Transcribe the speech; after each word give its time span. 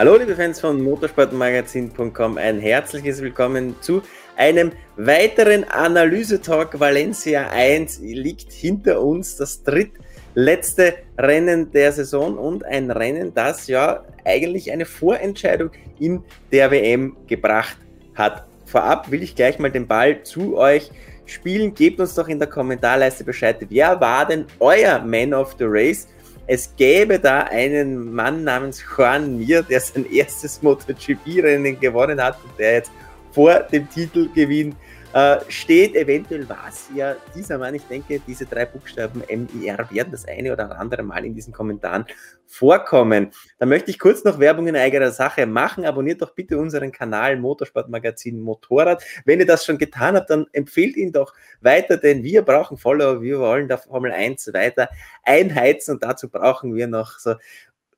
Hallo 0.00 0.16
liebe 0.16 0.34
Fans 0.34 0.58
von 0.58 0.80
motorsportmagazin.com, 0.82 2.38
ein 2.38 2.58
herzliches 2.58 3.20
Willkommen 3.20 3.76
zu 3.82 4.00
einem 4.34 4.72
weiteren 4.96 5.64
Analyse-Talk. 5.64 6.80
Valencia 6.80 7.50
1 7.50 7.98
liegt 8.00 8.50
hinter 8.50 9.02
uns, 9.02 9.36
das 9.36 9.62
drittletzte 9.62 10.94
Rennen 11.18 11.70
der 11.72 11.92
Saison 11.92 12.38
und 12.38 12.64
ein 12.64 12.90
Rennen, 12.90 13.34
das 13.34 13.66
ja 13.66 14.02
eigentlich 14.24 14.72
eine 14.72 14.86
Vorentscheidung 14.86 15.68
in 15.98 16.24
der 16.50 16.70
WM 16.70 17.18
gebracht 17.26 17.76
hat. 18.14 18.46
Vorab 18.64 19.10
will 19.10 19.22
ich 19.22 19.36
gleich 19.36 19.58
mal 19.58 19.70
den 19.70 19.86
Ball 19.86 20.22
zu 20.22 20.56
euch 20.56 20.90
spielen. 21.26 21.74
Gebt 21.74 22.00
uns 22.00 22.14
doch 22.14 22.28
in 22.28 22.38
der 22.38 22.48
Kommentarleiste 22.48 23.22
Bescheid, 23.22 23.58
wer 23.68 24.00
war 24.00 24.26
denn 24.26 24.46
euer 24.60 24.98
Man 25.00 25.34
of 25.34 25.56
the 25.58 25.66
Race? 25.68 26.08
Es 26.52 26.74
gäbe 26.74 27.20
da 27.20 27.42
einen 27.44 28.12
Mann 28.12 28.42
namens 28.42 28.82
Juan 28.82 29.38
Mir, 29.38 29.62
der 29.62 29.78
sein 29.78 30.04
erstes 30.04 30.60
MotoGP-Rennen 30.62 31.78
gewonnen 31.78 32.20
hat 32.20 32.42
und 32.42 32.58
der 32.58 32.72
jetzt 32.72 32.90
vor 33.30 33.60
dem 33.60 33.88
Titelgewinn 33.88 34.74
äh, 35.12 35.38
steht. 35.48 35.96
Eventuell 35.96 36.48
war 36.48 36.66
es 36.68 36.88
ja 36.94 37.16
dieser 37.34 37.58
Mann. 37.58 37.74
Ich 37.74 37.82
denke, 37.82 38.20
diese 38.26 38.46
drei 38.46 38.64
Buchstaben 38.64 39.22
MIR 39.28 39.90
werden 39.90 40.12
das 40.12 40.26
eine 40.26 40.52
oder 40.52 40.78
andere 40.78 41.02
Mal 41.02 41.24
in 41.24 41.34
diesen 41.34 41.52
Kommentaren 41.52 42.04
vorkommen. 42.46 43.32
Da 43.58 43.66
möchte 43.66 43.90
ich 43.90 43.98
kurz 43.98 44.24
noch 44.24 44.38
Werbung 44.38 44.66
in 44.68 44.76
eigener 44.76 45.10
Sache 45.10 45.46
machen. 45.46 45.84
Abonniert 45.84 46.22
doch 46.22 46.34
bitte 46.34 46.58
unseren 46.58 46.92
Kanal 46.92 47.36
Motorsportmagazin 47.36 48.40
Motorrad. 48.40 49.02
Wenn 49.24 49.40
ihr 49.40 49.46
das 49.46 49.64
schon 49.64 49.78
getan 49.78 50.16
habt, 50.16 50.30
dann 50.30 50.46
empfehlt 50.52 50.96
ihn 50.96 51.12
doch 51.12 51.34
weiter, 51.60 51.96
denn 51.96 52.22
wir 52.22 52.42
brauchen 52.42 52.76
Follower. 52.76 53.20
Wir 53.22 53.38
wollen 53.38 53.68
da 53.68 53.76
Formel 53.76 54.12
1 54.12 54.52
weiter 54.52 54.88
einheizen 55.24 55.94
und 55.94 56.04
dazu 56.04 56.28
brauchen 56.28 56.74
wir 56.74 56.86
noch 56.86 57.18
so 57.18 57.34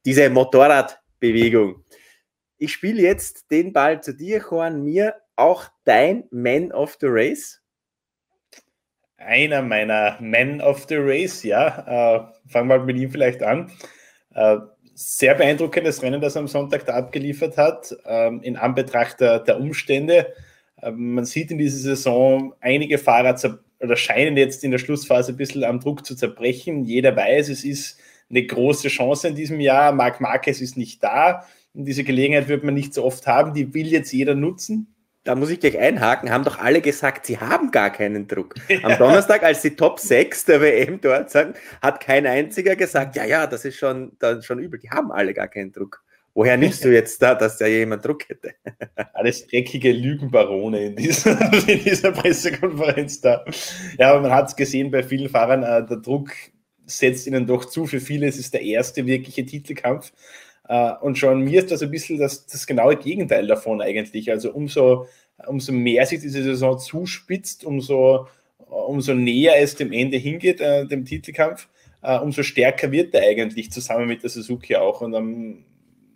diese 0.05 0.29
Motorradbewegung. 0.31 1.85
Ich 2.63 2.75
spiele 2.75 3.03
jetzt 3.03 3.51
den 3.51 3.73
Ball 3.73 4.01
zu 4.01 4.15
dir, 4.15 4.41
Juan. 4.49 4.85
Mir 4.85 5.17
auch 5.35 5.65
dein 5.83 6.29
Man 6.31 6.71
of 6.71 6.97
the 7.01 7.09
Race? 7.09 7.61
Einer 9.17 9.63
meiner 9.63 10.17
Men 10.21 10.61
of 10.61 10.87
the 10.89 10.95
Race, 10.97 11.43
ja. 11.43 12.29
Äh, 12.29 12.49
fangen 12.49 12.69
wir 12.69 12.79
mit 12.79 12.99
ihm 12.99 13.11
vielleicht 13.11 13.43
an. 13.43 13.73
Äh, 14.33 14.59
sehr 14.95 15.35
beeindruckendes 15.35 16.05
Rennen, 16.05 16.21
das 16.21 16.37
er 16.37 16.43
am 16.43 16.47
Sonntag 16.47 16.87
da 16.87 16.95
abgeliefert 16.95 17.57
hat, 17.57 17.97
ähm, 18.07 18.41
in 18.45 18.57
Anbetracht 18.57 19.19
der, 19.19 19.41
der 19.41 19.59
Umstände. 19.59 20.33
Äh, 20.81 20.93
man 20.93 21.25
sieht 21.25 21.51
in 21.51 21.59
dieser 21.59 21.79
Saison, 21.79 22.55
einige 22.61 22.99
Fahrer 22.99 23.59
oder 23.81 23.97
scheinen 23.97 24.37
jetzt 24.37 24.63
in 24.63 24.71
der 24.71 24.79
Schlussphase 24.79 25.33
ein 25.33 25.37
bisschen 25.37 25.65
am 25.65 25.81
Druck 25.81 26.07
zu 26.07 26.15
zerbrechen. 26.15 26.85
Jeder 26.85 27.17
weiß, 27.17 27.49
es 27.49 27.65
ist 27.65 27.99
eine 28.31 28.47
große 28.47 28.87
Chance 28.87 29.27
in 29.27 29.35
diesem 29.35 29.59
Jahr. 29.59 29.91
Marc 29.91 30.21
Marquez 30.21 30.61
ist 30.61 30.77
nicht 30.77 31.03
da. 31.03 31.45
Und 31.75 31.87
diese 31.87 32.05
Gelegenheit 32.05 32.49
wird 32.49 32.65
man 32.65 32.75
nicht 32.75 32.95
so 32.95 33.05
oft 33.05 33.27
haben. 33.27 33.55
Die 33.55 33.73
will 33.75 33.87
jetzt 33.87 34.13
jeder 34.13 34.35
nutzen 34.35 34.93
da 35.25 35.37
muss 35.37 35.51
ich 35.51 35.61
gleich 35.61 35.79
einhaken, 35.79 36.31
haben 36.31 36.45
doch 36.45 36.59
alle 36.59 36.81
gesagt, 36.81 37.27
sie 37.27 37.39
haben 37.39 37.71
gar 37.71 37.91
keinen 37.91 38.27
Druck. 38.27 38.55
Am 38.83 38.99
Donnerstag, 38.99 39.43
als 39.45 39.63
die 39.63 39.77
Top 39.77 40.01
6 40.01 40.47
der 40.47 40.61
WM 40.61 41.01
dort 41.01 41.31
sind, 41.31 41.57
hat 41.81 42.01
kein 42.01 42.27
einziger 42.27 42.75
gesagt, 42.75 43.17
ja, 43.17 43.25
ja, 43.25 43.47
das 43.47 43.65
ist 43.65 43.77
schon, 43.77 44.13
das 44.19 44.45
schon 44.45 44.59
übel. 44.59 44.81
Die 44.81 44.91
haben 44.91 45.13
alle 45.13 45.33
gar 45.33 45.49
keinen 45.49 45.73
Druck. 45.73 46.03
Woher 46.35 46.57
nimmst 46.57 46.83
du 46.83 46.89
jetzt 46.89 47.21
da, 47.21 47.35
dass 47.35 47.59
da 47.59 47.67
jemand 47.67 48.05
Druck 48.07 48.27
hätte? 48.29 48.55
Alles 49.13 49.47
dreckige 49.47 49.93
Lügenbarone 49.93 50.87
in 50.87 50.97
dieser, 50.97 51.39
in 51.69 51.85
dieser 51.85 52.11
Pressekonferenz 52.11 53.21
da. 53.21 53.45
Ja, 53.99 54.13
aber 54.13 54.23
man 54.23 54.31
hat 54.33 54.49
es 54.49 54.57
gesehen 54.57 54.91
bei 54.91 55.03
vielen 55.03 55.29
Fahrern, 55.29 55.63
äh, 55.63 55.87
der 55.87 55.99
Druck 55.99 56.31
setzt 56.87 57.27
ihnen 57.27 57.47
doch 57.47 57.67
zu. 57.67 57.87
Für 57.87 58.01
viele 58.01 58.27
ist 58.27 58.41
es 58.41 58.51
der 58.51 58.63
erste 58.63 59.05
wirkliche 59.05 59.45
Titelkampf. 59.45 60.11
Äh, 60.73 60.95
und 61.03 61.19
schon 61.19 61.43
mir 61.43 61.59
ist 61.59 61.71
das 61.71 61.83
ein 61.83 61.91
bisschen 61.91 62.19
das, 62.19 62.47
das 62.47 62.67
genaue 62.67 62.97
Gegenteil 62.97 63.47
davon 63.47 63.83
eigentlich. 63.83 64.31
Also 64.31 64.53
umso, 64.53 65.07
umso 65.47 65.71
mehr 65.71 66.07
sich 66.07 66.21
diese 66.21 66.43
Saison 66.43 66.79
zuspitzt, 66.79 67.67
umso, 67.67 68.27
umso 68.57 69.13
näher 69.13 69.61
es 69.61 69.77
dem 69.77 69.93
Ende 69.93 70.17
hingeht, 70.17 70.63
äh, 70.63 70.87
dem 70.87 71.05
Titelkampf, 71.05 71.69
äh, 72.01 72.19
umso 72.19 72.43
stärker 72.43 72.91
wird 72.91 73.15
er 73.15 73.29
eigentlich 73.29 73.71
zusammen 73.71 74.07
mit 74.07 74.23
der 74.23 74.31
Suzuki 74.31 74.75
auch. 74.77 75.03
Und 75.03 75.15
am, 75.15 75.63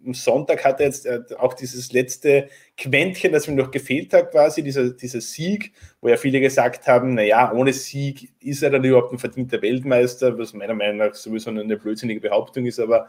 am 0.06 0.15
Sonntag 0.15 0.65
hat 0.65 0.81
er 0.81 0.87
jetzt 0.87 1.05
äh, 1.05 1.21
auch 1.37 1.53
dieses 1.53 1.93
letzte 1.93 2.49
Quäntchen, 2.78 3.33
das 3.33 3.49
ihm 3.49 3.56
noch 3.56 3.71
gefehlt 3.71 4.15
hat, 4.15 4.31
quasi, 4.31 4.62
dieser, 4.62 4.89
dieser 4.89 5.21
Sieg, 5.21 5.72
wo 6.00 6.09
ja 6.09 6.16
viele 6.16 6.41
gesagt 6.41 6.87
haben, 6.87 7.12
naja, 7.12 7.53
ohne 7.53 7.75
Sieg 7.75 8.33
ist 8.41 8.62
er 8.62 8.71
dann 8.71 8.84
überhaupt 8.84 9.12
ein 9.12 9.19
verdienter 9.19 9.61
Weltmeister, 9.61 10.39
was 10.39 10.55
meiner 10.55 10.75
Meinung 10.75 10.97
nach 10.97 11.15
sowieso 11.15 11.50
eine 11.50 11.77
blödsinnige 11.77 12.21
Behauptung 12.21 12.65
ist, 12.65 12.81
aber 12.81 13.09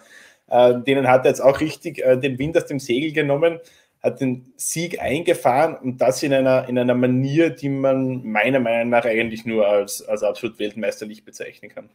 äh, 0.50 0.76
denen 0.82 1.08
hat 1.08 1.26
er 1.26 1.30
jetzt 1.30 1.42
auch 1.42 1.60
richtig 1.60 2.00
äh, 2.00 2.18
den 2.18 2.40
Wind 2.40 2.58
aus 2.58 2.66
dem 2.66 2.80
Segel 2.80 3.12
genommen, 3.12 3.60
hat 4.02 4.22
den 4.22 4.54
Sieg 4.56 5.02
eingefahren 5.02 5.76
und 5.76 6.00
das 6.00 6.24
in 6.24 6.34
einer, 6.34 6.68
in 6.70 6.78
einer 6.78 6.96
Manier, 6.96 7.50
die 7.50 7.70
man 7.70 8.24
meiner 8.24 8.60
Meinung 8.60 8.90
nach 8.90 9.06
eigentlich 9.06 9.46
nur 9.46 9.68
als, 9.68 10.08
als 10.08 10.24
absolut 10.24 10.60
weltmeisterlich 10.60 11.26
bezeichnen 11.26 11.72
kann. 11.72 11.90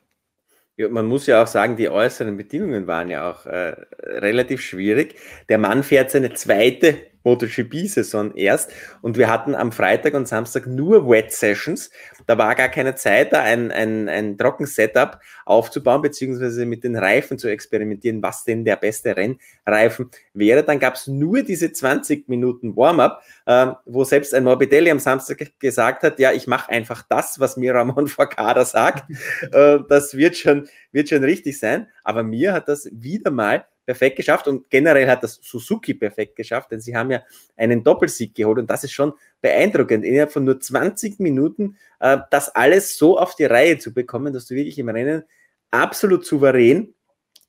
Ja, 0.76 0.88
man 0.88 1.06
muss 1.06 1.26
ja 1.26 1.42
auch 1.42 1.46
sagen, 1.46 1.76
die 1.76 1.90
äußeren 1.90 2.36
Bedingungen 2.36 2.86
waren 2.86 3.10
ja 3.10 3.30
auch 3.30 3.44
äh, 3.46 3.74
relativ 4.04 4.62
schwierig. 4.62 5.16
Der 5.48 5.58
Mann 5.58 5.82
fährt 5.82 6.10
seine 6.10 6.32
zweite 6.32 6.96
MotoGP-Saison 7.24 8.34
erst 8.34 8.70
und 9.00 9.16
wir 9.16 9.30
hatten 9.30 9.54
am 9.54 9.72
Freitag 9.72 10.14
und 10.14 10.28
Samstag 10.28 10.66
nur 10.66 11.08
Wet 11.08 11.32
Sessions. 11.32 11.90
Da 12.26 12.38
war 12.38 12.54
gar 12.54 12.68
keine 12.68 12.94
Zeit, 12.94 13.32
da 13.32 13.42
ein, 13.42 13.70
ein, 13.70 14.08
ein 14.08 14.38
Trockensetup 14.38 15.18
aufzubauen, 15.44 16.02
beziehungsweise 16.02 16.66
mit 16.66 16.84
den 16.84 16.96
Reifen 16.96 17.38
zu 17.38 17.48
experimentieren, 17.48 18.22
was 18.22 18.44
denn 18.44 18.64
der 18.64 18.76
beste 18.76 19.16
Rennreifen 19.16 20.10
wäre. 20.34 20.62
Dann 20.62 20.78
gab 20.78 20.94
es 20.94 21.06
nur 21.06 21.42
diese 21.42 21.72
20 21.72 22.28
Minuten 22.28 22.76
Warm-up, 22.76 23.22
äh, 23.46 23.68
wo 23.86 24.04
selbst 24.04 24.34
ein 24.34 24.44
Morbidelli 24.44 24.90
am 24.90 24.98
Samstag 24.98 25.58
gesagt 25.58 26.02
hat, 26.02 26.18
ja, 26.18 26.32
ich 26.32 26.46
mache 26.46 26.70
einfach 26.70 27.02
das, 27.08 27.40
was 27.40 27.56
mir 27.56 27.74
Ramon 27.74 28.08
Forcada 28.08 28.64
sagt. 28.64 29.10
äh, 29.52 29.78
das 29.88 30.16
wird 30.16 30.36
schon 30.36 30.68
wird 30.92 31.08
schon 31.08 31.24
richtig 31.24 31.58
sein. 31.58 31.88
Aber 32.04 32.22
mir 32.22 32.52
hat 32.52 32.68
das 32.68 32.88
wieder 32.92 33.30
mal 33.30 33.64
perfekt 33.84 34.16
geschafft 34.16 34.48
und 34.48 34.70
generell 34.70 35.08
hat 35.08 35.22
das 35.22 35.40
Suzuki 35.42 35.94
perfekt 35.94 36.36
geschafft, 36.36 36.70
denn 36.70 36.80
sie 36.80 36.96
haben 36.96 37.10
ja 37.10 37.22
einen 37.56 37.82
Doppelsieg 37.82 38.34
geholt 38.34 38.58
und 38.58 38.70
das 38.70 38.84
ist 38.84 38.92
schon 38.92 39.12
beeindruckend, 39.40 40.04
innerhalb 40.04 40.32
von 40.32 40.44
nur 40.44 40.60
20 40.60 41.18
Minuten 41.20 41.76
äh, 42.00 42.18
das 42.30 42.48
alles 42.54 42.96
so 42.96 43.18
auf 43.18 43.34
die 43.34 43.44
Reihe 43.44 43.78
zu 43.78 43.92
bekommen, 43.92 44.32
dass 44.32 44.46
du 44.46 44.54
wirklich 44.54 44.78
im 44.78 44.88
Rennen 44.88 45.24
absolut 45.70 46.24
souverän 46.24 46.94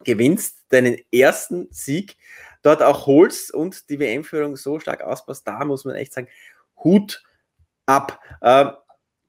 gewinnst, 0.03 0.57
deinen 0.69 0.97
ersten 1.11 1.67
Sieg 1.71 2.17
dort 2.61 2.81
auch 2.81 3.05
holst 3.05 3.53
und 3.53 3.89
die 3.89 3.99
WM-Führung 3.99 4.55
so 4.55 4.79
stark 4.79 5.01
ausbaust, 5.01 5.47
da 5.47 5.63
muss 5.65 5.85
man 5.85 5.95
echt 5.95 6.13
sagen, 6.13 6.27
Hut 6.83 7.23
ab. 7.85 8.19
Äh, 8.41 8.71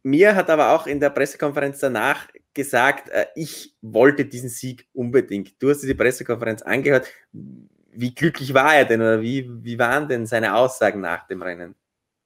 mir 0.03 0.37
hat 0.37 0.51
aber 0.51 0.71
auch 0.71 0.87
in 0.87 1.01
der 1.01 1.11
Pressekonferenz 1.11 1.81
danach 1.81 2.29
gesagt, 2.55 3.09
äh, 3.11 3.27
ich 3.35 3.75
wollte 3.83 4.25
diesen 4.25 4.49
Sieg 4.49 4.87
unbedingt. 4.93 5.61
Du 5.63 5.71
hast 5.71 5.83
dir 5.83 5.89
die 5.89 5.95
Pressekonferenz 5.95 6.63
angehört. 6.63 7.09
Wie 7.33 8.15
glücklich 8.15 8.55
war 8.55 8.75
er 8.75 8.85
denn 8.85 9.01
oder 9.01 9.23
wie, 9.23 9.49
wie 9.63 9.79
waren 9.79 10.09
denn 10.09 10.27
seine 10.27 10.55
Aussagen 10.57 11.01
nach 11.01 11.27
dem 11.27 11.43
Rennen? 11.43 11.75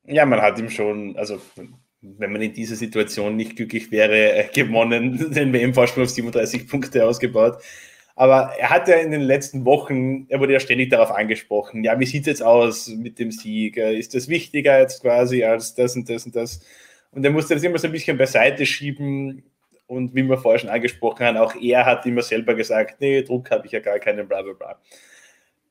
Ja, 0.05 0.25
man 0.25 0.41
hat 0.41 0.59
ihm 0.59 0.71
schon, 0.71 1.17
also 1.17 1.41
wenn 2.01 2.33
man 2.33 2.41
in 2.41 2.55
dieser 2.55 2.77
Situation 2.77 3.37
nicht 3.37 3.57
glücklich 3.57 3.91
wäre, 3.91 4.33
äh, 4.33 4.49
gewonnen, 4.53 5.31
den 5.35 5.53
WM-Vorsprung 5.53 6.05
auf 6.05 6.11
37 6.11 6.69
Punkte 6.69 7.07
ausgebaut. 7.07 7.63
Aber 8.15 8.53
er 8.59 8.71
hat 8.71 8.89
ja 8.89 8.97
in 8.97 9.13
den 9.13 9.21
letzten 9.21 9.65
Wochen, 9.65 10.27
er 10.29 10.41
wurde 10.41 10.53
ja 10.53 10.61
ständig 10.61 10.91
darauf 10.91 11.13
angesprochen, 11.13 11.85
ja, 11.85 12.01
wie 12.01 12.07
sieht 12.07 12.23
es 12.23 12.27
jetzt 12.27 12.43
aus 12.43 12.89
mit 12.89 13.19
dem 13.19 13.31
Sieg? 13.31 13.77
Äh, 13.77 13.97
ist 13.97 14.15
das 14.15 14.29
wichtiger 14.29 14.81
jetzt 14.81 15.03
quasi 15.03 15.45
als 15.45 15.75
das 15.75 15.95
und 15.95 16.09
das 16.09 16.27
und 16.27 16.35
das? 16.35 16.61
Und 17.11 17.25
er 17.25 17.31
musste 17.31 17.55
das 17.55 17.63
immer 17.63 17.79
so 17.79 17.87
ein 17.87 17.93
bisschen 17.93 18.19
beiseite 18.19 18.67
schieben. 18.67 19.45
Und 19.89 20.15
wie 20.15 20.23
wir 20.23 20.37
vorher 20.39 20.61
schon 20.61 20.69
angesprochen 20.69 21.27
haben, 21.27 21.39
auch 21.39 21.55
er 21.57 21.87
hat 21.87 22.05
immer 22.07 22.23
selber 22.23 22.55
gesagt, 22.55 23.01
nee, 23.01 23.23
Druck 23.23 23.51
habe 23.51 23.67
ich 23.67 23.73
ja 23.73 23.81
gar 23.81 23.99
keinen, 23.99 24.29
bla 24.29 24.43
bla 24.43 24.53
bla. 24.53 24.79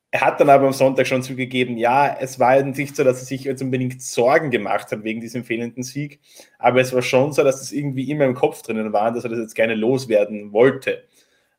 Er 0.10 0.22
hat 0.22 0.40
dann 0.40 0.50
aber 0.50 0.66
am 0.66 0.74
Sonntag 0.74 1.06
schon 1.06 1.22
zugegeben, 1.22 1.78
ja, 1.78 2.18
es 2.19 2.40
war 2.40 2.62
nicht 2.64 2.96
so, 2.96 3.04
dass 3.04 3.19
er 3.19 3.25
sich 3.25 3.44
jetzt 3.44 3.62
unbedingt 3.62 4.02
Sorgen 4.02 4.50
gemacht 4.50 4.92
hat 4.92 5.04
wegen 5.04 5.22
diesem 5.22 5.44
fehlenden 5.44 5.84
Sieg, 5.84 6.19
aber 6.58 6.81
es 6.81 6.94
war 6.94 7.02
schon 7.02 7.31
so, 7.31 7.44
dass 7.44 7.62
es 7.62 7.72
irgendwie 7.72 8.10
immer 8.10 8.25
im 8.25 8.34
Kopf 8.34 8.64
drinnen 8.64 8.92
war, 8.92 9.12
dass 9.12 9.25
er 9.25 9.30
das 9.30 9.40
jetzt 9.40 9.56
gerne 9.56 9.75
loswerden 9.75 10.52
wollte. 10.52 11.04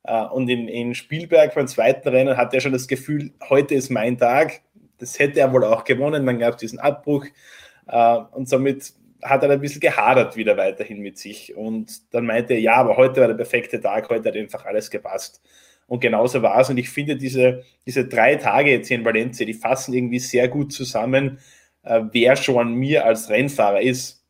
Äh, 0.02 0.24
und 0.24 0.48
in, 0.48 0.66
in 0.66 0.94
Spielberg 0.94 1.54
beim 1.54 1.68
zweiten 1.68 2.08
Rennen 2.08 2.36
hat 2.36 2.54
er 2.54 2.60
schon 2.60 2.72
das 2.72 2.88
Gefühl, 2.88 3.32
heute 3.48 3.74
ist 3.74 3.90
mein 3.90 4.18
Tag. 4.18 4.62
Das 4.98 5.18
hätte 5.18 5.38
er 5.38 5.52
wohl 5.52 5.64
auch 5.64 5.84
gewonnen, 5.84 6.26
dann 6.26 6.38
gab 6.40 6.54
es 6.54 6.60
diesen 6.60 6.80
Abbruch. 6.80 7.26
Äh, 7.86 8.18
und 8.32 8.48
somit 8.48 8.94
hat 9.22 9.42
er 9.42 9.50
ein 9.50 9.60
bisschen 9.60 9.80
gehadert 9.80 10.36
wieder 10.36 10.56
weiterhin 10.56 11.00
mit 11.00 11.18
sich 11.18 11.56
und 11.56 12.14
dann 12.14 12.26
meinte 12.26 12.54
er, 12.54 12.60
ja, 12.60 12.74
aber 12.74 12.96
heute 12.96 13.20
war 13.20 13.28
der 13.28 13.34
perfekte 13.34 13.80
Tag, 13.80 14.08
heute 14.10 14.28
hat 14.28 14.36
einfach 14.36 14.64
alles 14.64 14.90
gepasst. 14.90 15.40
Und 15.88 16.00
genauso 16.00 16.42
war 16.42 16.60
es. 16.60 16.68
Und 16.68 16.76
ich 16.76 16.90
finde, 16.90 17.16
diese, 17.16 17.64
diese 17.86 18.06
drei 18.06 18.36
Tage 18.36 18.70
jetzt 18.70 18.88
hier 18.88 18.98
in 18.98 19.04
Valencia, 19.04 19.46
die 19.46 19.54
fassen 19.54 19.94
irgendwie 19.94 20.18
sehr 20.18 20.46
gut 20.48 20.72
zusammen, 20.72 21.38
äh, 21.82 22.02
wer 22.12 22.36
schon 22.36 22.74
mir 22.74 23.06
als 23.06 23.30
Rennfahrer 23.30 23.80
ist. 23.80 24.22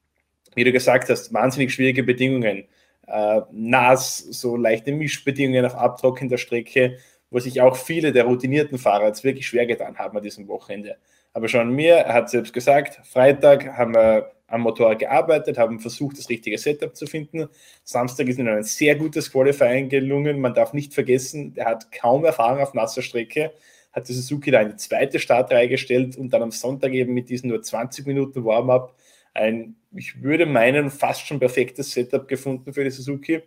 Wie 0.55 0.65
du 0.65 0.73
gesagt 0.73 1.11
hast, 1.11 1.33
wahnsinnig 1.35 1.73
schwierige 1.75 2.05
Bedingungen. 2.05 2.65
Äh, 3.09 3.41
nass, 3.51 4.19
so 4.19 4.57
leichte 4.57 4.93
Mischbedingungen 4.93 5.65
auf 5.65 5.75
abtrockender 5.75 6.39
Strecke. 6.39 6.99
Wo 7.31 7.39
sich 7.39 7.61
auch 7.61 7.77
viele 7.77 8.13
der 8.13 8.25
routinierten 8.25 8.79
Fahrer 8.79 9.07
jetzt 9.07 9.25
wirklich 9.25 9.47
schwer 9.47 9.67
getan 9.67 9.99
haben 9.99 10.17
an 10.17 10.23
diesem 10.23 10.49
Wochenende. 10.49 10.97
Aber 11.33 11.49
schon 11.49 11.71
mir, 11.71 11.95
er 11.95 12.15
hat 12.15 12.31
selbst 12.31 12.53
gesagt, 12.53 13.01
Freitag 13.07 13.77
haben 13.77 13.95
wir 13.95 14.33
am 14.49 14.63
Motorrad 14.63 14.99
gearbeitet, 14.99 15.59
haben 15.59 15.79
versucht, 15.79 16.19
das 16.19 16.31
richtige 16.31 16.57
Setup 16.57 16.97
zu 16.97 17.07
finden. 17.07 17.49
Samstag 17.85 18.29
ist 18.29 18.39
ihnen 18.39 18.49
ein 18.49 18.63
sehr 18.63 18.97
gutes 18.97 19.31
Qualifying 19.31 19.91
gelungen. 19.91 20.41
Man 20.41 20.55
darf 20.55 20.73
nicht 20.73 20.95
vergessen, 20.95 21.53
er 21.57 21.67
hat 21.67 21.93
kaum 21.93 22.25
Erfahrung 22.25 22.61
auf 22.63 22.73
nasser 22.73 23.03
Strecke, 23.03 23.53
hat 23.93 24.09
die 24.09 24.15
Suzuki 24.15 24.51
da 24.51 24.63
in 24.63 24.71
die 24.71 24.77
zweite 24.77 25.19
Startreihe 25.19 25.69
gestellt 25.69 26.17
und 26.17 26.33
dann 26.33 26.43
am 26.43 26.51
Sonntag 26.51 26.93
eben 26.93 27.13
mit 27.13 27.29
diesen 27.29 27.51
nur 27.51 27.63
20 27.63 28.07
Minuten 28.07 28.45
Warm-up 28.45 28.95
ein, 29.35 29.77
ich 29.95 30.23
würde 30.23 30.47
meinen, 30.47 30.91
fast 30.91 31.27
schon 31.27 31.39
perfektes 31.39 31.93
Setup 31.93 32.27
gefunden 32.27 32.73
für 32.73 32.85
die 32.85 32.91
Suzuki 32.91 33.43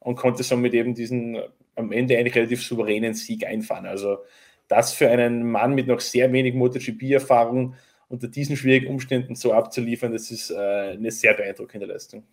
und 0.00 0.16
konnte 0.16 0.42
somit 0.42 0.74
eben 0.74 0.94
diesen 0.94 1.38
am 1.74 1.92
Ende 1.92 2.18
eigentlich 2.18 2.34
relativ 2.34 2.62
souveränen 2.62 3.14
Sieg 3.14 3.46
einfahren. 3.46 3.86
Also 3.86 4.18
das 4.66 4.92
für 4.92 5.08
einen 5.08 5.48
Mann 5.48 5.74
mit 5.74 5.86
noch 5.86 6.00
sehr 6.00 6.32
wenig 6.32 6.54
MotoGP-Erfahrung 6.54 7.74
unter 8.08 8.28
diesen 8.28 8.56
schwierigen 8.56 8.88
Umständen 8.88 9.34
so 9.34 9.52
abzuliefern, 9.52 10.12
das 10.12 10.30
ist 10.30 10.50
äh, 10.50 10.56
eine 10.56 11.10
sehr 11.10 11.34
beeindruckende 11.34 11.86
Leistung. 11.86 12.24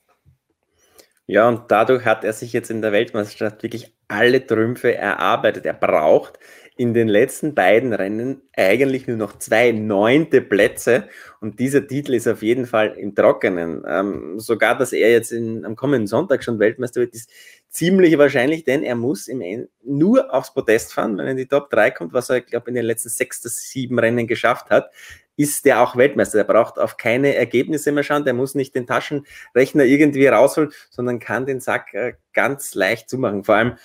Ja, 1.27 1.47
und 1.47 1.63
dadurch 1.69 2.05
hat 2.05 2.23
er 2.23 2.33
sich 2.33 2.53
jetzt 2.53 2.69
in 2.69 2.81
der 2.81 2.91
Weltmeisterschaft 2.91 3.63
wirklich 3.63 3.93
alle 4.07 4.45
Trümpfe 4.45 4.95
erarbeitet. 4.95 5.65
Er 5.65 5.73
braucht 5.73 6.39
in 6.77 6.93
den 6.93 7.07
letzten 7.07 7.55
beiden 7.55 7.93
Rennen 7.93 8.41
eigentlich 8.55 9.07
nur 9.07 9.17
noch 9.17 9.39
zwei 9.39 9.71
neunte 9.71 10.41
Plätze 10.41 11.07
und 11.39 11.59
dieser 11.59 11.87
Titel 11.87 12.13
ist 12.13 12.27
auf 12.27 12.41
jeden 12.41 12.65
Fall 12.65 12.95
im 12.97 13.15
Trockenen. 13.15 13.83
Ähm, 13.87 14.39
sogar, 14.39 14.77
dass 14.77 14.91
er 14.91 15.11
jetzt 15.11 15.31
in, 15.31 15.63
am 15.65 15.75
kommenden 15.75 16.07
Sonntag 16.07 16.43
schon 16.43 16.59
Weltmeister 16.59 17.01
wird, 17.01 17.13
ist 17.13 17.29
ziemlich 17.69 18.17
wahrscheinlich, 18.17 18.63
denn 18.65 18.83
er 18.83 18.95
muss 18.95 19.27
im 19.27 19.41
Ende 19.41 19.69
nur 19.83 20.33
aufs 20.33 20.53
Podest 20.53 20.93
fahren, 20.93 21.17
wenn 21.17 21.25
er 21.25 21.31
in 21.31 21.37
die 21.37 21.47
Top 21.47 21.69
3 21.69 21.91
kommt, 21.91 22.13
was 22.13 22.29
er, 22.29 22.41
glaube 22.41 22.69
in 22.69 22.75
den 22.75 22.85
letzten 22.85 23.09
sechs 23.09 23.41
bis 23.41 23.69
sieben 23.69 23.97
Rennen 23.97 24.27
geschafft 24.27 24.69
hat 24.69 24.91
ist 25.37 25.65
der 25.65 25.81
auch 25.81 25.95
Weltmeister. 25.95 26.37
Der 26.37 26.45
braucht 26.45 26.79
auf 26.79 26.97
keine 26.97 27.35
Ergebnisse 27.35 27.91
mehr 27.91 28.03
schauen. 28.03 28.25
Der 28.25 28.33
muss 28.33 28.55
nicht 28.55 28.75
den 28.75 28.87
Taschenrechner 28.87 29.83
irgendwie 29.83 30.27
rausholen, 30.27 30.71
sondern 30.89 31.19
kann 31.19 31.45
den 31.45 31.59
Sack 31.59 31.93
äh, 31.93 32.13
ganz 32.33 32.73
leicht 32.75 33.09
zumachen. 33.09 33.43
Vor 33.43 33.55
allem 33.55 33.77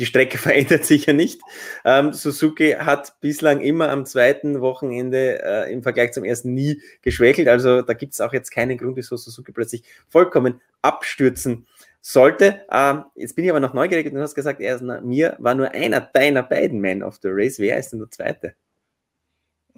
die 0.00 0.06
Strecke 0.06 0.38
verändert 0.38 0.84
sich 0.84 1.06
ja 1.06 1.12
nicht. 1.12 1.40
Ähm, 1.84 2.12
Suzuki 2.12 2.72
hat 2.72 3.20
bislang 3.20 3.60
immer 3.60 3.90
am 3.90 4.06
zweiten 4.06 4.60
Wochenende 4.60 5.42
äh, 5.44 5.72
im 5.72 5.82
Vergleich 5.82 6.12
zum 6.12 6.24
ersten 6.24 6.54
nie 6.54 6.82
geschwächelt. 7.02 7.46
Also 7.46 7.82
da 7.82 7.92
gibt 7.92 8.14
es 8.14 8.20
auch 8.20 8.32
jetzt 8.32 8.50
keinen 8.50 8.78
Grund, 8.78 8.96
wieso 8.96 9.16
Suzuki 9.16 9.52
plötzlich 9.52 9.84
vollkommen 10.08 10.60
abstürzen 10.82 11.66
sollte. 12.00 12.62
Ähm, 12.72 13.04
jetzt 13.14 13.36
bin 13.36 13.44
ich 13.44 13.50
aber 13.50 13.60
noch 13.60 13.74
neugierig. 13.74 14.10
Du 14.10 14.20
hast 14.20 14.34
gesagt, 14.34 14.60
er 14.60 14.76
ist, 14.76 14.82
mir 14.82 15.36
war 15.38 15.54
nur 15.54 15.70
einer 15.70 16.00
deiner 16.00 16.42
beiden 16.42 16.80
Men 16.80 17.02
of 17.02 17.18
the 17.22 17.28
Race. 17.30 17.58
Wer 17.58 17.78
ist 17.78 17.90
denn 17.90 17.98
der 17.98 18.10
zweite? 18.10 18.54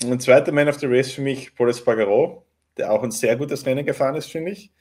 Ein 0.04 0.20
zweiter 0.20 0.52
Man 0.52 0.69
of 0.69 0.78
the 0.78 0.86
Race 0.86 1.10
für 1.10 1.20
mich, 1.20 1.54
Paul 1.54 1.69
Espargaro, 1.69 2.46
der 2.76 2.92
auch 2.92 3.02
ein 3.02 3.10
sehr 3.10 3.36
gutes 3.36 3.66
Rennen 3.66 3.84
gefahren 3.84 4.14
ist, 4.14 4.30
finde 4.30 4.52
ich. 4.52 4.72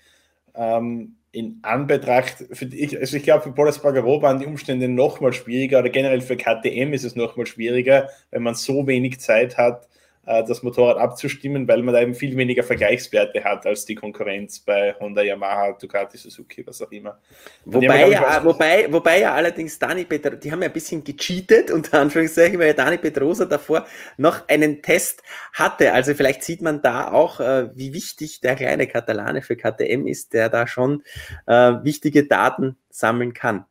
Ähm, 0.54 1.18
in 1.32 1.60
Anbetracht, 1.62 2.46
für 2.52 2.66
ich, 2.66 3.00
also 3.00 3.18
ich 3.18 3.24
glaube, 3.24 3.44
für 3.44 3.52
Paul 3.52 3.70
Espargaro 3.70 4.22
waren 4.22 4.40
die 4.40 4.46
Umstände 4.46 4.90
noch 4.90 5.22
mal 5.22 5.34
schwieriger? 5.34 5.80
Oder 5.80 5.90
generell 5.90 6.22
für 6.22 6.36
KTM 6.36 6.94
ist 6.94 7.06
es 7.06 7.16
noch 7.16 7.38
mal 7.38 7.46
schwieriger, 7.46 8.10
wenn 8.32 8.44
man 8.44 8.56
so 8.56 8.86
wenig 8.88 9.20
Zeit 9.20 9.58
hat, 9.58 9.88
das 10.24 10.62
Motorrad 10.62 10.98
abzustimmen, 10.98 11.68
weil 11.68 11.82
man 11.82 11.96
da 11.96 12.02
eben 12.02 12.14
viel 12.14 12.38
weniger 12.38 12.62
Vergleichswerte 12.62 13.44
hat 13.44 13.66
als 13.66 13.86
die 13.86 13.96
Konkurrenz 13.96 14.60
bei 14.60 14.94
Honda, 15.00 15.24
Yamaha, 15.24 15.72
Ducati, 15.72 16.18
Suzuki, 16.18 16.66
was 16.66 16.82
auch 16.82 16.92
immer. 16.92 17.18
Wobei, 17.66 18.08
ja, 18.08 18.44
wobei, 18.44 18.92
wobei 18.92 19.22
ja 19.22 19.34
allerdings 19.34 19.80
Dani 19.80 20.06
Pedrosa, 20.06 20.36
die 20.36 20.52
haben 20.52 20.62
ja 20.62 20.68
ein 20.68 20.74
bisschen 20.74 21.04
gecheatet, 21.04 21.72
unter 21.72 22.00
Anführungszeichen, 22.00 22.60
weil 22.60 22.76
Dani 22.76 23.00
Pedrosa 23.00 23.46
davor 23.46 23.88
noch 24.18 24.48
einen 24.48 24.84
Test 24.84 25.24
hatte. 25.54 25.92
Also 25.92 26.14
vielleicht 26.14 26.44
sieht 26.44 26.62
man 26.62 26.84
da 26.84 27.12
auch, 27.12 27.40
äh, 27.40 27.76
wie 27.76 27.94
wichtig 27.94 28.42
der 28.42 28.56
kleine 28.56 28.86
Katalane 28.86 29.42
für 29.42 29.56
KTM 29.56 30.06
ist, 30.06 30.34
der 30.34 30.50
da 30.50 30.68
schon 30.68 31.04
äh, 31.48 31.74
wichtige 31.82 32.28
Daten 32.28 32.78
sammeln 32.92 33.34
kann. 33.34 33.66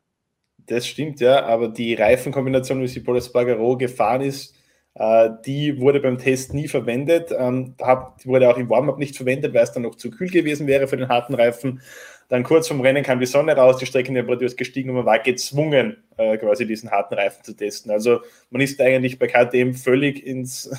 Das 0.67 0.85
stimmt, 0.85 1.21
ja, 1.21 1.45
aber 1.45 1.69
die 1.69 1.93
Reifenkombination, 1.93 2.81
wie 2.81 2.87
sie 2.87 2.99
Paul 2.99 3.17
Espargaro 3.17 3.77
gefahren 3.77 4.21
ist, 4.21 4.53
äh, 4.53 4.60
die 4.93 5.79
wurde 5.79 6.01
beim 6.01 6.17
Test 6.17 6.53
nie 6.53 6.67
verwendet, 6.67 7.31
ähm, 7.37 7.75
die 7.79 8.27
wurde 8.27 8.49
auch 8.49 8.57
im 8.57 8.69
Warm-up 8.69 8.97
nicht 8.97 9.15
verwendet, 9.15 9.53
weil 9.53 9.63
es 9.63 9.71
dann 9.71 9.83
noch 9.83 9.95
zu 9.95 10.11
kühl 10.11 10.29
gewesen 10.29 10.67
wäre 10.67 10.87
für 10.87 10.97
den 10.97 11.07
harten 11.07 11.33
Reifen. 11.33 11.81
Dann 12.27 12.43
kurz 12.43 12.67
vom 12.67 12.79
Rennen 12.79 13.03
kam 13.03 13.19
die 13.19 13.25
Sonne 13.25 13.55
raus, 13.55 13.77
die 13.77 13.85
Streckentemperatur 13.85 14.45
ist 14.45 14.57
gestiegen 14.57 14.89
und 14.89 14.95
man 14.95 15.05
war 15.05 15.19
gezwungen, 15.19 16.03
äh, 16.17 16.37
quasi 16.37 16.65
diesen 16.65 16.89
harten 16.89 17.13
Reifen 17.13 17.43
zu 17.43 17.53
testen. 17.53 17.91
Also 17.91 18.21
man 18.49 18.61
ist 18.61 18.79
eigentlich 18.79 19.19
bei 19.19 19.27
KTM 19.27 19.73
völlig 19.73 20.25
ins, 20.25 20.69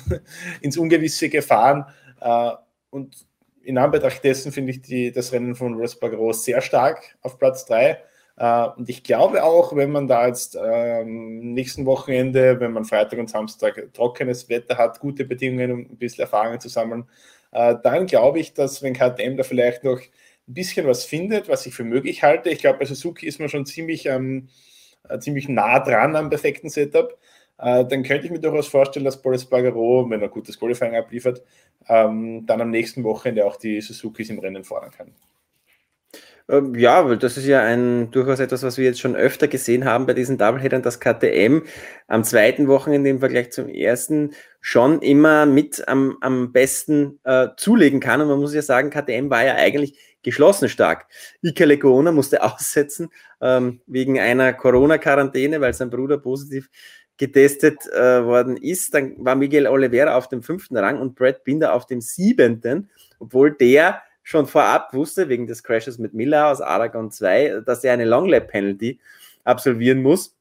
ins 0.61 0.77
Ungewisse 0.77 1.29
gefahren. 1.29 1.85
Äh, 2.21 2.51
und 2.89 3.27
in 3.63 3.77
Anbetracht 3.77 4.23
dessen 4.23 4.51
finde 4.51 4.71
ich 4.71 4.81
die, 4.81 5.11
das 5.11 5.31
Rennen 5.31 5.55
von 5.55 5.75
Rosberg 5.75 6.13
Ross 6.13 6.43
sehr 6.43 6.61
stark 6.61 7.17
auf 7.21 7.37
Platz 7.37 7.65
3. 7.65 7.99
Uh, 8.35 8.71
und 8.77 8.89
ich 8.89 9.03
glaube 9.03 9.43
auch, 9.43 9.75
wenn 9.75 9.91
man 9.91 10.07
da 10.07 10.25
jetzt 10.25 10.57
ähm, 10.59 11.53
nächsten 11.53 11.85
Wochenende, 11.85 12.59
wenn 12.59 12.71
man 12.71 12.83
Freitag 12.83 13.19
und 13.19 13.29
Samstag 13.29 13.89
trockenes 13.93 14.49
Wetter 14.49 14.77
hat, 14.77 14.99
gute 14.99 15.23
Bedingungen, 15.23 15.71
um 15.71 15.79
ein 15.81 15.97
bisschen 15.97 16.23
Erfahrung 16.23 16.59
zu 16.59 16.67
sammeln, 16.67 17.05
uh, 17.53 17.75
dann 17.83 18.07
glaube 18.07 18.39
ich, 18.39 18.53
dass 18.53 18.81
wenn 18.81 18.93
KTM 18.93 19.37
da 19.37 19.43
vielleicht 19.43 19.83
noch 19.83 19.99
ein 19.99 20.53
bisschen 20.53 20.87
was 20.87 21.05
findet, 21.05 21.47
was 21.47 21.67
ich 21.67 21.75
für 21.75 21.83
möglich 21.83 22.23
halte, 22.23 22.49
ich 22.49 22.59
glaube, 22.59 22.79
bei 22.79 22.85
Suzuki 22.85 23.27
ist 23.27 23.39
man 23.39 23.49
schon 23.49 23.67
ziemlich, 23.67 24.07
ähm, 24.07 24.49
äh, 25.09 25.19
ziemlich 25.19 25.47
nah 25.47 25.79
dran 25.79 26.15
am 26.15 26.31
perfekten 26.31 26.69
Setup, 26.69 27.15
uh, 27.59 27.83
dann 27.83 28.01
könnte 28.01 28.25
ich 28.25 28.31
mir 28.31 28.39
durchaus 28.39 28.67
vorstellen, 28.67 29.05
dass 29.05 29.21
Boris 29.21 29.45
Bagaro, 29.45 30.09
wenn 30.09 30.21
er 30.21 30.29
gutes 30.29 30.59
Qualifying 30.59 30.95
abliefert, 30.95 31.43
ähm, 31.87 32.47
dann 32.47 32.61
am 32.61 32.71
nächsten 32.71 33.03
Wochenende 33.03 33.45
auch 33.45 33.57
die 33.57 33.79
Suzukis 33.79 34.31
im 34.31 34.39
Rennen 34.39 34.63
fahren 34.63 34.89
kann. 34.89 35.13
Ähm, 36.49 36.75
ja, 36.75 37.07
weil 37.07 37.17
das 37.17 37.37
ist 37.37 37.45
ja 37.45 37.61
ein 37.63 38.11
durchaus 38.11 38.39
etwas, 38.41 38.63
was 38.63 38.77
wir 38.77 38.83
jetzt 38.85 38.99
schon 38.99 39.15
öfter 39.15 39.47
gesehen 39.47 39.85
haben 39.85 40.05
bei 40.05 40.13
diesen 40.13 40.37
Doubleheadern, 40.37 40.81
dass 40.81 40.99
KTM 40.99 41.61
am 42.07 42.23
zweiten 42.25 42.67
Wochenende 42.67 43.09
im 43.09 43.19
Vergleich 43.19 43.51
zum 43.51 43.69
ersten 43.69 44.31
schon 44.59 45.01
immer 45.01 45.45
mit 45.45 45.87
am, 45.87 46.17
am 46.19 46.51
besten 46.51 47.19
äh, 47.23 47.47
zulegen 47.55 48.01
kann. 48.01 48.19
Und 48.19 48.27
man 48.27 48.39
muss 48.39 48.53
ja 48.53 48.61
sagen, 48.61 48.89
KTM 48.89 49.29
war 49.29 49.45
ja 49.45 49.55
eigentlich 49.55 49.97
geschlossen 50.21 50.67
stark. 50.67 51.05
Ike 51.41 51.63
Legona 51.65 52.11
musste 52.11 52.43
aussetzen 52.43 53.09
ähm, 53.41 53.81
wegen 53.87 54.19
einer 54.19 54.51
Corona-Quarantäne, 54.51 55.61
weil 55.61 55.73
sein 55.73 55.89
Bruder 55.89 56.17
positiv 56.17 56.69
getestet 57.17 57.85
äh, 57.93 58.25
worden 58.25 58.57
ist. 58.57 58.93
Dann 58.93 59.15
war 59.23 59.35
Miguel 59.35 59.67
Oliveira 59.67 60.17
auf 60.17 60.27
dem 60.27 60.43
fünften 60.43 60.75
Rang 60.75 60.99
und 60.99 61.15
Brad 61.15 61.45
Binder 61.45 61.73
auf 61.73 61.85
dem 61.85 62.01
siebenten, 62.01 62.89
obwohl 63.19 63.51
der 63.51 64.01
schon 64.23 64.47
vorab 64.47 64.93
wusste, 64.93 65.29
wegen 65.29 65.45
des 65.45 65.63
Crashes 65.63 65.99
mit 65.99 66.13
Miller 66.13 66.47
aus 66.47 66.61
Aragon 66.61 67.11
2, 67.11 67.61
dass 67.65 67.83
er 67.83 67.93
eine 67.93 68.05
Long 68.05 68.27
Lap 68.27 68.49
Penalty 68.49 68.99
absolvieren 69.43 70.01
muss. 70.01 70.35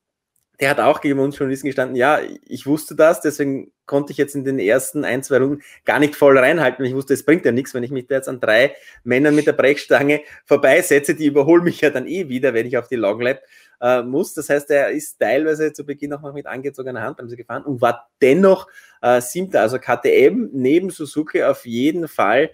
Der 0.61 0.71
hat 0.71 0.79
auch 0.79 1.01
gegen 1.01 1.19
uns 1.19 1.37
Journalisten 1.37 1.67
gestanden, 1.67 1.97
ja, 1.97 2.21
ich 2.47 2.67
wusste 2.67 2.95
das, 2.95 3.21
deswegen 3.21 3.73
konnte 3.87 4.13
ich 4.13 4.19
jetzt 4.19 4.37
in 4.37 4.45
den 4.45 4.61
ersten 4.61 5.05
ein, 5.05 5.25
zwei 5.25 5.39
Runden 5.39 5.63
gar 5.85 5.99
nicht 5.99 6.15
voll 6.15 6.39
reinhalten. 6.39 6.85
Ich 6.85 6.95
wusste, 6.95 7.15
es 7.15 7.25
bringt 7.25 7.45
ja 7.45 7.51
nichts, 7.51 7.75
wenn 7.75 7.83
ich 7.83 7.91
mich 7.91 8.07
da 8.07 8.15
jetzt 8.15 8.29
an 8.29 8.39
drei 8.39 8.77
Männern 9.03 9.35
mit 9.35 9.49
der 9.49 9.55
Brechstange 9.55 10.21
vorbeisetze, 10.45 11.17
die 11.17 11.27
überholen 11.27 11.65
mich 11.65 11.81
ja 11.81 11.91
dann 11.91 12.07
eh 12.07 12.29
wieder, 12.29 12.55
wenn 12.55 12.67
ich 12.67 12.79
auf 12.79 12.87
die 12.87 12.97
Long 12.97 13.21
Lap 13.21 13.43
äh, 13.81 14.03
muss. 14.03 14.35
Das 14.35 14.49
heißt, 14.49 14.71
er 14.71 14.91
ist 14.91 15.19
teilweise 15.19 15.73
zu 15.73 15.85
Beginn 15.85 16.13
auch 16.13 16.23
noch 16.23 16.33
mit 16.33 16.47
angezogener 16.47 17.03
Handbremse 17.03 17.37
gefahren 17.37 17.65
und 17.65 17.81
war 17.81 18.09
dennoch 18.21 18.69
äh, 19.01 19.21
siebter. 19.21 19.63
Also 19.63 19.79
KTM 19.79 20.51
neben 20.53 20.91
Suzuki 20.91 21.43
auf 21.43 21.67
jeden 21.67 22.07
Fall 22.07 22.51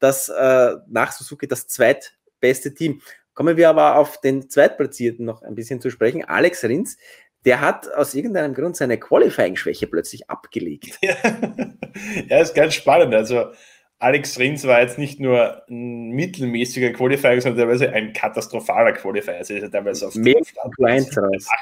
das 0.00 0.28
äh, 0.28 0.76
nach 0.88 1.12
Suzuki 1.12 1.46
das 1.46 1.68
zweitbeste 1.68 2.74
Team. 2.74 3.00
Kommen 3.34 3.56
wir 3.56 3.68
aber 3.70 3.96
auf 3.96 4.20
den 4.20 4.50
Zweitplatzierten 4.50 5.24
noch 5.24 5.42
ein 5.42 5.54
bisschen 5.54 5.80
zu 5.80 5.90
sprechen. 5.90 6.24
Alex 6.24 6.64
Rins, 6.64 6.98
der 7.44 7.60
hat 7.60 7.92
aus 7.94 8.14
irgendeinem 8.14 8.54
Grund 8.54 8.76
seine 8.76 8.98
Qualifying-Schwäche 8.98 9.86
plötzlich 9.86 10.28
abgelegt. 10.28 10.98
Ja. 11.00 11.16
ja, 12.28 12.40
ist 12.40 12.54
ganz 12.54 12.74
spannend. 12.74 13.14
Also 13.14 13.52
Alex 13.98 14.38
Rins 14.38 14.66
war 14.66 14.80
jetzt 14.80 14.98
nicht 14.98 15.20
nur 15.20 15.62
ein 15.68 16.10
mittelmäßiger 16.10 16.90
Qualifier, 16.90 17.40
sondern 17.40 17.66
teilweise 17.66 17.92
ein 17.92 18.12
katastrophaler 18.12 18.92
Qualifier. 18.92 19.36
Also 19.36 19.54
ist 19.54 19.62
er 19.62 19.70
teilweise 19.70 20.08
auf 20.08 20.14
Mehr 20.14 20.40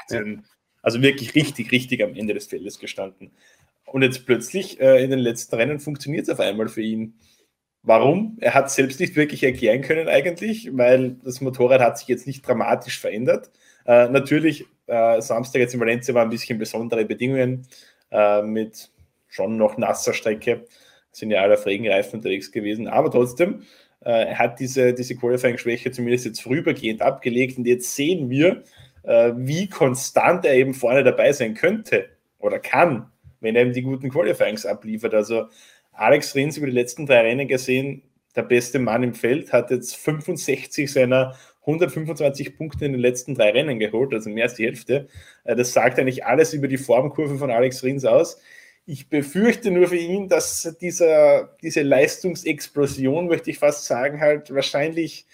18, 0.04 0.44
also 0.82 1.02
wirklich 1.02 1.34
richtig, 1.34 1.72
richtig 1.72 2.02
am 2.02 2.14
Ende 2.14 2.34
des 2.34 2.46
Feldes 2.46 2.78
gestanden. 2.78 3.32
Und 3.84 4.02
jetzt 4.02 4.26
plötzlich 4.26 4.80
äh, 4.80 5.02
in 5.02 5.10
den 5.10 5.18
letzten 5.18 5.56
Rennen 5.56 5.80
funktioniert 5.80 6.24
es 6.24 6.30
auf 6.30 6.40
einmal 6.40 6.68
für 6.68 6.82
ihn. 6.82 7.14
Warum? 7.88 8.36
Er 8.42 8.52
hat 8.52 8.70
selbst 8.70 9.00
nicht 9.00 9.16
wirklich 9.16 9.42
erklären 9.42 9.80
können 9.80 10.08
eigentlich, 10.08 10.68
weil 10.76 11.16
das 11.24 11.40
Motorrad 11.40 11.80
hat 11.80 11.96
sich 11.96 12.06
jetzt 12.06 12.26
nicht 12.26 12.46
dramatisch 12.46 13.00
verändert. 13.00 13.50
Äh, 13.86 14.10
natürlich, 14.10 14.66
äh, 14.88 15.22
Samstag 15.22 15.60
jetzt 15.60 15.72
in 15.72 15.80
Valencia 15.80 16.12
waren 16.12 16.28
ein 16.28 16.30
bisschen 16.30 16.58
besondere 16.58 17.06
Bedingungen 17.06 17.66
äh, 18.10 18.42
mit 18.42 18.90
schon 19.26 19.56
noch 19.56 19.78
nasser 19.78 20.12
Strecke. 20.12 20.66
Sind 21.12 21.30
ja 21.30 21.40
alle 21.40 21.54
auf 21.54 21.64
Regenreifen 21.64 22.18
unterwegs 22.18 22.52
gewesen, 22.52 22.88
aber 22.88 23.10
trotzdem, 23.10 23.62
äh, 24.04 24.10
er 24.10 24.38
hat 24.38 24.60
diese, 24.60 24.92
diese 24.92 25.16
Qualifying-Schwäche 25.16 25.90
zumindest 25.90 26.26
jetzt 26.26 26.42
vorübergehend 26.42 27.00
abgelegt 27.00 27.56
und 27.56 27.66
jetzt 27.66 27.96
sehen 27.96 28.28
wir, 28.28 28.64
äh, 29.04 29.32
wie 29.34 29.66
konstant 29.66 30.44
er 30.44 30.56
eben 30.56 30.74
vorne 30.74 31.04
dabei 31.04 31.32
sein 31.32 31.54
könnte 31.54 32.04
oder 32.38 32.58
kann, 32.58 33.10
wenn 33.40 33.56
er 33.56 33.62
eben 33.62 33.72
die 33.72 33.80
guten 33.80 34.10
Qualifyings 34.10 34.66
abliefert. 34.66 35.14
Also 35.14 35.46
Alex 35.98 36.34
Rins 36.34 36.56
über 36.56 36.66
die 36.66 36.72
letzten 36.72 37.06
drei 37.06 37.20
Rennen 37.22 37.48
gesehen, 37.48 38.02
der 38.36 38.42
beste 38.42 38.78
Mann 38.78 39.02
im 39.02 39.14
Feld, 39.14 39.52
hat 39.52 39.70
jetzt 39.70 39.96
65 39.96 40.90
seiner 40.90 41.36
125 41.62 42.56
Punkte 42.56 42.86
in 42.86 42.92
den 42.92 43.00
letzten 43.00 43.34
drei 43.34 43.50
Rennen 43.50 43.78
geholt, 43.78 44.14
also 44.14 44.30
mehr 44.30 44.44
als 44.44 44.54
die 44.54 44.64
Hälfte. 44.64 45.08
Äh, 45.44 45.56
das 45.56 45.72
sagt 45.72 45.98
eigentlich 45.98 46.24
alles 46.24 46.54
über 46.54 46.68
die 46.68 46.78
Formkurve 46.78 47.36
von 47.36 47.50
Alex 47.50 47.82
Rins 47.82 48.04
aus. 48.04 48.40
Ich 48.86 49.10
befürchte 49.10 49.70
nur 49.70 49.88
für 49.88 49.96
ihn, 49.96 50.28
dass 50.28 50.76
dieser, 50.80 51.56
diese 51.62 51.82
Leistungsexplosion, 51.82 53.28
möchte 53.28 53.50
ich 53.50 53.58
fast 53.58 53.84
sagen, 53.84 54.20
halt 54.20 54.54
wahrscheinlich 54.54 55.26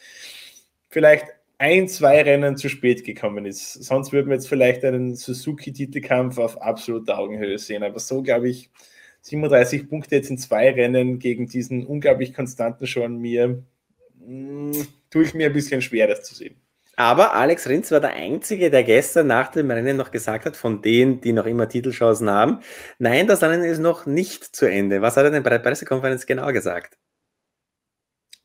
vielleicht 0.89 1.27
ein, 1.59 1.89
zwei 1.89 2.23
Rennen 2.23 2.57
zu 2.57 2.69
spät 2.69 3.05
gekommen 3.05 3.47
ist. 3.47 3.75
Sonst 3.75 4.13
würden 4.13 4.29
wir 4.29 4.35
jetzt 4.35 4.49
vielleicht 4.49 4.85
einen 4.85 5.15
Suzuki-Titelkampf 5.15 6.39
auf 6.39 6.61
absoluter 6.61 7.19
Augenhöhe 7.19 7.59
sehen. 7.59 7.85
Aber 7.85 8.01
so, 8.01 8.23
glaube 8.23 8.49
ich, 8.49 8.71
37 9.25 9.89
Punkte 9.89 10.17
jetzt 10.17 10.29
in 10.31 10.39
zwei 10.39 10.71
Rennen 10.71 11.19
gegen 11.19 11.47
diesen 11.47 11.87
unglaublich 11.87 12.35
konstanten 12.35 12.87
schon 12.87 13.19
mir, 13.19 13.65
mh, 14.21 14.27
mm, 14.27 14.87
tue 15.11 15.25
ich 15.25 15.35
mir 15.35 15.47
ein 15.47 15.53
bisschen 15.53 15.81
schwer, 15.81 16.07
das 16.07 16.25
zu 16.25 16.35
sehen. 16.35 16.57
Aber 16.97 17.35
Alex 17.35 17.69
Rinz 17.69 17.91
war 17.91 18.01
der 18.01 18.15
Einzige, 18.15 18.71
der 18.71 18.85
gestern 18.85 19.27
nach 19.27 19.51
dem 19.51 19.71
Rennen 19.71 19.97
noch 19.97 20.11
gesagt 20.11 20.45
hat, 20.45 20.57
von 20.57 20.81
denen, 20.83 21.21
die 21.21 21.33
noch 21.33 21.47
immer 21.47 21.69
Titelchancen 21.69 22.31
haben, 22.31 22.61
nein, 22.99 23.27
das 23.27 23.43
Rennen 23.43 23.65
ist 23.65 23.81
noch 23.81 24.07
nicht 24.07 24.45
zu 24.45 24.67
Ende. 24.67 25.03
Was 25.03 25.17
hat 25.17 25.25
er 25.25 25.31
denn 25.31 25.43
bei 25.43 25.51
der 25.51 25.59
Pressekonferenz 25.59 26.27
genau 26.27 26.53
gesagt? 26.53 26.99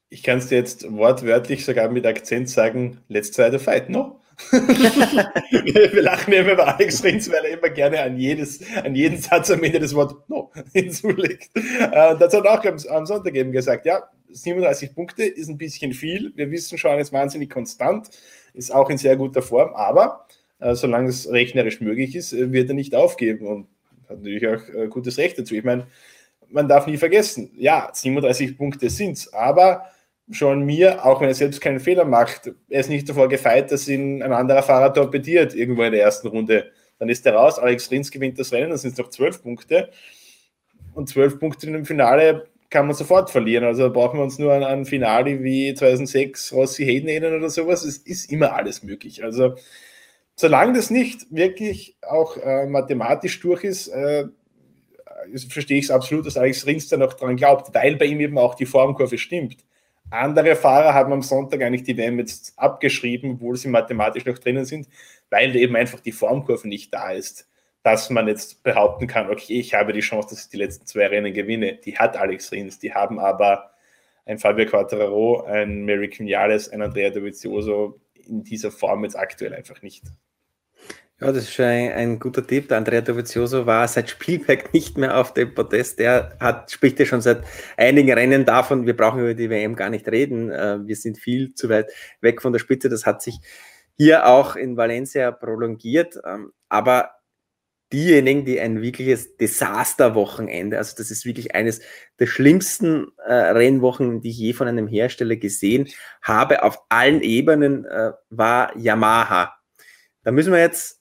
Ich 0.07 0.23
kann 0.23 0.39
es 0.39 0.47
dir 0.47 0.57
jetzt 0.57 0.91
wortwörtlich 0.91 1.65
sogar 1.65 1.89
mit 1.89 2.05
Akzent 2.07 2.49
sagen, 2.49 3.01
let's 3.09 3.29
try 3.29 3.51
the 3.51 3.59
fight, 3.59 3.89
no? 3.89 4.19
wir 4.51 6.01
lachen 6.01 6.33
immer 6.33 6.53
über 6.53 6.75
Alex 6.75 7.03
Rins, 7.03 7.29
weil 7.29 7.45
er 7.45 7.57
immer 7.57 7.69
gerne 7.69 8.01
an, 8.01 8.17
jedes, 8.17 8.59
an 8.83 8.95
jeden 8.95 9.17
Satz 9.17 9.51
am 9.51 9.63
Ende 9.63 9.79
das 9.79 9.93
Wort 9.93 10.27
no 10.29 10.51
hinzulegt. 10.73 11.49
Äh, 11.55 12.17
das 12.17 12.33
hat 12.33 12.47
auch 12.47 12.63
am, 12.65 13.05
Sonntag 13.05 13.35
eben 13.35 13.51
gesagt, 13.51 13.85
ja, 13.85 14.03
37 14.31 14.95
Punkte 14.95 15.23
ist 15.23 15.49
ein 15.49 15.57
bisschen 15.57 15.93
viel. 15.93 16.31
Wir 16.35 16.49
wissen 16.51 16.77
schon, 16.77 16.91
er 16.91 16.99
ist 16.99 17.13
wahnsinnig 17.13 17.49
konstant, 17.49 18.09
ist 18.53 18.73
auch 18.73 18.89
in 18.89 18.97
sehr 18.97 19.15
guter 19.17 19.41
Form, 19.41 19.73
aber 19.75 20.25
äh, 20.59 20.75
solange 20.75 21.09
es 21.09 21.29
rechnerisch 21.29 21.81
möglich 21.81 22.15
ist, 22.15 22.33
äh, 22.33 22.51
wird 22.51 22.69
er 22.69 22.75
nicht 22.75 22.95
aufgeben 22.95 23.45
und 23.45 23.67
hat 24.07 24.17
natürlich 24.17 24.47
auch 24.47 24.69
äh, 24.73 24.87
gutes 24.87 25.17
Recht 25.17 25.37
dazu. 25.37 25.55
Ich 25.55 25.63
meine, 25.63 25.87
man 26.49 26.67
darf 26.67 26.87
nie 26.87 26.97
vergessen, 26.97 27.51
ja, 27.57 27.89
37 27.93 28.57
Punkte 28.57 28.89
sind 28.89 29.13
es, 29.13 29.33
aber 29.33 29.85
schon 30.31 30.65
mir, 30.65 31.05
auch 31.05 31.21
wenn 31.21 31.27
er 31.27 31.33
selbst 31.33 31.61
keinen 31.61 31.79
Fehler 31.79 32.05
macht, 32.05 32.51
er 32.69 32.79
ist 32.79 32.89
nicht 32.89 33.09
davor 33.09 33.29
gefeit, 33.29 33.71
dass 33.71 33.87
ihn 33.87 34.21
ein 34.21 34.33
anderer 34.33 34.63
Fahrer 34.63 34.93
torpediert 34.93 35.55
irgendwo 35.55 35.83
in 35.83 35.91
der 35.91 36.03
ersten 36.03 36.27
Runde. 36.27 36.71
Dann 36.99 37.09
ist 37.09 37.25
er 37.25 37.33
raus, 37.33 37.57
Alex 37.57 37.89
Rins 37.89 38.11
gewinnt 38.11 38.37
das 38.37 38.51
Rennen, 38.51 38.69
dann 38.69 38.77
sind 38.77 38.91
es 38.91 38.97
noch 38.97 39.09
zwölf 39.09 39.41
Punkte. 39.41 39.89
Und 40.93 41.09
zwölf 41.09 41.39
Punkte 41.39 41.67
in 41.67 41.73
dem 41.73 41.85
Finale 41.85 42.47
kann 42.69 42.85
man 42.85 42.95
sofort 42.95 43.29
verlieren. 43.29 43.63
Also 43.63 43.91
brauchen 43.91 44.19
wir 44.19 44.23
uns 44.23 44.37
nur 44.37 44.53
an 44.53 44.63
ein 44.63 44.85
Finale 44.85 45.43
wie 45.43 45.73
2006 45.73 46.53
Rossi 46.53 46.85
Hayden 46.85 47.33
oder 47.33 47.49
sowas. 47.49 47.83
Es 47.83 47.97
ist 47.97 48.31
immer 48.31 48.53
alles 48.53 48.83
möglich. 48.83 49.23
Also 49.23 49.55
solange 50.35 50.73
das 50.73 50.89
nicht 50.89 51.25
wirklich 51.31 51.97
auch 52.01 52.37
äh, 52.37 52.67
mathematisch 52.67 53.39
durch 53.39 53.63
ist, 53.63 53.87
äh, 53.87 54.25
verstehe 55.49 55.79
ich 55.79 55.85
es 55.85 55.91
absolut, 55.91 56.25
dass 56.25 56.37
Alex 56.37 56.65
Rins 56.65 56.87
da 56.87 56.97
noch 56.97 57.13
dran 57.13 57.35
glaubt, 57.35 57.73
weil 57.73 57.95
bei 57.95 58.05
ihm 58.05 58.19
eben 58.19 58.37
auch 58.37 58.55
die 58.55 58.65
Formkurve 58.65 59.17
stimmt. 59.17 59.57
Andere 60.11 60.55
Fahrer 60.55 60.93
haben 60.93 61.13
am 61.13 61.21
Sonntag 61.21 61.61
eigentlich 61.61 61.83
die 61.83 61.97
WM 61.97 62.17
jetzt 62.17 62.57
abgeschrieben, 62.57 63.33
obwohl 63.33 63.55
sie 63.55 63.67
mathematisch 63.67 64.25
noch 64.25 64.39
drinnen 64.39 64.65
sind, 64.65 64.87
weil 65.29 65.55
eben 65.55 65.75
einfach 65.75 65.99
die 65.99 66.11
Formkurve 66.11 66.67
nicht 66.67 66.93
da 66.93 67.11
ist, 67.11 67.47
dass 67.83 68.09
man 68.09 68.27
jetzt 68.27 68.63
behaupten 68.63 69.07
kann, 69.07 69.29
okay, 69.29 69.59
ich 69.59 69.73
habe 69.75 69.93
die 69.93 69.99
Chance, 69.99 70.29
dass 70.29 70.45
ich 70.45 70.49
die 70.49 70.57
letzten 70.57 70.85
zwei 70.87 71.07
Rennen 71.07 71.33
gewinne. 71.33 71.75
Die 71.75 71.97
hat 71.97 72.17
Alex 72.17 72.51
Rins, 72.51 72.79
die 72.79 72.93
haben 72.93 73.19
aber 73.19 73.71
ein 74.25 74.39
Fabio 74.39 74.65
Quattararo, 74.65 75.43
ein 75.43 75.85
Mary 75.85 76.09
Vinales, 76.11 76.69
ein 76.69 76.81
Andrea 76.81 77.11
Dovizioso 77.11 77.99
in 78.13 78.43
dieser 78.43 78.71
Form 78.71 79.03
jetzt 79.03 79.17
aktuell 79.17 79.53
einfach 79.53 79.81
nicht. 79.81 80.03
Ja, 81.21 81.33
das 81.33 81.43
ist 81.43 81.53
schon 81.53 81.65
ein, 81.65 81.91
ein, 81.91 82.19
guter 82.19 82.47
Tipp. 82.47 82.69
Der 82.69 82.77
Andrea 82.77 83.01
Dovizioso 83.01 83.65
war 83.65 83.85
seit 83.89 84.09
Spielberg 84.09 84.73
nicht 84.73 84.97
mehr 84.97 85.17
auf 85.17 85.33
dem 85.33 85.53
Podest. 85.53 85.99
Der 85.99 86.37
hat, 86.39 86.71
spricht 86.71 86.97
ja 86.97 87.05
schon 87.05 87.19
seit 87.19 87.43
einigen 87.75 88.13
Rennen 88.13 88.45
davon, 88.45 88.85
wir 88.85 88.95
brauchen 88.95 89.19
über 89.19 89.33
die 89.33 89.49
WM 89.49 89.75
gar 89.75 89.89
nicht 89.89 90.07
reden. 90.07 90.49
Äh, 90.49 90.79
wir 90.87 90.95
sind 90.95 91.17
viel 91.17 91.53
zu 91.55 91.67
weit 91.67 91.91
weg 92.21 92.41
von 92.41 92.53
der 92.53 92.59
Spitze. 92.59 92.87
Das 92.87 93.05
hat 93.05 93.21
sich 93.21 93.37
hier 93.97 94.27
auch 94.27 94.55
in 94.55 94.77
Valencia 94.77 95.31
prolongiert. 95.31 96.17
Ähm, 96.25 96.53
aber 96.69 97.11
diejenigen, 97.91 98.45
die 98.45 98.61
ein 98.61 98.81
wirkliches 98.81 99.35
Desasterwochenende, 99.35 100.77
also 100.77 100.95
das 100.95 101.11
ist 101.11 101.25
wirklich 101.25 101.53
eines 101.53 101.81
der 102.19 102.27
schlimmsten 102.27 103.07
äh, 103.25 103.33
Rennwochen, 103.33 104.21
die 104.21 104.29
ich 104.29 104.37
je 104.37 104.53
von 104.53 104.69
einem 104.69 104.87
Hersteller 104.87 105.35
gesehen 105.35 105.89
habe, 106.21 106.63
auf 106.63 106.79
allen 106.87 107.21
Ebenen, 107.21 107.83
äh, 107.83 108.13
war 108.29 108.77
Yamaha. 108.77 109.53
Da 110.23 110.31
müssen 110.31 110.53
wir 110.53 110.59
jetzt 110.59 110.98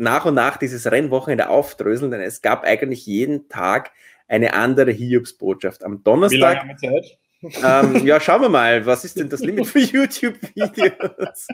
nach 0.00 0.24
und 0.24 0.34
nach 0.34 0.56
dieses 0.56 0.90
Rennwochenende 0.90 1.48
aufdröseln, 1.50 2.10
denn 2.10 2.22
es 2.22 2.40
gab 2.40 2.64
eigentlich 2.64 3.04
jeden 3.06 3.48
Tag 3.48 3.92
eine 4.28 4.54
andere 4.54 4.90
Hiobsbotschaft. 4.90 5.84
Am 5.84 6.02
Donnerstag. 6.02 6.36
Wie 6.36 6.40
lange 6.40 6.60
haben 6.60 6.68
wir 6.68 7.02
Zeit? 7.02 7.18
ähm, 7.42 7.96
ja, 8.06 8.18
schauen 8.20 8.42
wir 8.42 8.48
mal, 8.48 8.86
was 8.86 9.04
ist 9.04 9.18
denn 9.18 9.28
das 9.28 9.40
Limit 9.40 9.66
für 9.66 9.80
YouTube-Videos? 9.80 11.48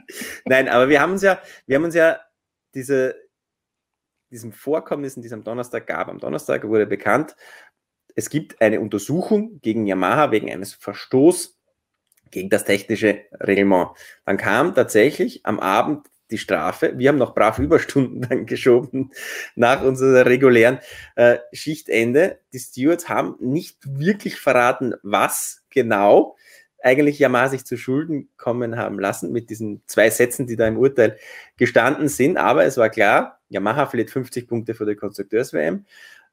Nein, 0.44 0.68
aber 0.68 0.88
wir 0.88 1.00
haben 1.00 1.12
uns 1.12 1.22
ja, 1.22 1.40
wir 1.66 1.76
haben 1.76 1.84
uns 1.84 1.94
ja 1.94 2.20
diese, 2.74 3.16
diesem 4.30 4.52
Vorkommnissen, 4.52 5.22
die 5.22 5.26
es 5.26 5.32
am 5.32 5.44
Donnerstag 5.44 5.86
gab. 5.86 6.08
Am 6.08 6.18
Donnerstag 6.18 6.64
wurde 6.68 6.86
bekannt, 6.86 7.34
es 8.14 8.30
gibt 8.30 8.60
eine 8.60 8.80
Untersuchung 8.80 9.60
gegen 9.60 9.86
Yamaha 9.86 10.30
wegen 10.30 10.50
eines 10.50 10.72
Verstoßes 10.74 11.58
gegen 12.30 12.48
das 12.48 12.64
technische 12.64 13.22
Reglement. 13.40 13.90
Dann 14.24 14.36
kam 14.36 14.74
tatsächlich 14.74 15.44
am 15.44 15.58
Abend 15.58 16.06
die 16.30 16.38
Strafe. 16.38 16.92
Wir 16.96 17.08
haben 17.08 17.18
noch 17.18 17.34
brav 17.34 17.58
Überstunden 17.60 18.22
dann 18.22 18.46
geschoben 18.46 19.10
nach 19.54 19.82
unserer 19.82 20.26
regulären 20.26 20.78
äh, 21.14 21.38
Schichtende. 21.52 22.40
Die 22.52 22.58
Stewards 22.58 23.08
haben 23.08 23.36
nicht 23.40 23.78
wirklich 23.86 24.36
verraten, 24.36 24.94
was 25.02 25.64
genau 25.70 26.36
eigentlich 26.82 27.18
Yamaha 27.18 27.48
sich 27.48 27.64
zu 27.64 27.76
Schulden 27.76 28.28
kommen 28.36 28.76
haben 28.76 29.00
lassen 29.00 29.32
mit 29.32 29.50
diesen 29.50 29.82
zwei 29.86 30.10
Sätzen, 30.10 30.46
die 30.46 30.56
da 30.56 30.68
im 30.68 30.78
Urteil 30.78 31.18
gestanden 31.56 32.08
sind. 32.08 32.36
Aber 32.36 32.64
es 32.64 32.76
war 32.76 32.90
klar, 32.90 33.40
Yamaha 33.48 33.86
verliert 33.86 34.10
50 34.10 34.46
Punkte 34.46 34.74
für 34.74 34.86
die 34.86 34.94
Konstrukteurs-WM. 34.94 35.84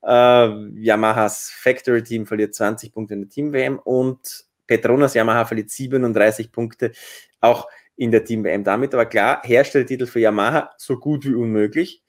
Äh, 0.04 0.80
Yamahas 0.80 1.50
Factory-Team 1.50 2.28
verliert 2.28 2.54
20 2.54 2.92
Punkte 2.94 3.14
in 3.14 3.22
der 3.22 3.30
Team-WM 3.30 3.80
und 3.80 4.46
Petronas 4.68 5.14
Yamaha 5.14 5.46
verliert 5.46 5.70
37 5.70 6.52
Punkte. 6.52 6.92
Auch 7.40 7.68
in 7.96 8.12
der 8.12 8.26
Team-WM. 8.26 8.64
Damit 8.64 8.94
aber 8.94 9.06
klar, 9.06 9.42
Herstelltitel 9.44 10.06
für 10.06 10.20
Yamaha 10.20 10.72
so 10.78 10.98
gut 10.98 11.26
wie 11.26 11.34
unmöglich. 11.34 12.04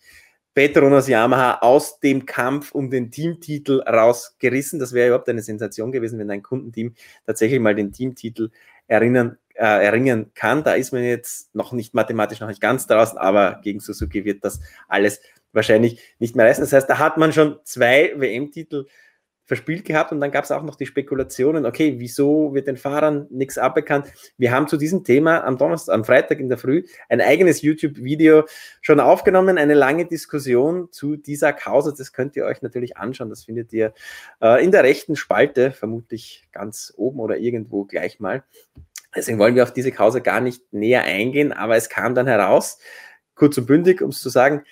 Petronas 0.55 1.09
Yamaha 1.09 1.59
aus 1.63 1.99
dem 1.99 2.27
Kampf 2.27 2.73
um 2.73 2.89
den 2.89 3.11
Teamtitel 3.11 3.81
rausgerissen. 3.81 4.79
Das 4.79 4.93
wäre 4.93 5.09
überhaupt 5.09 5.29
eine 5.29 5.43
Sensation 5.43 5.91
gewesen, 5.91 6.19
wenn 6.19 6.31
ein 6.31 6.43
Kundenteam 6.43 6.95
tatsächlich 7.27 7.59
mal 7.59 7.75
den 7.75 7.93
Teamtitel 7.93 8.51
erinnern, 8.87 9.37
äh, 9.55 9.85
erringen 9.85 10.31
kann. 10.35 10.63
Da 10.63 10.75
ist 10.75 10.93
man 10.93 11.03
jetzt 11.03 11.53
noch 11.55 11.73
nicht 11.73 11.95
mathematisch 11.95 12.41
noch 12.41 12.49
nicht 12.49 12.61
ganz 12.61 12.87
draußen, 12.87 13.19
aber 13.19 13.61
gegen 13.63 13.81
Suzuki 13.81 14.25
wird 14.25 14.45
das 14.45 14.61
alles 14.89 15.21
wahrscheinlich 15.53 16.01
nicht 16.21 16.37
mehr 16.37 16.47
reißen. 16.47 16.63
Das 16.63 16.73
heißt, 16.73 16.89
da 16.89 16.99
hat 16.99 17.17
man 17.17 17.33
schon 17.33 17.59
zwei 17.65 18.13
WM-Titel 18.17 18.87
verspielt 19.47 19.85
gehabt 19.85 20.11
und 20.13 20.21
dann 20.21 20.31
gab 20.31 20.45
es 20.45 20.51
auch 20.51 20.63
noch 20.63 20.77
die 20.77 20.87
Spekulationen, 20.87 21.67
okay, 21.67 21.97
wieso 21.99 22.55
wird 22.55 22.67
den 22.67 22.77
Fahrern 22.77 23.27
nichts 23.31 23.59
abbekannt? 23.59 24.07
Wir 24.39 24.53
haben 24.53 24.69
zu 24.69 24.77
diesem 24.77 25.05
Thema 25.05 25.45
am 25.45 25.59
Donnerstag, 25.59 25.95
am 25.95 26.05
Freitag 26.05 26.41
in 26.41 26.49
der 26.49 26.59
Früh 26.59 26.85
ein 27.09 27.21
eigenes 27.21 27.61
YouTube-Video 27.61 28.45
schon 28.81 29.01
aufgenommen, 29.01 29.59
eine 29.59 29.75
lange 29.75 30.07
Diskussion 30.07 30.91
zu 30.93 31.17
dieser 31.17 31.53
Causa. 31.53 31.93
Das 31.97 32.13
könnt 32.13 32.37
ihr 32.37 32.47
euch 32.47 32.63
natürlich 32.63 32.97
anschauen. 32.97 33.29
Das 33.29 33.45
findet 33.45 33.73
ihr 33.73 33.93
äh, 34.41 34.65
in 34.65 34.71
der 34.71 34.83
rechten 34.83 35.17
Spalte, 35.17 35.73
vermutlich 35.73 36.49
ganz 36.53 36.95
oben 36.97 37.21
oder 37.21 37.37
irgendwo 37.37 37.85
gleich 37.85 38.21
mal. 38.21 38.45
Deswegen 39.15 39.39
wollen 39.39 39.55
wir 39.55 39.63
auf 39.63 39.73
diese 39.73 39.93
Causa 39.93 40.19
gar 40.19 40.41
nicht 40.41 40.73
näher 40.73 41.05
eingehen, 41.05 41.53
aber 41.53 41.77
es 41.77 41.89
kam 41.89 42.15
dann 42.15 42.27
heraus, 42.27 42.79
kurz 43.35 43.59
und 43.59 43.67
bündig, 43.67 44.03
um 44.03 44.11
es 44.11 44.21
zu 44.21 44.29
sagen, 44.29 44.65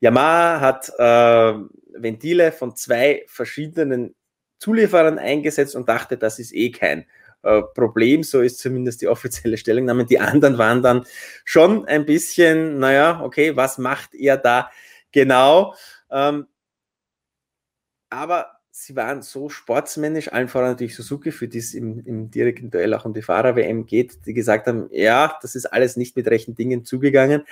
Yamaha 0.00 0.60
hat 0.60 0.92
äh, 0.98 1.54
Ventile 1.94 2.52
von 2.52 2.74
zwei 2.74 3.24
verschiedenen 3.26 4.14
Zulieferern 4.58 5.18
eingesetzt 5.18 5.76
und 5.76 5.88
dachte, 5.88 6.16
das 6.16 6.38
ist 6.38 6.54
eh 6.54 6.70
kein 6.70 7.06
äh, 7.42 7.62
Problem. 7.74 8.22
So 8.22 8.40
ist 8.40 8.58
zumindest 8.58 9.02
die 9.02 9.08
offizielle 9.08 9.56
Stellungnahme. 9.56 10.04
Die 10.04 10.18
anderen 10.18 10.58
waren 10.58 10.82
dann 10.82 11.06
schon 11.44 11.86
ein 11.86 12.04
bisschen, 12.06 12.78
naja, 12.78 13.20
okay, 13.22 13.56
was 13.56 13.78
macht 13.78 14.14
er 14.14 14.36
da 14.36 14.70
genau? 15.12 15.74
Ähm, 16.10 16.46
aber 18.10 18.60
sie 18.70 18.96
waren 18.96 19.22
so 19.22 19.48
sportsmännisch, 19.48 20.32
allen 20.32 20.48
voran 20.48 20.70
natürlich 20.70 20.96
Suzuki, 20.96 21.30
für 21.32 21.48
die 21.48 21.58
es 21.58 21.74
im, 21.74 22.04
im 22.06 22.30
direkten 22.30 22.70
Duell 22.70 22.94
auch 22.94 23.04
um 23.04 23.14
die 23.14 23.22
Fahrer-WM 23.22 23.86
geht, 23.86 24.26
die 24.26 24.34
gesagt 24.34 24.66
haben, 24.66 24.88
ja, 24.92 25.38
das 25.42 25.54
ist 25.54 25.66
alles 25.66 25.96
nicht 25.96 26.16
mit 26.16 26.26
rechten 26.28 26.54
Dingen 26.54 26.84
zugegangen, 26.84 27.44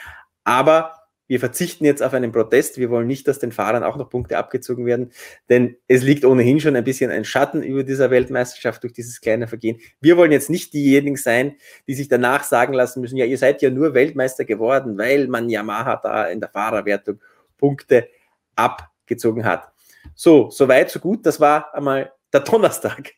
aber 0.44 1.07
wir 1.28 1.38
verzichten 1.38 1.84
jetzt 1.84 2.02
auf 2.02 2.14
einen 2.14 2.32
Protest. 2.32 2.78
Wir 2.78 2.90
wollen 2.90 3.06
nicht, 3.06 3.28
dass 3.28 3.38
den 3.38 3.52
Fahrern 3.52 3.84
auch 3.84 3.96
noch 3.96 4.10
Punkte 4.10 4.38
abgezogen 4.38 4.86
werden, 4.86 5.12
denn 5.48 5.76
es 5.86 6.02
liegt 6.02 6.24
ohnehin 6.24 6.58
schon 6.58 6.74
ein 6.74 6.84
bisschen 6.84 7.10
ein 7.10 7.24
Schatten 7.24 7.62
über 7.62 7.84
dieser 7.84 8.10
Weltmeisterschaft 8.10 8.82
durch 8.82 8.94
dieses 8.94 9.20
kleine 9.20 9.46
Vergehen. 9.46 9.78
Wir 10.00 10.16
wollen 10.16 10.32
jetzt 10.32 10.50
nicht 10.50 10.72
diejenigen 10.72 11.16
sein, 11.16 11.56
die 11.86 11.94
sich 11.94 12.08
danach 12.08 12.42
sagen 12.42 12.72
lassen 12.72 13.00
müssen, 13.00 13.16
ja, 13.16 13.26
ihr 13.26 13.38
seid 13.38 13.62
ja 13.62 13.70
nur 13.70 13.94
Weltmeister 13.94 14.44
geworden, 14.44 14.98
weil 14.98 15.28
man 15.28 15.48
Yamaha 15.48 16.00
da 16.02 16.26
in 16.26 16.40
der 16.40 16.48
Fahrerwertung 16.48 17.20
Punkte 17.58 18.08
abgezogen 18.56 19.44
hat. 19.44 19.70
So, 20.14 20.50
so 20.50 20.66
weit, 20.66 20.90
so 20.90 20.98
gut. 20.98 21.26
Das 21.26 21.38
war 21.38 21.74
einmal 21.74 22.12
der 22.32 22.40
Donnerstag. 22.40 23.12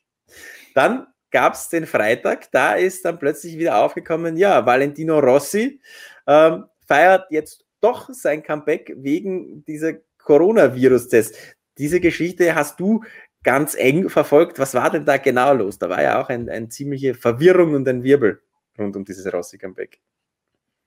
Dann 0.75 1.07
gab 1.31 1.55
es 1.55 1.69
den 1.69 1.87
Freitag, 1.87 2.51
da 2.51 2.75
ist 2.75 3.05
dann 3.05 3.19
plötzlich 3.19 3.57
wieder 3.57 3.77
aufgekommen, 3.77 4.37
ja, 4.37 4.67
Valentino 4.67 5.19
Rossi 5.21 5.81
ähm, 6.27 6.65
feiert 6.87 7.27
jetzt 7.31 7.65
doch 7.81 8.11
sein 8.13 8.43
Comeback 8.43 8.93
wegen 8.97 9.65
dieser 9.65 9.95
Coronavirus-Test. 10.19 11.37
Diese 11.79 12.01
Geschichte 12.01 12.55
hast 12.55 12.79
du 12.81 13.03
ganz 13.43 13.75
eng 13.75 14.09
verfolgt. 14.09 14.59
Was 14.59 14.75
war 14.75 14.91
denn 14.91 15.05
da 15.05 15.17
genau 15.17 15.55
los? 15.55 15.79
Da 15.79 15.89
war 15.89 16.03
ja 16.03 16.23
auch 16.23 16.29
eine 16.29 16.51
ein 16.53 16.71
ziemliche 16.71 17.15
Verwirrung 17.15 17.75
und 17.75 17.89
ein 17.89 18.03
Wirbel 18.03 18.41
rund 18.79 18.97
um 18.97 19.05
dieses 19.05 19.33
Rossi-Comeback. 19.33 20.01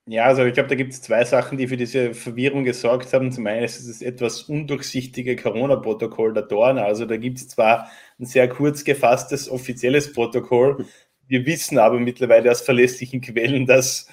Ja, 0.05 0.25
also 0.25 0.43
ich 0.43 0.53
glaube, 0.53 0.67
da 0.67 0.75
gibt 0.75 0.91
es 0.91 1.01
zwei 1.01 1.23
Sachen, 1.23 1.57
die 1.57 1.67
für 1.67 1.77
diese 1.77 2.13
Verwirrung 2.13 2.65
gesorgt 2.65 3.13
haben. 3.13 3.31
Zum 3.31 3.47
einen 3.47 3.63
ist 3.63 3.79
es 3.79 3.87
das 3.87 4.01
etwas 4.01 4.43
undurchsichtige 4.43 5.37
Corona-Protokoll 5.37 6.33
der 6.33 6.43
Dorn. 6.43 6.77
Also 6.77 7.05
da 7.05 7.15
gibt 7.15 7.37
es 7.37 7.47
zwar 7.47 7.89
ein 8.19 8.25
sehr 8.25 8.49
kurz 8.49 8.83
gefasstes 8.83 9.49
offizielles 9.49 10.11
Protokoll. 10.11 10.85
Wir 11.27 11.45
wissen 11.45 11.77
aber 11.77 11.99
mittlerweile 12.01 12.51
aus 12.51 12.61
verlässlichen 12.61 13.21
Quellen, 13.21 13.65
dass 13.65 14.09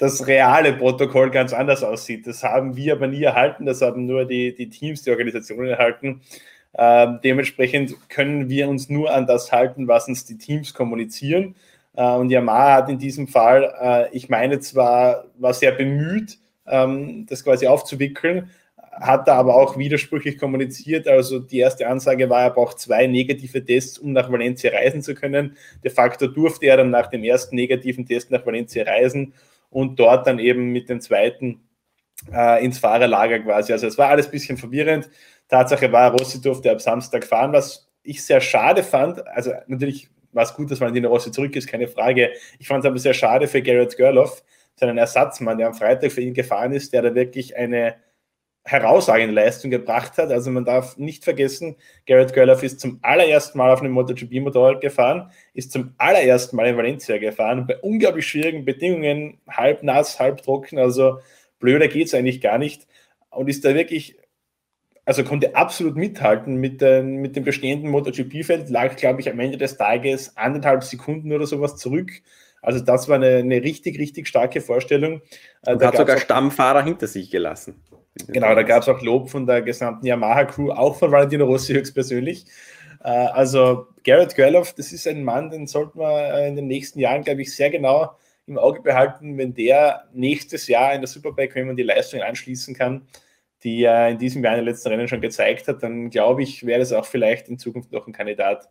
das 0.00 0.26
reale 0.26 0.72
Protokoll 0.72 1.30
ganz 1.30 1.52
anders 1.52 1.84
aussieht. 1.84 2.26
Das 2.26 2.42
haben 2.42 2.74
wir 2.74 2.94
aber 2.94 3.06
nie 3.06 3.22
erhalten, 3.22 3.66
das 3.66 3.82
haben 3.82 4.06
nur 4.06 4.24
die, 4.24 4.54
die 4.54 4.70
Teams, 4.70 5.02
die 5.02 5.10
Organisationen 5.10 5.68
erhalten. 5.68 6.22
Ähm, 6.76 7.18
dementsprechend 7.22 7.94
können 8.08 8.48
wir 8.48 8.68
uns 8.68 8.88
nur 8.88 9.12
an 9.12 9.26
das 9.26 9.52
halten, 9.52 9.88
was 9.88 10.08
uns 10.08 10.24
die 10.24 10.38
Teams 10.38 10.72
kommunizieren. 10.72 11.54
Äh, 11.94 12.14
und 12.14 12.30
Yamaha 12.30 12.76
hat 12.76 12.88
in 12.88 12.98
diesem 12.98 13.28
Fall, 13.28 13.74
äh, 13.78 14.16
ich 14.16 14.30
meine 14.30 14.60
zwar, 14.60 15.26
war 15.38 15.52
sehr 15.52 15.72
bemüht, 15.72 16.38
ähm, 16.66 17.26
das 17.28 17.44
quasi 17.44 17.66
aufzuwickeln, 17.66 18.48
hat 18.92 19.28
da 19.28 19.34
aber 19.34 19.54
auch 19.54 19.76
widersprüchlich 19.76 20.38
kommuniziert. 20.38 21.08
Also 21.08 21.40
die 21.40 21.58
erste 21.58 21.86
Ansage 21.88 22.30
war, 22.30 22.44
er 22.44 22.50
braucht 22.50 22.78
zwei 22.78 23.06
negative 23.06 23.62
Tests, 23.62 23.98
um 23.98 24.12
nach 24.12 24.32
Valencia 24.32 24.70
reisen 24.70 25.02
zu 25.02 25.14
können. 25.14 25.58
De 25.84 25.90
facto 25.90 26.26
durfte 26.26 26.64
er 26.66 26.78
dann 26.78 26.88
nach 26.88 27.08
dem 27.08 27.22
ersten 27.22 27.54
negativen 27.54 28.06
Test 28.06 28.30
nach 28.30 28.46
Valencia 28.46 28.84
reisen 28.84 29.34
und 29.70 29.98
dort 29.98 30.26
dann 30.26 30.38
eben 30.38 30.72
mit 30.72 30.88
dem 30.88 31.00
zweiten 31.00 31.62
äh, 32.32 32.64
ins 32.64 32.78
Fahrerlager 32.78 33.40
quasi. 33.40 33.72
Also 33.72 33.86
es 33.86 33.96
war 33.96 34.08
alles 34.08 34.26
ein 34.26 34.32
bisschen 34.32 34.56
verwirrend. 34.56 35.08
Tatsache 35.48 35.90
war, 35.90 36.12
Rossi 36.12 36.40
durfte 36.40 36.70
ab 36.70 36.80
Samstag 36.80 37.24
fahren, 37.24 37.52
was 37.52 37.88
ich 38.02 38.24
sehr 38.24 38.40
schade 38.40 38.82
fand. 38.82 39.26
Also 39.28 39.52
natürlich 39.66 40.08
war 40.32 40.44
es 40.44 40.54
gut, 40.54 40.70
dass 40.70 40.80
Valentino 40.80 41.08
Rossi 41.08 41.32
zurück 41.32 41.56
ist, 41.56 41.66
keine 41.66 41.88
Frage. 41.88 42.30
Ich 42.58 42.68
fand 42.68 42.84
es 42.84 42.88
aber 42.88 42.98
sehr 42.98 43.14
schade 43.14 43.48
für 43.48 43.62
Garrett 43.62 43.96
Gerloff, 43.96 44.42
seinen 44.76 44.98
Ersatzmann, 44.98 45.58
der 45.58 45.68
am 45.68 45.74
Freitag 45.74 46.12
für 46.12 46.20
ihn 46.20 46.34
gefahren 46.34 46.72
ist, 46.72 46.92
der 46.92 47.02
da 47.02 47.14
wirklich 47.14 47.56
eine 47.56 47.96
herausragende 48.70 49.34
Leistung 49.34 49.70
gebracht 49.70 50.16
hat. 50.18 50.30
Also 50.30 50.50
man 50.50 50.64
darf 50.64 50.96
nicht 50.96 51.24
vergessen, 51.24 51.76
Garrett 52.06 52.32
Gerloff 52.32 52.62
ist 52.62 52.80
zum 52.80 52.98
allerersten 53.02 53.58
Mal 53.58 53.72
auf 53.72 53.80
einem 53.80 53.92
MotoGP-Motorrad 53.92 54.80
gefahren, 54.80 55.30
ist 55.54 55.72
zum 55.72 55.94
allerersten 55.98 56.56
Mal 56.56 56.68
in 56.68 56.76
Valencia 56.76 57.18
gefahren, 57.18 57.66
bei 57.66 57.78
unglaublich 57.78 58.26
schwierigen 58.26 58.64
Bedingungen, 58.64 59.38
halb 59.48 59.82
nass, 59.82 60.20
halb 60.20 60.42
trocken, 60.42 60.78
also 60.78 61.18
blöder 61.58 61.88
geht 61.88 62.06
es 62.06 62.14
eigentlich 62.14 62.40
gar 62.40 62.58
nicht 62.58 62.86
und 63.30 63.48
ist 63.48 63.64
da 63.64 63.74
wirklich, 63.74 64.16
also 65.04 65.24
konnte 65.24 65.56
absolut 65.56 65.96
mithalten 65.96 66.56
mit, 66.56 66.80
den, 66.80 67.16
mit 67.16 67.36
dem 67.36 67.44
bestehenden 67.44 67.90
MotoGP-Feld, 67.90 68.70
lag, 68.70 68.96
glaube 68.96 69.20
ich, 69.20 69.30
am 69.30 69.40
Ende 69.40 69.58
des 69.58 69.76
Tages 69.76 70.36
anderthalb 70.36 70.84
Sekunden 70.84 71.32
oder 71.32 71.46
sowas 71.46 71.76
zurück. 71.76 72.10
Also 72.62 72.80
das 72.80 73.08
war 73.08 73.16
eine, 73.16 73.36
eine 73.36 73.62
richtig, 73.62 73.98
richtig 73.98 74.28
starke 74.28 74.60
Vorstellung. 74.60 75.22
Und 75.66 75.80
da 75.80 75.88
hat 75.88 75.96
sogar 75.96 76.18
Stammfahrer 76.18 76.84
hinter 76.84 77.06
sich 77.06 77.30
gelassen. 77.30 77.82
Genau, 78.26 78.54
da 78.54 78.62
gab 78.62 78.82
es 78.82 78.88
auch 78.88 79.00
Lob 79.02 79.30
von 79.30 79.46
der 79.46 79.62
gesamten 79.62 80.06
Yamaha-Crew, 80.06 80.70
auch 80.72 80.96
von 80.96 81.12
Valentino 81.12 81.44
Rossi 81.44 81.74
höchstpersönlich. 81.74 82.46
Äh, 83.02 83.08
also 83.08 83.88
Garrett 84.04 84.34
Gerloff, 84.34 84.74
das 84.74 84.92
ist 84.92 85.06
ein 85.06 85.24
Mann, 85.24 85.50
den 85.50 85.66
sollten 85.66 85.98
wir 85.98 86.34
äh, 86.34 86.48
in 86.48 86.56
den 86.56 86.66
nächsten 86.66 87.00
Jahren, 87.00 87.22
glaube 87.22 87.42
ich, 87.42 87.54
sehr 87.54 87.70
genau 87.70 88.16
im 88.46 88.58
Auge 88.58 88.82
behalten, 88.82 89.38
wenn 89.38 89.54
der 89.54 90.08
nächstes 90.12 90.66
Jahr 90.66 90.94
in 90.94 91.00
der 91.00 91.08
Superbike, 91.08 91.54
wenn 91.54 91.68
man 91.68 91.76
die 91.76 91.84
Leistung 91.84 92.20
anschließen 92.20 92.74
kann, 92.74 93.06
die 93.62 93.84
er 93.84 94.08
in 94.08 94.18
diesem 94.18 94.42
Jahr 94.42 94.54
in 94.54 94.60
den 94.60 94.66
letzten 94.66 94.88
Rennen 94.88 95.06
schon 95.06 95.20
gezeigt 95.20 95.68
hat, 95.68 95.82
dann 95.82 96.10
glaube 96.10 96.42
ich, 96.42 96.66
wäre 96.66 96.80
das 96.80 96.92
auch 96.92 97.06
vielleicht 97.06 97.48
in 97.48 97.58
Zukunft 97.58 97.92
noch 97.92 98.06
ein 98.06 98.12
Kandidat 98.12 98.68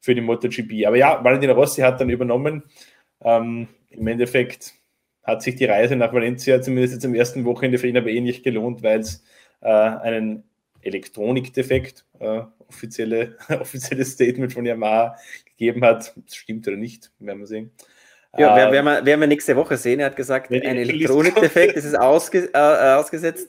für 0.00 0.14
die 0.14 0.20
MotoGP. 0.20 0.86
Aber 0.86 0.96
ja, 0.96 1.22
Valentino 1.24 1.54
Rossi 1.54 1.80
hat 1.80 2.00
dann 2.00 2.10
übernommen. 2.10 2.62
Ähm, 3.22 3.66
Im 3.90 4.06
Endeffekt 4.06 4.74
hat 5.26 5.42
sich 5.42 5.56
die 5.56 5.64
Reise 5.64 5.96
nach 5.96 6.12
Valencia 6.12 6.62
zumindest 6.62 6.94
jetzt 6.94 7.04
am 7.04 7.14
ersten 7.14 7.44
Wochenende 7.44 7.78
für 7.78 7.88
ihn 7.88 7.96
aber 7.96 8.08
eh 8.08 8.20
nicht 8.20 8.44
gelohnt, 8.44 8.82
weil 8.82 9.00
es 9.00 9.24
äh, 9.60 9.68
einen 9.68 10.44
Elektronikdefekt, 10.82 12.06
äh, 12.20 12.42
offizielle, 12.68 13.36
offizielles 13.60 14.12
Statement 14.12 14.52
von 14.52 14.64
Yamaha 14.64 15.16
gegeben 15.44 15.84
hat. 15.84 16.14
Das 16.24 16.36
stimmt 16.36 16.68
oder 16.68 16.76
nicht, 16.76 17.12
werden 17.18 17.40
wir 17.40 17.46
sehen. 17.46 17.72
Ja, 18.38 18.56
werden, 18.56 18.72
werden, 18.72 18.84
wir, 18.86 19.06
werden 19.06 19.20
wir 19.20 19.26
nächste 19.26 19.56
Woche 19.56 19.76
sehen. 19.76 20.00
Er 20.00 20.06
hat 20.06 20.16
gesagt, 20.16 20.50
ein 20.50 20.62
Elektronikdefekt, 20.62 21.76
es 21.76 21.84
ist 21.84 21.98
ausge, 21.98 22.50
äh, 22.52 22.58
ausgesetzt. 22.94 23.48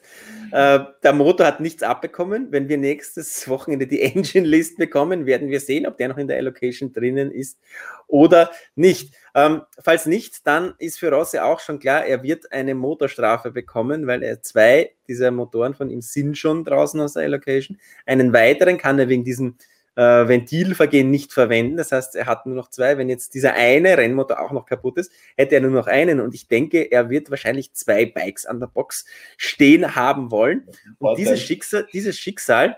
Äh, 0.52 0.80
der 1.04 1.14
Motor 1.14 1.46
hat 1.46 1.60
nichts 1.60 1.84
abbekommen. 1.84 2.48
Wenn 2.52 2.70
wir 2.70 2.78
nächstes 2.78 3.48
Wochenende 3.50 3.88
die 3.88 4.02
Engine 4.16 4.48
List 4.48 4.78
bekommen, 4.78 5.26
werden 5.26 5.50
wir 5.50 5.60
sehen, 5.60 5.86
ob 5.86 5.98
der 5.98 6.10
noch 6.10 6.18
in 6.18 6.28
der 6.28 6.38
Allocation 6.38 6.94
drinnen 6.94 7.32
ist 7.32 7.60
oder 8.08 8.52
nicht. 8.76 9.14
Ähm, 9.36 9.62
falls 9.84 10.06
nicht, 10.06 10.48
dann 10.48 10.74
ist 10.80 11.00
für 11.00 11.12
Rossi 11.12 11.40
auch 11.40 11.60
schon 11.60 11.80
klar, 11.80 12.06
er 12.06 12.24
wird 12.24 12.52
eine 12.52 12.74
Motorstrafe 12.74 13.52
bekommen, 13.52 14.08
weil 14.08 14.24
er 14.24 14.42
zwei 14.42 14.92
dieser 15.08 15.32
Motoren 15.32 15.76
von 15.76 15.90
ihm 15.90 16.02
sind 16.02 16.38
schon 16.38 16.64
draußen 16.64 17.00
aus 17.00 17.14
der 17.14 17.24
Allocation. 17.24 17.78
Einen 18.06 18.34
weiteren 18.34 18.78
kann 18.78 18.98
er 19.00 19.10
wegen 19.10 19.24
diesem 19.24 19.56
äh, 19.98 20.28
Ventilvergehen 20.28 21.10
nicht 21.10 21.34
verwenden. 21.34 21.76
Das 21.76 21.92
heißt, 21.92 22.16
er 22.16 22.28
hat 22.28 22.46
nur 22.46 22.56
noch 22.56 22.70
zwei. 22.70 22.98
Wenn 22.98 23.10
jetzt 23.10 23.34
dieser 23.34 23.54
eine 23.54 23.98
Rennmotor 23.98 24.40
auch 24.40 24.52
noch 24.52 24.68
kaputt 24.68 24.98
ist, 25.00 25.12
hätte 25.36 25.56
er 25.56 25.62
nur 25.62 25.72
noch 25.72 25.88
einen. 25.88 26.20
Und 26.20 26.36
ich 26.36 26.48
denke, 26.48 26.92
er 26.92 27.10
wird 27.10 27.32
wahrscheinlich 27.32 27.74
zwei 27.74 28.06
Bikes 28.06 28.46
an 28.46 28.60
der 28.60 28.68
Box 28.68 29.06
stehen 29.38 29.96
haben 29.96 30.30
wollen. 30.30 30.68
Und 31.00 31.18
dieses 31.18 31.42
Schicksal, 31.42 31.88
dieses 31.92 32.18
Schicksal 32.18 32.78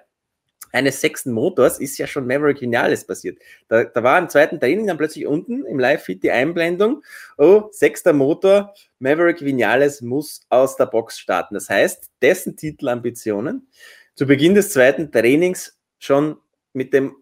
eines 0.71 1.01
sechsten 1.01 1.31
Motors 1.31 1.79
ist 1.79 1.97
ja 1.97 2.07
schon 2.07 2.25
Maverick 2.25 2.61
Vinales 2.61 3.05
passiert. 3.05 3.39
Da, 3.67 3.83
da 3.83 4.01
war 4.03 4.17
im 4.17 4.29
zweiten 4.29 4.59
Training 4.59 4.87
dann 4.87 4.97
plötzlich 4.97 5.25
unten 5.25 5.65
im 5.65 5.79
Live-Feed 5.79 6.23
die 6.23 6.31
Einblendung, 6.31 7.03
oh, 7.37 7.63
sechster 7.71 8.13
Motor, 8.13 8.73
Maverick 8.99 9.41
Vinales 9.41 10.01
muss 10.01 10.41
aus 10.49 10.77
der 10.77 10.85
Box 10.85 11.19
starten. 11.19 11.55
Das 11.55 11.69
heißt, 11.69 12.11
dessen 12.21 12.55
Titelambitionen 12.55 13.67
zu 14.13 14.27
Beginn 14.27 14.53
des 14.53 14.71
zweiten 14.71 15.11
Trainings 15.11 15.79
schon 15.97 16.37
mit 16.73 16.93
dem 16.93 17.15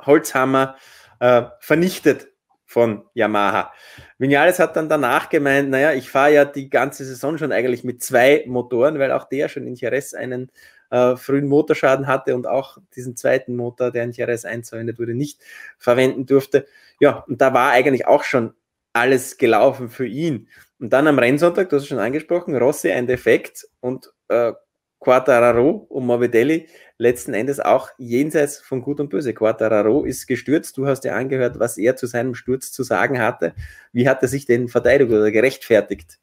Holzhammer 0.00 0.76
äh, 1.20 1.42
vernichtet 1.60 2.28
von 2.64 3.04
Yamaha. 3.14 3.72
Vinales 4.18 4.58
hat 4.58 4.76
dann 4.76 4.88
danach 4.88 5.30
gemeint, 5.30 5.70
naja, 5.70 5.94
ich 5.94 6.10
fahre 6.10 6.34
ja 6.34 6.44
die 6.44 6.68
ganze 6.68 7.04
Saison 7.04 7.38
schon 7.38 7.50
eigentlich 7.50 7.82
mit 7.82 8.02
zwei 8.02 8.44
Motoren, 8.46 8.98
weil 8.98 9.10
auch 9.12 9.24
der 9.24 9.48
schon 9.48 9.66
in 9.66 9.74
Jerez 9.74 10.12
einen 10.12 10.52
äh, 10.90 11.16
frühen 11.16 11.48
Motorschaden 11.48 12.06
hatte 12.06 12.34
und 12.34 12.46
auch 12.46 12.78
diesen 12.94 13.16
zweiten 13.16 13.56
Motor, 13.56 13.90
der 13.90 14.04
in 14.04 14.12
Jerez 14.12 14.44
einzuwendet 14.44 14.98
wurde, 14.98 15.14
nicht 15.14 15.40
verwenden 15.78 16.26
durfte. 16.26 16.66
Ja, 17.00 17.24
und 17.26 17.40
da 17.40 17.54
war 17.54 17.70
eigentlich 17.70 18.06
auch 18.06 18.22
schon 18.22 18.54
alles 18.92 19.38
gelaufen 19.38 19.88
für 19.88 20.06
ihn. 20.06 20.48
Und 20.78 20.92
dann 20.92 21.06
am 21.06 21.18
Rennsonntag, 21.18 21.70
du 21.70 21.76
hast 21.76 21.84
es 21.84 21.88
schon 21.88 21.98
angesprochen, 21.98 22.56
Rossi 22.56 22.90
ein 22.90 23.06
Defekt 23.06 23.66
und 23.80 24.12
äh, 24.28 24.52
Quattararo 25.00 25.86
und 25.88 26.06
Morbidelli 26.06 26.68
letzten 26.98 27.32
Endes 27.32 27.60
auch 27.60 27.90
jenseits 27.96 28.58
von 28.58 28.82
Gut 28.82 29.00
und 29.00 29.08
Böse. 29.08 29.32
Quattararo 29.32 30.04
ist 30.04 30.26
gestürzt. 30.26 30.76
Du 30.76 30.86
hast 30.86 31.04
ja 31.04 31.14
angehört, 31.14 31.58
was 31.58 31.78
er 31.78 31.96
zu 31.96 32.06
seinem 32.06 32.34
Sturz 32.34 32.72
zu 32.72 32.82
sagen 32.82 33.20
hatte. 33.20 33.54
Wie 33.92 34.08
hat 34.08 34.20
er 34.22 34.28
sich 34.28 34.44
denn 34.44 34.68
verteidigt 34.68 35.10
oder 35.10 35.30
gerechtfertigt? 35.30 36.18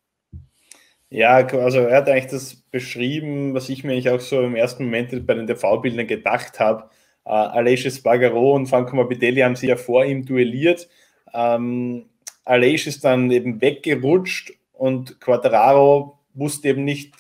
Ja, 1.09 1.45
also 1.47 1.79
er 1.79 1.97
hat 1.97 2.09
eigentlich 2.09 2.27
das 2.27 2.55
beschrieben, 2.55 3.53
was 3.53 3.69
ich 3.69 3.83
mir 3.83 3.93
eigentlich 3.93 4.09
auch 4.09 4.19
so 4.19 4.41
im 4.41 4.55
ersten 4.55 4.85
Moment 4.85 5.25
bei 5.25 5.33
den 5.33 5.47
TV-Bildern 5.47 6.07
gedacht 6.07 6.59
habe. 6.59 6.89
Äh, 7.25 7.29
Aleix 7.29 7.81
Spargaro 7.95 8.53
und 8.53 8.67
Franco 8.67 8.95
Morbidelli 8.95 9.41
haben 9.41 9.55
sich 9.55 9.69
ja 9.69 9.77
vor 9.77 10.03
ihm 10.03 10.25
duelliert. 10.25 10.89
Ähm, 11.33 12.09
Aleix 12.43 12.85
ist 12.88 13.05
dann 13.05 13.31
eben 13.31 13.61
weggerutscht 13.61 14.53
und 14.73 15.21
Quattararo 15.21 16.19
wusste 16.33 16.69
eben 16.69 16.83
nicht, 16.83 17.13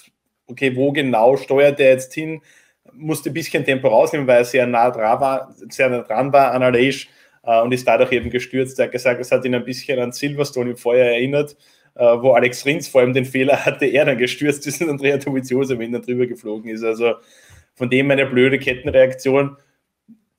okay, 0.47 0.75
wo 0.75 0.91
genau 0.91 1.37
steuert 1.37 1.79
er 1.79 1.91
jetzt 1.91 2.13
hin, 2.13 2.41
musste 2.97 3.29
ein 3.29 3.33
bisschen 3.33 3.63
Tempo 3.65 3.87
rausnehmen, 3.87 4.27
weil 4.27 4.39
er 4.39 4.45
sehr 4.45 4.67
nah 4.67 4.91
dran 4.91 5.19
war, 5.19 5.55
sehr 5.69 5.89
nah 5.89 6.01
dran 6.01 6.31
war 6.33 6.51
an 6.51 6.63
Aleix 6.63 7.07
äh, 7.43 7.61
und 7.61 7.71
ist 7.71 7.87
dadurch 7.87 8.11
eben 8.11 8.29
gestürzt. 8.29 8.79
Er 8.79 8.85
hat 8.85 8.91
gesagt, 8.91 9.21
es 9.21 9.31
hat 9.31 9.45
ihn 9.45 9.55
ein 9.55 9.65
bisschen 9.65 9.99
an 9.99 10.11
Silverstone 10.11 10.71
im 10.71 10.77
Feuer 10.77 11.05
erinnert. 11.05 11.55
äh, 11.95 12.21
wo 12.21 12.33
Alex 12.33 12.65
Rins 12.65 12.87
vor 12.87 13.01
allem 13.01 13.13
den 13.13 13.25
Fehler 13.25 13.65
hatte, 13.65 13.85
er 13.85 14.05
dann 14.05 14.17
gestürzt 14.17 14.67
ist 14.67 14.81
und 14.81 14.89
Andrea 14.89 15.17
Dovizioso, 15.17 15.79
wenn 15.79 15.93
er 15.93 16.01
drüber 16.01 16.27
geflogen 16.27 16.69
ist. 16.69 16.83
Also 16.83 17.15
von 17.73 17.89
dem 17.89 18.11
eine 18.11 18.25
blöde 18.25 18.59
Kettenreaktion, 18.59 19.57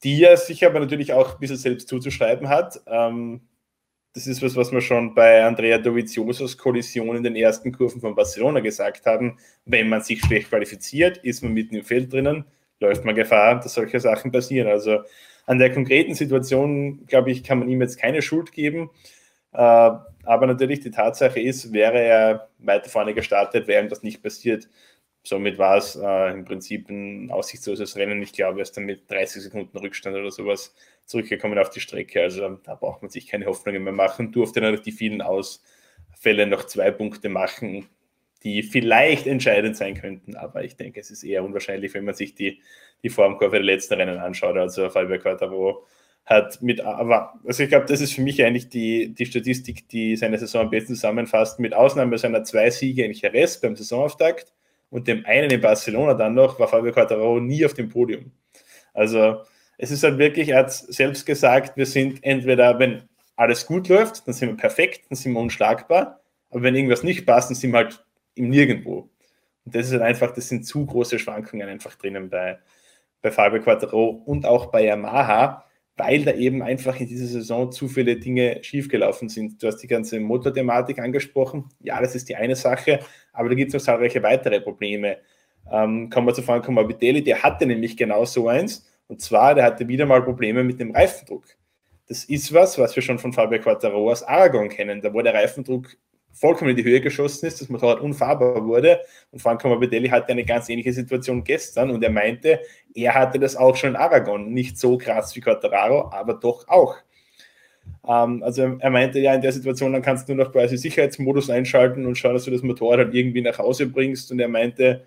die 0.04 0.22
er 0.22 0.36
sich 0.36 0.64
aber 0.64 0.80
natürlich 0.80 1.12
auch 1.12 1.34
ein 1.34 1.40
bisschen 1.40 1.56
selbst 1.56 1.88
zuzuschreiben 1.88 2.48
hat. 2.48 2.80
Ähm, 2.86 3.40
das 4.16 4.26
ist 4.26 4.40
was, 4.40 4.56
was 4.56 4.72
wir 4.72 4.80
schon 4.80 5.14
bei 5.14 5.44
Andrea 5.44 5.76
Doviziosos 5.76 6.56
Kollision 6.56 7.16
in 7.16 7.22
den 7.22 7.36
ersten 7.36 7.70
Kurven 7.70 8.00
von 8.00 8.14
Barcelona 8.14 8.60
gesagt 8.60 9.04
haben. 9.04 9.38
Wenn 9.66 9.90
man 9.90 10.00
sich 10.00 10.22
schlecht 10.22 10.48
qualifiziert, 10.48 11.18
ist 11.18 11.42
man 11.42 11.52
mitten 11.52 11.74
im 11.76 11.84
Feld 11.84 12.10
drinnen, 12.10 12.46
läuft 12.80 13.04
man 13.04 13.14
Gefahr, 13.14 13.60
dass 13.60 13.74
solche 13.74 14.00
Sachen 14.00 14.32
passieren. 14.32 14.68
Also 14.68 15.00
an 15.44 15.58
der 15.58 15.70
konkreten 15.70 16.14
Situation, 16.14 17.04
glaube 17.06 17.30
ich, 17.30 17.44
kann 17.44 17.58
man 17.58 17.68
ihm 17.68 17.82
jetzt 17.82 18.00
keine 18.00 18.22
Schuld 18.22 18.52
geben. 18.52 18.88
Äh, 19.52 19.58
aber 19.58 20.46
natürlich 20.46 20.80
die 20.80 20.90
Tatsache 20.90 21.38
ist, 21.38 21.74
wäre 21.74 22.00
er 22.00 22.48
weiter 22.58 22.88
vorne 22.88 23.12
gestartet, 23.12 23.68
wäre 23.68 23.82
ihm 23.82 23.90
das 23.90 24.02
nicht 24.02 24.22
passiert. 24.22 24.66
Somit 25.24 25.58
war 25.58 25.76
es 25.76 25.94
äh, 25.94 26.30
im 26.30 26.46
Prinzip 26.46 26.88
ein 26.88 27.30
aussichtsloses 27.30 27.96
Rennen. 27.96 28.22
Ich 28.22 28.32
glaube, 28.32 28.60
er 28.60 28.62
ist 28.62 28.78
dann 28.78 28.84
mit 28.84 29.10
30 29.10 29.42
Sekunden 29.42 29.76
Rückstand 29.76 30.16
oder 30.16 30.30
sowas 30.30 30.74
zurückgekommen 31.06 31.58
auf 31.58 31.70
die 31.70 31.80
Strecke. 31.80 32.22
Also 32.22 32.58
da 32.64 32.74
braucht 32.74 33.02
man 33.02 33.10
sich 33.10 33.26
keine 33.26 33.46
Hoffnungen 33.46 33.82
mehr 33.82 33.92
machen. 33.92 34.32
Durfte 34.32 34.60
dann 34.60 34.72
durch 34.72 34.82
die 34.82 34.92
vielen 34.92 35.22
Ausfälle 35.22 36.46
noch 36.46 36.64
zwei 36.64 36.90
Punkte 36.90 37.28
machen, 37.28 37.86
die 38.42 38.62
vielleicht 38.62 39.26
entscheidend 39.26 39.76
sein 39.76 39.94
könnten. 39.94 40.36
Aber 40.36 40.64
ich 40.64 40.76
denke, 40.76 41.00
es 41.00 41.10
ist 41.10 41.22
eher 41.22 41.44
unwahrscheinlich, 41.44 41.94
wenn 41.94 42.04
man 42.04 42.14
sich 42.14 42.34
die, 42.34 42.60
die 43.02 43.08
Formkurve 43.08 43.56
der 43.56 43.64
letzten 43.64 43.94
Rennen 43.94 44.18
anschaut. 44.18 44.56
Also 44.56 44.90
Fabio 44.90 45.18
Quartaro 45.18 45.84
hat 46.24 46.60
mit, 46.60 46.80
aber, 46.80 47.34
also 47.46 47.62
ich 47.62 47.68
glaube, 47.68 47.86
das 47.86 48.00
ist 48.00 48.14
für 48.14 48.20
mich 48.20 48.42
eigentlich 48.42 48.68
die, 48.68 49.14
die 49.14 49.26
Statistik, 49.26 49.88
die 49.88 50.16
seine 50.16 50.38
Saison 50.38 50.62
am 50.62 50.70
besten 50.70 50.94
zusammenfasst. 50.96 51.60
Mit 51.60 51.72
Ausnahme 51.72 52.18
seiner 52.18 52.42
zwei 52.42 52.68
Siege 52.70 53.04
in 53.04 53.12
Jerez 53.12 53.60
beim 53.60 53.76
Saisonauftakt 53.76 54.52
und 54.90 55.06
dem 55.06 55.24
einen 55.24 55.50
in 55.50 55.60
Barcelona 55.60 56.14
dann 56.14 56.34
noch, 56.34 56.58
war 56.58 56.66
Fabio 56.66 56.90
Quartararo 56.92 57.38
nie 57.38 57.64
auf 57.64 57.74
dem 57.74 57.88
Podium. 57.88 58.32
Also 58.92 59.42
es 59.78 59.90
ist 59.90 60.02
halt 60.02 60.18
wirklich, 60.18 60.48
er 60.48 60.58
hat 60.60 60.72
selbst 60.72 61.26
gesagt, 61.26 61.76
wir 61.76 61.86
sind 61.86 62.22
entweder, 62.22 62.78
wenn 62.78 63.02
alles 63.36 63.66
gut 63.66 63.88
läuft, 63.88 64.26
dann 64.26 64.34
sind 64.34 64.48
wir 64.48 64.56
perfekt, 64.56 65.02
dann 65.08 65.16
sind 65.16 65.32
wir 65.32 65.40
unschlagbar, 65.40 66.20
aber 66.50 66.62
wenn 66.62 66.74
irgendwas 66.74 67.02
nicht 67.02 67.26
passt, 67.26 67.50
dann 67.50 67.56
sind 67.56 67.72
wir 67.72 67.78
halt 67.78 68.04
im 68.34 68.48
Nirgendwo. 68.48 69.10
Und 69.64 69.74
das 69.74 69.86
ist 69.86 69.92
halt 69.92 70.02
einfach, 70.02 70.32
das 70.32 70.48
sind 70.48 70.64
zu 70.64 70.86
große 70.86 71.18
Schwankungen 71.18 71.68
einfach 71.68 71.94
drinnen 71.96 72.30
bei, 72.30 72.58
bei 73.20 73.30
Fabio 73.30 73.60
Quattro 73.60 74.08
und 74.08 74.46
auch 74.46 74.66
bei 74.66 74.84
Yamaha, 74.84 75.64
weil 75.96 76.24
da 76.24 76.32
eben 76.32 76.62
einfach 76.62 77.00
in 77.00 77.08
dieser 77.08 77.26
Saison 77.26 77.72
zu 77.72 77.88
viele 77.88 78.16
Dinge 78.16 78.62
schiefgelaufen 78.62 79.28
sind. 79.28 79.62
Du 79.62 79.66
hast 79.66 79.78
die 79.78 79.86
ganze 79.86 80.20
Motorthematik 80.20 80.98
angesprochen. 80.98 81.70
Ja, 81.80 82.00
das 82.00 82.14
ist 82.14 82.28
die 82.28 82.36
eine 82.36 82.54
Sache, 82.54 83.00
aber 83.32 83.48
da 83.48 83.54
gibt 83.54 83.68
es 83.68 83.74
noch 83.74 83.80
zahlreiche 83.80 84.22
weitere 84.22 84.60
Probleme. 84.60 85.18
Ähm, 85.70 86.10
kommen 86.10 86.28
wir 86.28 86.34
zu 86.34 86.42
Franco 86.42 86.70
Morbidelli, 86.70 87.24
der 87.24 87.42
hatte 87.42 87.66
nämlich 87.66 87.96
genau 87.96 88.24
so 88.24 88.48
eins. 88.48 88.86
Und 89.08 89.20
zwar, 89.20 89.54
der 89.54 89.64
hatte 89.64 89.86
wieder 89.88 90.06
mal 90.06 90.22
Probleme 90.22 90.64
mit 90.64 90.80
dem 90.80 90.90
Reifendruck. 90.90 91.44
Das 92.08 92.24
ist 92.24 92.52
was, 92.52 92.78
was 92.78 92.94
wir 92.94 93.02
schon 93.02 93.18
von 93.18 93.32
Fabio 93.32 93.60
Quattaro 93.60 94.10
aus 94.10 94.22
Aragon 94.22 94.68
kennen. 94.68 95.00
Da 95.00 95.12
wo 95.12 95.22
der 95.22 95.34
Reifendruck 95.34 95.96
vollkommen 96.32 96.70
in 96.70 96.76
die 96.76 96.84
Höhe 96.84 97.00
geschossen 97.00 97.46
ist, 97.46 97.60
das 97.60 97.68
Motorrad 97.68 98.00
unfahrbar 98.00 98.64
wurde. 98.64 99.00
Und 99.30 99.40
Franco 99.40 99.68
Morbidelli 99.68 100.08
hatte 100.08 100.28
eine 100.28 100.44
ganz 100.44 100.68
ähnliche 100.68 100.92
Situation 100.92 101.42
gestern 101.42 101.90
und 101.90 102.02
er 102.04 102.10
meinte, 102.10 102.60
er 102.94 103.14
hatte 103.14 103.38
das 103.38 103.56
auch 103.56 103.74
schon 103.74 103.90
in 103.90 103.96
Aragon. 103.96 104.52
Nicht 104.52 104.78
so 104.78 104.98
krass 104.98 105.34
wie 105.34 105.40
Quattararo, 105.40 106.10
aber 106.12 106.34
doch 106.34 106.68
auch. 106.68 106.96
Ähm, 108.06 108.42
also 108.42 108.76
er 108.78 108.90
meinte 108.90 109.18
ja, 109.18 109.34
in 109.34 109.40
der 109.40 109.52
Situation, 109.52 109.92
dann 109.92 110.02
kannst 110.02 110.28
du 110.28 110.34
nur 110.34 110.44
noch 110.44 110.52
quasi 110.52 110.76
Sicherheitsmodus 110.76 111.48
einschalten 111.48 112.06
und 112.06 112.16
schauen, 112.16 112.34
dass 112.34 112.44
du 112.44 112.50
das 112.50 112.62
Motorrad 112.62 112.98
halt 112.98 113.14
irgendwie 113.14 113.42
nach 113.42 113.58
Hause 113.58 113.86
bringst. 113.86 114.30
Und 114.30 114.38
er 114.38 114.48
meinte, 114.48 115.04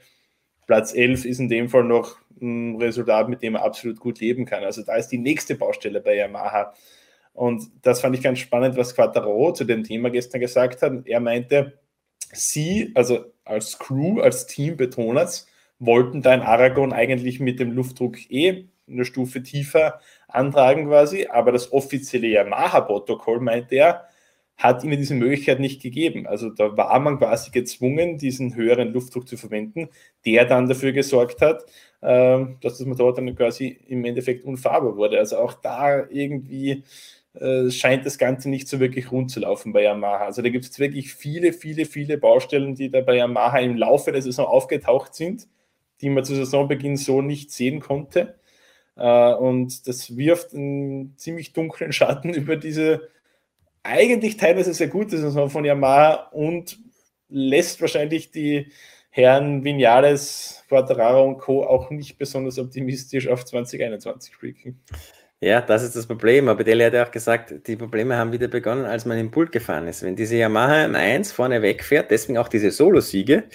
Platz 0.70 0.94
11 0.94 1.26
ist 1.26 1.40
in 1.40 1.50
dem 1.50 1.68
Fall 1.68 1.84
noch 1.84 2.18
ein 2.40 2.76
Resultat, 2.76 3.28
mit 3.28 3.42
dem 3.42 3.56
er 3.56 3.64
absolut 3.64 4.00
gut 4.00 4.20
leben 4.20 4.46
kann. 4.46 4.64
Also 4.64 4.84
da 4.84 4.98
ist 4.98 5.08
die 5.08 5.18
nächste 5.18 5.56
Baustelle 5.56 6.00
bei 6.00 6.16
Yamaha. 6.16 6.76
Und 7.34 7.64
das 7.82 8.02
fand 8.02 8.16
ich 8.16 8.22
ganz 8.22 8.38
spannend, 8.38 8.78
was 8.78 8.94
Quattaro 8.94 9.52
zu 9.52 9.64
dem 9.64 9.84
Thema 9.84 10.12
gestern 10.12 10.42
gesagt 10.42 10.84
hat. 10.84 11.08
Er 11.08 11.22
meinte, 11.22 11.80
sie, 12.32 12.92
also 12.94 13.26
als 13.46 13.80
Crew, 13.80 14.20
als 14.22 14.46
Team 14.46 14.78
betont 14.78 15.48
wollten 15.80 16.22
da 16.22 16.36
in 16.36 16.42
Aragon 16.42 16.94
eigentlich 16.94 17.40
mit 17.40 17.60
dem 17.60 17.72
Luftdruck 17.72 18.30
eh 18.30 18.66
eine 18.88 19.06
Stufe 19.06 19.42
tiefer 19.42 20.00
antragen 20.28 20.86
quasi, 20.86 21.26
aber 21.26 21.52
das 21.52 21.74
offizielle 21.74 22.28
Yamaha-Protokoll, 22.28 23.40
meinte 23.40 23.74
er, 23.74 24.09
hat 24.60 24.84
ihnen 24.84 24.98
diese 24.98 25.16
Möglichkeit 25.16 25.60
nicht 25.62 25.82
gegeben. 25.82 26.28
Also 26.28 26.50
da 26.50 26.76
war 26.76 27.00
man 27.00 27.18
quasi 27.18 27.50
gezwungen, 27.50 28.18
diesen 28.18 28.56
höheren 28.56 28.94
Luftdruck 28.94 29.28
zu 29.28 29.38
verwenden, 29.38 29.88
der 30.26 30.46
dann 30.46 30.68
dafür 30.68 30.92
gesorgt 30.92 31.42
hat, 31.42 31.64
äh, 32.02 32.46
dass 32.62 32.78
das 32.78 32.86
Motorrad 32.86 33.18
dann 33.18 33.36
quasi 33.36 33.80
im 33.88 34.04
Endeffekt 34.04 34.44
unfahrbar 34.44 34.98
wurde. 34.98 35.18
Also 35.18 35.38
auch 35.38 35.54
da 35.54 36.06
irgendwie 36.10 36.84
äh, 37.34 37.72
scheint 37.72 38.06
das 38.06 38.18
Ganze 38.18 38.50
nicht 38.50 38.68
so 38.68 38.82
wirklich 38.82 39.12
rund 39.14 39.32
zu 39.32 39.40
laufen 39.40 39.72
bei 39.72 39.84
Yamaha. 39.84 40.26
Also 40.26 40.42
da 40.42 40.50
gibt 40.50 40.66
es 40.66 40.78
wirklich 40.78 41.14
viele, 41.14 41.54
viele, 41.54 41.86
viele 41.86 42.18
Baustellen, 42.18 42.76
die 42.76 42.92
da 42.92 43.00
bei 43.00 43.16
Yamaha 43.16 43.60
im 43.60 43.78
Laufe 43.78 44.12
der 44.12 44.22
Saison 44.22 44.46
aufgetaucht 44.46 45.16
sind, 45.16 45.48
die 46.02 46.10
man 46.10 46.26
zu 46.26 46.36
Saisonbeginn 46.36 46.98
so 46.98 47.22
nicht 47.22 47.52
sehen 47.52 47.80
konnte. 47.80 48.36
Äh, 48.98 49.34
und 49.36 49.88
das 49.88 50.18
wirft 50.18 50.54
einen 50.54 51.18
ziemlich 51.18 51.54
dunklen 51.54 51.94
Schatten 51.94 52.34
über 52.34 52.58
diese 52.58 53.08
eigentlich 53.84 54.38
teilweise 54.38 54.74
sehr 54.74 54.88
gute 54.88 55.18
Saison 55.18 55.50
von 55.50 55.66
Yamaha 55.66 56.30
und 56.32 56.78
lässt 57.30 57.80
wahrscheinlich 57.82 58.32
die 58.32 58.72
Herren 59.12 59.64
Vinales, 59.64 60.64
Quattararo 60.68 61.26
und 61.26 61.40
Co. 61.40 61.64
auch 61.64 61.90
nicht 61.90 62.18
besonders 62.18 62.60
optimistisch 62.60 63.28
auf 63.28 63.46
2021 63.46 64.38
blicken. 64.40 64.80
Ja, 65.42 65.62
das 65.62 65.84
ist 65.84 65.96
das 65.96 66.06
Problem. 66.06 66.50
Aber 66.50 66.64
Deli 66.64 66.84
hat 66.84 66.94
ja 66.94 67.06
auch 67.06 67.12
gesagt, 67.12 67.68
die 67.68 67.78
Probleme 67.78 68.18
haben 68.18 68.34
wieder 68.34 68.50
begonnen, 68.50 68.86
als 68.86 69.06
man 69.06 69.18
im 69.18 69.32
Pult 69.32 69.52
gefahren 69.52 69.88
ist. 69.88 70.04
Wenn 70.04 70.16
diese 70.16 70.36
Yamaha 70.36 70.86
M1 70.86 71.34
vorne 71.34 71.62
wegfährt, 71.62 72.12
deswegen 72.12 72.38
auch 72.38 72.50
diese 72.50 72.72
Solo-Siege, 72.72 73.46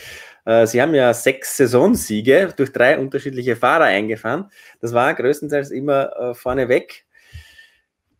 äh, 0.46 0.66
sie 0.66 0.80
haben 0.80 0.94
ja 0.94 1.12
sechs 1.12 1.56
Saisonsiege 1.56 2.54
durch 2.56 2.72
drei 2.72 2.98
unterschiedliche 2.98 3.56
Fahrer 3.56 3.84
eingefahren. 3.84 4.50
Das 4.80 4.94
war 4.94 5.12
größtenteils 5.14 5.70
immer 5.70 6.16
äh, 6.16 6.34
vorne 6.34 6.68
weg. 6.68 7.04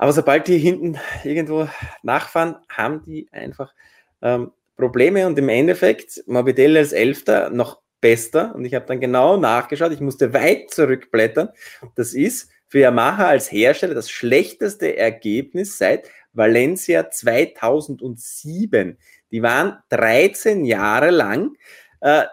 Aber 0.05 0.13
sobald 0.13 0.49
die 0.49 0.59
hinten 0.59 0.99
irgendwo 1.25 1.67
nachfahren, 2.03 2.57
haben 2.69 3.03
die 3.07 3.27
einfach 3.33 3.73
ähm, 4.21 4.53
Probleme 4.77 5.27
und 5.27 5.39
im 5.39 5.49
Endeffekt 5.49 6.23
Morbidelli 6.27 6.77
als 6.77 6.93
Elfter 6.93 7.49
noch 7.49 7.81
bester 8.03 8.55
und 8.55 8.67
ich 8.67 8.75
habe 8.75 8.85
dann 8.85 9.01
genau 9.01 9.39
nachgeschaut, 9.39 9.93
ich 9.93 10.03
musste 10.03 10.35
weit 10.35 10.71
zurückblättern. 10.71 11.49
Das 11.95 12.13
ist 12.13 12.51
für 12.67 12.81
Yamaha 12.81 13.29
als 13.29 13.51
Hersteller 13.51 13.95
das 13.95 14.11
schlechteste 14.11 14.95
Ergebnis 14.95 15.79
seit 15.79 16.11
Valencia 16.35 17.09
2007. 17.09 18.99
Die 19.31 19.43
waren 19.43 19.79
13 19.89 20.67
Jahre 20.67 21.13
lang, 21.13 21.57
äh, 22.01 22.25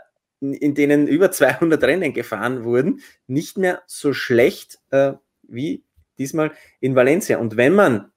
in 0.42 0.76
denen 0.76 1.08
über 1.08 1.32
200 1.32 1.82
Rennen 1.82 2.12
gefahren 2.12 2.66
wurden, 2.66 3.00
nicht 3.28 3.58
mehr 3.58 3.82
so 3.88 4.12
schlecht 4.12 4.78
äh, 4.90 5.14
wie 5.44 5.86
diesmal 6.22 6.52
in 6.80 6.96
Valencia. 6.96 7.38
Und 7.38 7.58
wenn 7.58 7.74
man 7.74 8.12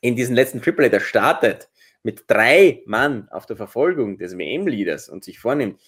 in 0.00 0.16
diesen 0.16 0.34
letzten 0.34 0.62
Triple 0.62 1.00
startet 1.00 1.68
mit 2.02 2.24
drei 2.26 2.82
Mann 2.86 3.28
auf 3.30 3.46
der 3.46 3.56
Verfolgung 3.56 4.18
des 4.18 4.38
WM-Leaders 4.38 5.08
und 5.08 5.24
sich 5.24 5.38
vornimmt, 5.38 5.80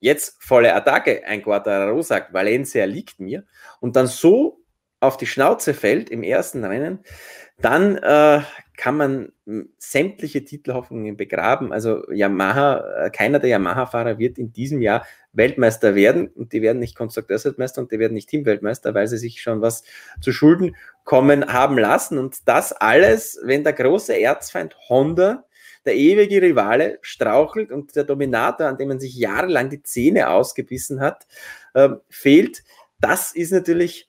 jetzt 0.00 0.42
volle 0.42 0.74
Attacke, 0.74 1.24
ein 1.24 1.42
Quattararo 1.42 2.02
sagt, 2.02 2.32
Valencia 2.32 2.84
liegt 2.84 3.20
mir, 3.20 3.44
und 3.80 3.96
dann 3.96 4.06
so 4.06 4.64
auf 5.00 5.16
die 5.16 5.26
Schnauze 5.26 5.74
fällt 5.74 6.10
im 6.10 6.22
ersten 6.22 6.64
Rennen, 6.64 7.00
dann 7.60 7.96
äh, 7.98 8.40
kann 8.76 8.96
man 8.96 9.32
hm, 9.44 9.72
sämtliche 9.78 10.44
Titelhoffnungen 10.44 11.16
begraben. 11.16 11.72
Also 11.72 12.08
Yamaha, 12.10 13.06
äh, 13.06 13.10
keiner 13.10 13.40
der 13.40 13.50
Yamaha-Fahrer 13.50 14.18
wird 14.18 14.38
in 14.38 14.52
diesem 14.52 14.80
Jahr 14.80 15.04
Weltmeister 15.32 15.94
werden 15.94 16.28
und 16.28 16.52
die 16.52 16.62
werden 16.62 16.78
nicht 16.78 16.96
Konstrukteursweltmeister 16.96 17.80
und 17.80 17.92
die 17.92 17.98
werden 17.98 18.14
nicht 18.14 18.28
Teamweltmeister, 18.28 18.94
weil 18.94 19.08
sie 19.08 19.18
sich 19.18 19.42
schon 19.42 19.60
was 19.60 19.82
zu 20.20 20.32
Schulden 20.32 20.76
kommen 21.04 21.52
haben 21.52 21.78
lassen. 21.78 22.18
Und 22.18 22.48
das 22.48 22.72
alles, 22.72 23.38
wenn 23.44 23.64
der 23.64 23.74
große 23.74 24.18
Erzfeind 24.18 24.76
Honda, 24.88 25.44
der 25.84 25.96
ewige 25.96 26.42
Rivale, 26.42 26.98
strauchelt 27.02 27.70
und 27.70 27.94
der 27.96 28.04
Dominator, 28.04 28.66
an 28.66 28.78
dem 28.78 28.88
man 28.88 29.00
sich 29.00 29.14
jahrelang 29.14 29.70
die 29.70 29.82
Zähne 29.82 30.30
ausgebissen 30.30 31.00
hat, 31.00 31.26
äh, 31.74 31.90
fehlt. 32.08 32.62
Das 33.00 33.32
ist 33.32 33.52
natürlich 33.52 34.08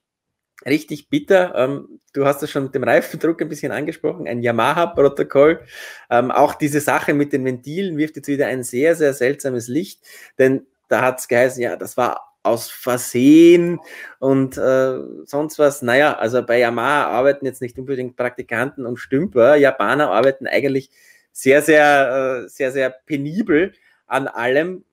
richtig 0.66 1.10
bitter. 1.10 1.54
Ähm, 1.56 2.00
du 2.14 2.26
hast 2.26 2.44
es 2.44 2.52
schon 2.52 2.64
mit 2.64 2.76
dem 2.76 2.84
Reifendruck 2.84 3.42
ein 3.42 3.50
bisschen 3.50 3.72
angesprochen, 3.72 4.28
ein 4.28 4.42
Yamaha-Protokoll. 4.42 5.62
Ähm, 6.10 6.32
auch 6.32 6.56
diese 6.56 6.82
Sache 6.82 7.14
mit 7.14 7.34
den 7.34 7.46
Ventilen 7.46 7.98
wirft 7.98 8.18
jetzt 8.18 8.28
wieder 8.28 8.48
ein 8.48 8.64
sehr, 8.64 8.96
sehr 8.96 9.14
seltsames 9.14 9.68
Licht, 9.68 10.02
denn 10.38 10.66
da 10.90 11.02
hat 11.02 11.20
es 11.20 11.28
geheißen, 11.28 11.62
ja, 11.62 11.76
das 11.76 11.96
war 11.96 12.30
aus 12.44 12.70
Versehen 12.70 13.80
und 14.20 14.58
äh, 14.58 15.00
sonst 15.26 15.60
was. 15.60 15.82
Naja, 15.82 16.18
also 16.18 16.44
bei 16.44 16.60
Yamaha 16.60 17.08
arbeiten 17.08 17.46
jetzt 17.46 17.62
nicht 17.62 17.78
unbedingt 17.78 18.16
Praktikanten 18.16 18.86
und 18.86 18.98
Stümper. 18.98 19.56
Japaner 19.56 20.12
arbeiten 20.12 20.48
eigentlich 20.48 20.90
sehr, 21.32 21.62
sehr, 21.62 22.44
äh, 22.46 22.50
sehr, 22.50 22.72
sehr 22.72 22.90
penibel 22.90 23.74
an 24.08 24.28
allem. 24.28 24.86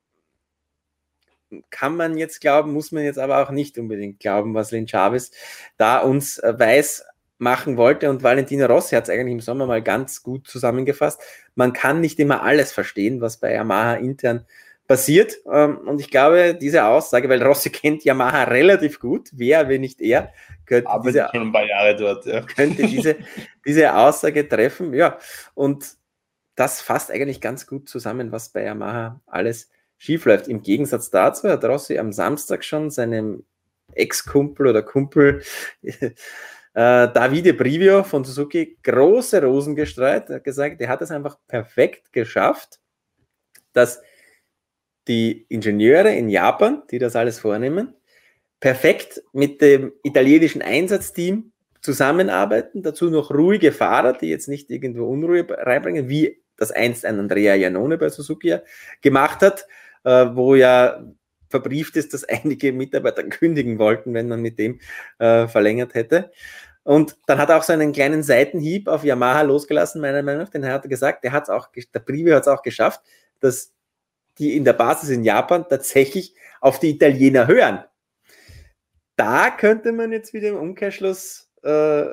Kann 1.71 1.97
man 1.97 2.19
jetzt 2.19 2.41
glauben, 2.41 2.73
muss 2.73 2.91
man 2.91 3.05
jetzt 3.05 3.19
aber 3.19 3.43
auch 3.43 3.51
nicht 3.51 3.79
unbedingt 3.79 4.19
glauben, 4.19 4.55
was 4.55 4.73
Lin 4.73 4.89
Chavez 4.89 5.31
da 5.77 5.99
uns 6.01 6.39
äh, 6.39 6.59
weiß 6.59 7.05
machen 7.39 7.77
wollte. 7.77 8.11
Und 8.11 8.23
Valentino 8.23 8.67
Rossi 8.67 8.97
hat 8.97 9.05
es 9.05 9.11
eigentlich 9.11 9.33
im 9.33 9.41
Sommer 9.41 9.67
mal 9.67 9.83
ganz 9.83 10.23
gut 10.23 10.49
zusammengefasst. 10.49 11.21
Man 11.55 11.73
kann 11.73 12.01
nicht 12.01 12.19
immer 12.19 12.43
alles 12.43 12.73
verstehen, 12.73 13.21
was 13.21 13.39
bei 13.39 13.53
Yamaha 13.53 13.95
intern 13.95 14.47
passiert. 14.87 15.37
Ähm, 15.51 15.79
und 15.79 16.01
ich 16.01 16.11
glaube, 16.11 16.55
diese 16.55 16.85
Aussage, 16.85 17.29
weil 17.29 17.43
Rossi 17.43 17.71
kennt 17.71 18.05
Yamaha 18.05 18.45
relativ 18.45 19.01
gut, 19.01 19.29
wer, 19.33 19.69
wenn 19.69 19.81
nicht 19.81 20.01
er, 20.01 20.33
könnte, 20.65 20.89
Aber 20.89 21.05
diese, 21.11 21.29
schon 21.33 21.43
ein 21.43 21.53
paar 21.53 21.67
Jahre 21.67 21.97
dort, 21.97 22.27
ja. 22.27 22.41
könnte 22.43 22.87
diese, 22.87 23.17
diese 23.67 23.95
Aussage 23.95 24.49
treffen. 24.49 24.95
Ja, 24.95 25.19
und 25.55 25.87
das 26.55 26.81
fasst 26.81 27.11
eigentlich 27.11 27.41
ganz 27.41 27.67
gut 27.67 27.89
zusammen, 27.89 28.33
was 28.33 28.49
bei 28.51 28.65
Yamaha 28.65 29.21
alles 29.27 29.71
schiefläuft. 29.99 30.49
Im 30.49 30.63
Gegensatz 30.63 31.11
dazu 31.11 31.49
hat 31.49 31.65
Rossi 31.65 31.99
am 31.99 32.13
Samstag 32.13 32.65
schon 32.65 32.91
seinem 32.91 33.45
Ex-Kumpel 33.93 34.67
oder 34.67 34.83
Kumpel 34.83 35.43
äh, 35.83 36.13
Davide 36.75 37.55
Brivio 37.55 38.03
von 38.03 38.25
Suzuki 38.25 38.79
große 38.83 39.43
Rosen 39.43 39.77
gestreut. 39.77 40.29
Er 40.29 40.37
hat 40.37 40.45
gesagt, 40.45 40.81
er 40.81 40.89
hat 40.89 41.03
es 41.03 41.11
einfach 41.11 41.39
perfekt 41.47 42.13
geschafft, 42.13 42.81
dass 43.73 44.03
die 45.09 45.47
Ingenieure 45.49 46.15
in 46.15 46.29
Japan, 46.29 46.83
die 46.91 46.99
das 46.99 47.17
alles 47.17 47.39
vornehmen, 47.39 47.95
perfekt 48.61 49.23
mit 49.33 49.61
dem 49.61 49.93
italienischen 50.03 50.63
Einsatzteam 50.63 51.53
zusammenarbeiten. 51.81 52.83
Dazu 52.83 53.11
noch 53.11 53.31
ruhige 53.31 53.73
Fahrer, 53.73 54.13
die 54.13 54.29
jetzt 54.29 54.49
nicht 54.49 54.71
irgendwo 54.71 55.07
Unruhe 55.07 55.47
reinbringen, 55.49 56.09
wie 56.09 56.43
das 56.57 56.73
einst 56.73 57.05
ein 57.05 57.19
Andrea 57.19 57.55
Janone 57.55 57.99
bei 57.99 58.09
Suzuki 58.09 58.57
gemacht 59.03 59.43
hat, 59.43 59.67
äh, 60.05 60.27
wo 60.33 60.55
ja 60.55 61.05
verbrieft 61.49 61.97
ist, 61.97 62.13
dass 62.15 62.25
einige 62.29 62.73
Mitarbeiter 62.73 63.23
kündigen 63.25 63.79
wollten, 63.79 64.15
wenn 64.15 64.29
man 64.29 64.41
mit 64.41 64.59
dem 64.59 64.81
äh, 65.19 65.47
verlängert 65.47 65.95
hätte. 65.95 66.31
Und 66.83 67.17
dann 67.27 67.39
hat 67.39 67.49
er 67.51 67.59
auch 67.59 67.65
so 67.65 67.73
einen 67.73 67.93
kleinen 67.93 68.23
Seitenhieb 68.23 68.87
auf 68.87 69.03
Yamaha 69.03 69.43
losgelassen, 69.43 70.01
meiner 70.01 70.23
Meinung 70.23 70.43
nach. 70.43 70.51
Den 70.51 70.65
hat 70.65 70.85
er 70.85 70.89
gesagt, 70.89 71.25
der 71.25 71.33
hat 71.33 71.45
es 71.45 71.51
auch, 71.51 71.69
der 71.73 71.99
Privio 71.99 72.35
hat 72.37 72.43
es 72.43 72.49
auch 72.49 72.63
geschafft, 72.63 73.01
dass 73.41 73.73
die 74.39 74.57
in 74.57 74.65
der 74.65 74.73
Basis 74.73 75.11
in 75.11 75.25
Japan 75.25 75.67
tatsächlich 75.69 76.35
auf 76.61 76.79
die 76.79 76.91
Italiener 76.91 77.47
hören. 77.47 77.85
Da 79.17 79.51
könnte 79.51 79.93
man 79.93 80.13
jetzt 80.13 80.35
wieder 80.35 80.49
im 80.49 80.57
Umkehrschluss 80.57 81.51
äh, 81.63 82.07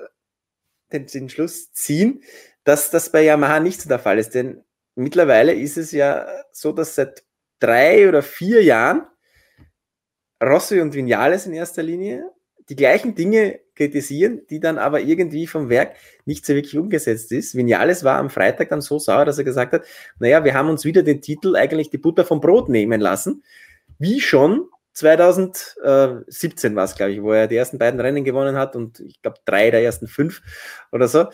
den, 0.91 1.07
den 1.07 1.29
Schluss 1.29 1.73
ziehen, 1.73 2.23
dass 2.63 2.91
das 2.91 3.11
bei 3.11 3.23
Yamaha 3.23 3.59
nicht 3.59 3.81
so 3.81 3.89
der 3.89 3.99
Fall 3.99 4.19
ist. 4.19 4.33
Denn 4.35 4.63
mittlerweile 4.95 5.53
ist 5.53 5.77
es 5.77 5.91
ja 5.91 6.27
so, 6.51 6.71
dass 6.71 6.95
seit 6.95 7.23
drei 7.59 8.07
oder 8.07 8.23
vier 8.23 8.63
Jahren 8.63 9.07
Rossi 10.41 10.79
und 10.81 10.93
Vinales 10.93 11.45
in 11.45 11.53
erster 11.53 11.83
Linie 11.83 12.29
die 12.69 12.75
gleichen 12.75 13.15
Dinge 13.15 13.59
kritisieren, 13.75 14.41
die 14.49 14.59
dann 14.59 14.77
aber 14.77 15.01
irgendwie 15.01 15.47
vom 15.47 15.69
Werk 15.69 15.95
nicht 16.25 16.45
so 16.45 16.53
wirklich 16.53 16.77
umgesetzt 16.77 17.31
ist. 17.31 17.55
Vinales 17.55 18.03
war 18.03 18.17
am 18.17 18.29
Freitag 18.29 18.69
dann 18.69 18.81
so 18.81 18.99
sauer, 18.99 19.25
dass 19.25 19.37
er 19.37 19.43
gesagt 19.43 19.73
hat, 19.73 19.83
naja, 20.19 20.43
wir 20.43 20.53
haben 20.53 20.69
uns 20.69 20.85
wieder 20.85 21.03
den 21.03 21.21
Titel 21.21 21.55
eigentlich 21.55 21.89
die 21.89 21.97
Butter 21.97 22.25
vom 22.25 22.41
Brot 22.41 22.69
nehmen 22.69 23.01
lassen, 23.01 23.43
wie 23.99 24.19
schon 24.19 24.67
2017 24.93 26.75
war 26.75 26.83
es, 26.83 26.95
glaube 26.95 27.11
ich, 27.13 27.21
wo 27.21 27.31
er 27.31 27.47
die 27.47 27.55
ersten 27.55 27.79
beiden 27.79 27.99
Rennen 27.99 28.23
gewonnen 28.23 28.55
hat 28.55 28.75
und 28.75 28.99
ich 28.99 29.21
glaube 29.21 29.39
drei 29.45 29.71
der 29.71 29.83
ersten 29.83 30.07
fünf 30.07 30.41
oder 30.91 31.07
so. 31.07 31.25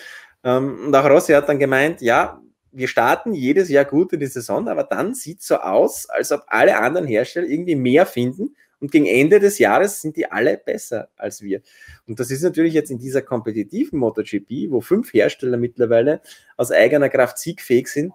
Ähm, 0.44 0.86
und 0.88 0.96
auch 0.96 1.10
Rossi 1.10 1.34
hat 1.34 1.50
dann 1.50 1.60
gemeint, 1.60 2.02
ja, 2.02 2.42
wir 2.72 2.88
starten 2.88 3.34
jedes 3.34 3.70
Jahr 3.70 3.86
gut 3.86 4.14
in 4.14 4.20
die 4.20 4.28
Saison, 4.28 4.68
aber 4.68 4.84
dann 4.84 5.14
sieht 5.14 5.40
es 5.42 5.48
so 5.48 5.58
aus, 5.58 6.08
als 6.10 6.32
ob 6.32 6.44
alle 6.48 6.78
anderen 6.78 7.08
Hersteller 7.08 7.48
irgendwie 7.48 7.76
mehr 7.76 8.06
finden 8.06 8.56
und 8.80 8.92
gegen 8.92 9.06
Ende 9.06 9.40
des 9.40 9.60
Jahres 9.60 10.02
sind 10.02 10.16
die 10.16 10.32
alle 10.32 10.58
besser 10.58 11.10
als 11.18 11.42
wir. 11.42 11.62
Und 12.08 12.20
das 12.20 12.32
ist 12.32 12.44
natürlich 12.44 12.74
jetzt 12.74 12.92
in 12.92 12.98
dieser 12.98 13.22
kompetitiven 13.22 14.00
MotoGP, 14.00 14.70
wo 14.70 14.82
fünf 14.82 15.14
Hersteller 15.14 15.58
mittlerweile 15.58 16.22
aus 16.58 16.72
eigener 16.72 17.10
Kraft 17.10 17.38
siegfähig 17.38 17.88
sind, 17.88 18.14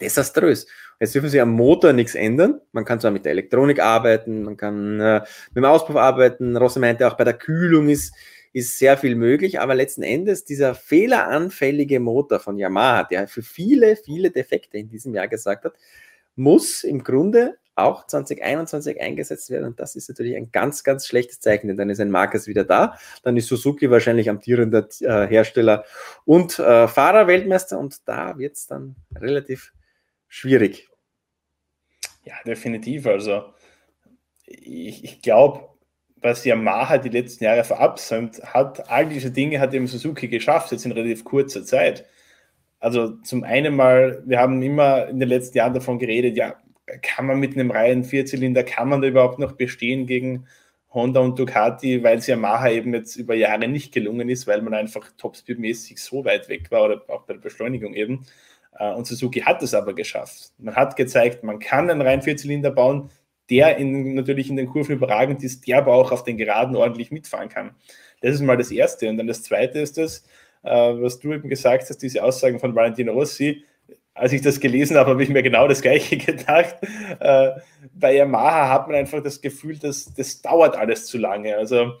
desaströs. 0.00 0.66
Jetzt 1.00 1.14
dürfen 1.14 1.30
sie 1.30 1.40
am 1.40 1.52
Motor 1.52 1.92
nichts 1.92 2.14
ändern. 2.14 2.60
Man 2.72 2.84
kann 2.84 3.00
zwar 3.00 3.10
mit 3.10 3.24
der 3.24 3.32
Elektronik 3.32 3.80
arbeiten, 3.80 4.42
man 4.42 4.56
kann 4.56 5.00
äh, 5.00 5.20
mit 5.50 5.56
dem 5.56 5.64
Auspuff 5.64 5.96
arbeiten. 5.96 6.56
Rosse 6.56 6.80
meinte 6.80 7.06
auch 7.06 7.16
bei 7.16 7.24
der 7.24 7.34
Kühlung 7.34 7.88
ist, 7.88 8.12
ist 8.52 8.78
sehr 8.78 8.96
viel 8.96 9.14
möglich, 9.14 9.60
aber 9.60 9.74
letzten 9.74 10.02
Endes 10.02 10.44
dieser 10.44 10.74
fehleranfällige 10.74 12.00
Motor 12.00 12.40
von 12.40 12.58
Yamaha, 12.58 13.04
der 13.04 13.28
für 13.28 13.42
viele, 13.42 13.96
viele 13.96 14.30
Defekte 14.30 14.78
in 14.78 14.88
diesem 14.88 15.14
Jahr 15.14 15.28
gesagt 15.28 15.64
hat, 15.64 15.74
muss 16.34 16.82
im 16.82 17.02
Grunde 17.04 17.58
auch 17.78 18.06
2021 18.06 19.00
eingesetzt 19.00 19.50
werden. 19.50 19.64
Und 19.64 19.80
das 19.80 19.96
ist 19.96 20.08
natürlich 20.08 20.36
ein 20.36 20.50
ganz, 20.52 20.84
ganz 20.84 21.06
schlechtes 21.06 21.40
Zeichen, 21.40 21.68
denn 21.68 21.76
dann 21.76 21.90
ist 21.90 22.00
ein 22.00 22.10
Marcus 22.10 22.46
wieder 22.46 22.64
da. 22.64 22.98
Dann 23.22 23.36
ist 23.36 23.48
Suzuki 23.48 23.90
wahrscheinlich 23.90 24.28
amtierender 24.28 24.88
äh, 25.00 25.26
Hersteller 25.26 25.84
und 26.24 26.58
äh, 26.58 26.88
Fahrerweltmeister 26.88 27.78
und 27.78 28.08
da 28.08 28.38
wird 28.38 28.56
es 28.56 28.66
dann 28.66 28.96
relativ 29.14 29.72
schwierig. 30.26 30.88
Ja, 32.24 32.34
definitiv. 32.44 33.06
Also 33.06 33.44
ich, 34.44 35.04
ich 35.04 35.22
glaube, 35.22 35.68
was 36.16 36.44
Yamaha 36.44 36.98
die 36.98 37.08
letzten 37.08 37.44
Jahre 37.44 37.64
verabsäumt 37.64 38.42
hat, 38.42 38.90
all 38.90 39.08
diese 39.08 39.30
Dinge 39.30 39.60
hat 39.60 39.72
eben 39.72 39.86
Suzuki 39.86 40.28
geschafft, 40.28 40.72
jetzt 40.72 40.84
in 40.84 40.92
relativ 40.92 41.24
kurzer 41.24 41.64
Zeit. 41.64 42.06
Also 42.80 43.16
zum 43.22 43.44
einen 43.44 43.74
mal, 43.74 44.22
wir 44.26 44.38
haben 44.38 44.62
immer 44.62 45.08
in 45.08 45.18
den 45.18 45.28
letzten 45.28 45.58
Jahren 45.58 45.74
davon 45.74 45.98
geredet, 45.98 46.36
ja, 46.36 46.56
kann 47.02 47.26
man 47.26 47.38
mit 47.38 47.54
einem 47.54 47.70
reinen 47.70 48.04
Vierzylinder, 48.04 48.64
kann 48.64 48.88
man 48.88 49.00
da 49.02 49.08
überhaupt 49.08 49.38
noch 49.38 49.52
bestehen 49.52 50.06
gegen 50.06 50.46
Honda 50.92 51.20
und 51.20 51.38
Ducati, 51.38 52.02
weil 52.02 52.18
es 52.18 52.26
Yamaha 52.26 52.70
eben 52.70 52.94
jetzt 52.94 53.16
über 53.16 53.34
Jahre 53.34 53.68
nicht 53.68 53.92
gelungen 53.92 54.28
ist, 54.28 54.46
weil 54.46 54.62
man 54.62 54.74
einfach 54.74 55.10
Topspeed-mäßig 55.18 55.98
so 55.98 56.24
weit 56.24 56.48
weg 56.48 56.70
war 56.70 56.84
oder 56.84 57.02
auch 57.08 57.24
bei 57.24 57.34
der 57.34 57.40
Beschleunigung 57.40 57.94
eben. 57.94 58.24
Äh, 58.78 58.92
und 58.94 59.06
Suzuki 59.06 59.40
hat 59.40 59.62
es 59.62 59.74
aber 59.74 59.94
geschafft. 59.94 60.52
Man 60.58 60.76
hat 60.76 60.96
gezeigt, 60.96 61.44
man 61.44 61.58
kann 61.58 61.90
einen 61.90 62.00
reinen 62.02 62.22
Vierzylinder 62.22 62.70
bauen, 62.70 63.10
der 63.50 63.76
in, 63.76 64.14
natürlich 64.14 64.50
in 64.50 64.56
den 64.56 64.66
Kurven 64.66 64.96
überragend 64.96 65.42
ist, 65.42 65.66
der 65.66 65.78
aber 65.78 65.94
auch 65.94 66.12
auf 66.12 66.22
den 66.24 66.36
Geraden 66.36 66.76
ordentlich 66.76 67.10
mitfahren 67.10 67.48
kann. 67.48 67.74
Das 68.20 68.34
ist 68.34 68.42
mal 68.42 68.56
das 68.56 68.70
Erste. 68.70 69.08
Und 69.08 69.18
dann 69.18 69.26
das 69.26 69.42
Zweite 69.42 69.80
ist 69.80 69.98
das, 69.98 70.24
äh, 70.62 70.70
was 70.70 71.18
du 71.18 71.32
eben 71.32 71.48
gesagt 71.48 71.88
hast, 71.88 71.98
diese 71.98 72.22
Aussagen 72.22 72.58
von 72.60 72.74
Valentino 72.74 73.12
Rossi, 73.12 73.64
als 74.18 74.32
ich 74.32 74.42
das 74.42 74.60
gelesen 74.60 74.96
habe, 74.96 75.10
habe 75.10 75.22
ich 75.22 75.28
mir 75.28 75.42
genau 75.42 75.68
das 75.68 75.82
Gleiche 75.82 76.16
gedacht. 76.18 76.76
Äh, 77.20 77.50
bei 77.94 78.14
Yamaha 78.14 78.68
hat 78.68 78.88
man 78.88 78.96
einfach 78.96 79.22
das 79.22 79.40
Gefühl, 79.40 79.78
dass 79.78 80.12
das 80.14 80.42
dauert 80.42 80.76
alles 80.76 81.06
zu 81.06 81.18
lange. 81.18 81.56
Also 81.56 81.92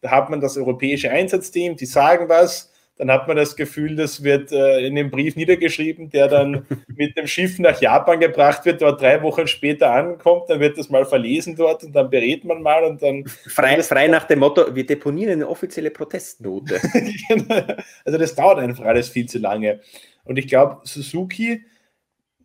da 0.00 0.10
hat 0.10 0.30
man 0.30 0.40
das 0.40 0.56
europäische 0.56 1.10
Einsatzteam, 1.10 1.76
die 1.76 1.86
sagen 1.86 2.28
was, 2.28 2.72
dann 2.96 3.10
hat 3.10 3.26
man 3.26 3.36
das 3.36 3.56
Gefühl, 3.56 3.96
das 3.96 4.22
wird 4.22 4.52
äh, 4.52 4.86
in 4.86 4.94
dem 4.94 5.10
Brief 5.10 5.34
niedergeschrieben, 5.34 6.10
der 6.10 6.28
dann 6.28 6.66
mit 6.86 7.16
dem 7.16 7.26
Schiff 7.26 7.58
nach 7.58 7.80
Japan 7.80 8.20
gebracht 8.20 8.64
wird, 8.64 8.82
dort 8.82 9.00
drei 9.00 9.20
Wochen 9.22 9.46
später 9.46 9.90
ankommt, 9.90 10.48
dann 10.48 10.60
wird 10.60 10.78
das 10.78 10.90
mal 10.90 11.04
verlesen 11.04 11.56
dort 11.56 11.82
und 11.82 11.92
dann 11.92 12.08
berät 12.08 12.44
man 12.44 12.62
mal 12.62 12.84
und 12.84 13.02
dann. 13.02 13.24
Frei, 13.26 13.82
frei 13.82 14.06
nach 14.06 14.24
dem 14.24 14.40
Motto, 14.40 14.74
wir 14.74 14.86
deponieren 14.86 15.32
eine 15.32 15.48
offizielle 15.48 15.90
Protestnote. 15.90 16.80
Genau. 17.28 17.62
also 18.04 18.18
das 18.18 18.34
dauert 18.34 18.58
einfach 18.58 18.84
alles 18.84 19.08
viel 19.08 19.26
zu 19.26 19.38
lange. 19.38 19.80
Und 20.24 20.38
ich 20.38 20.46
glaube, 20.46 20.80
Suzuki, 20.84 21.64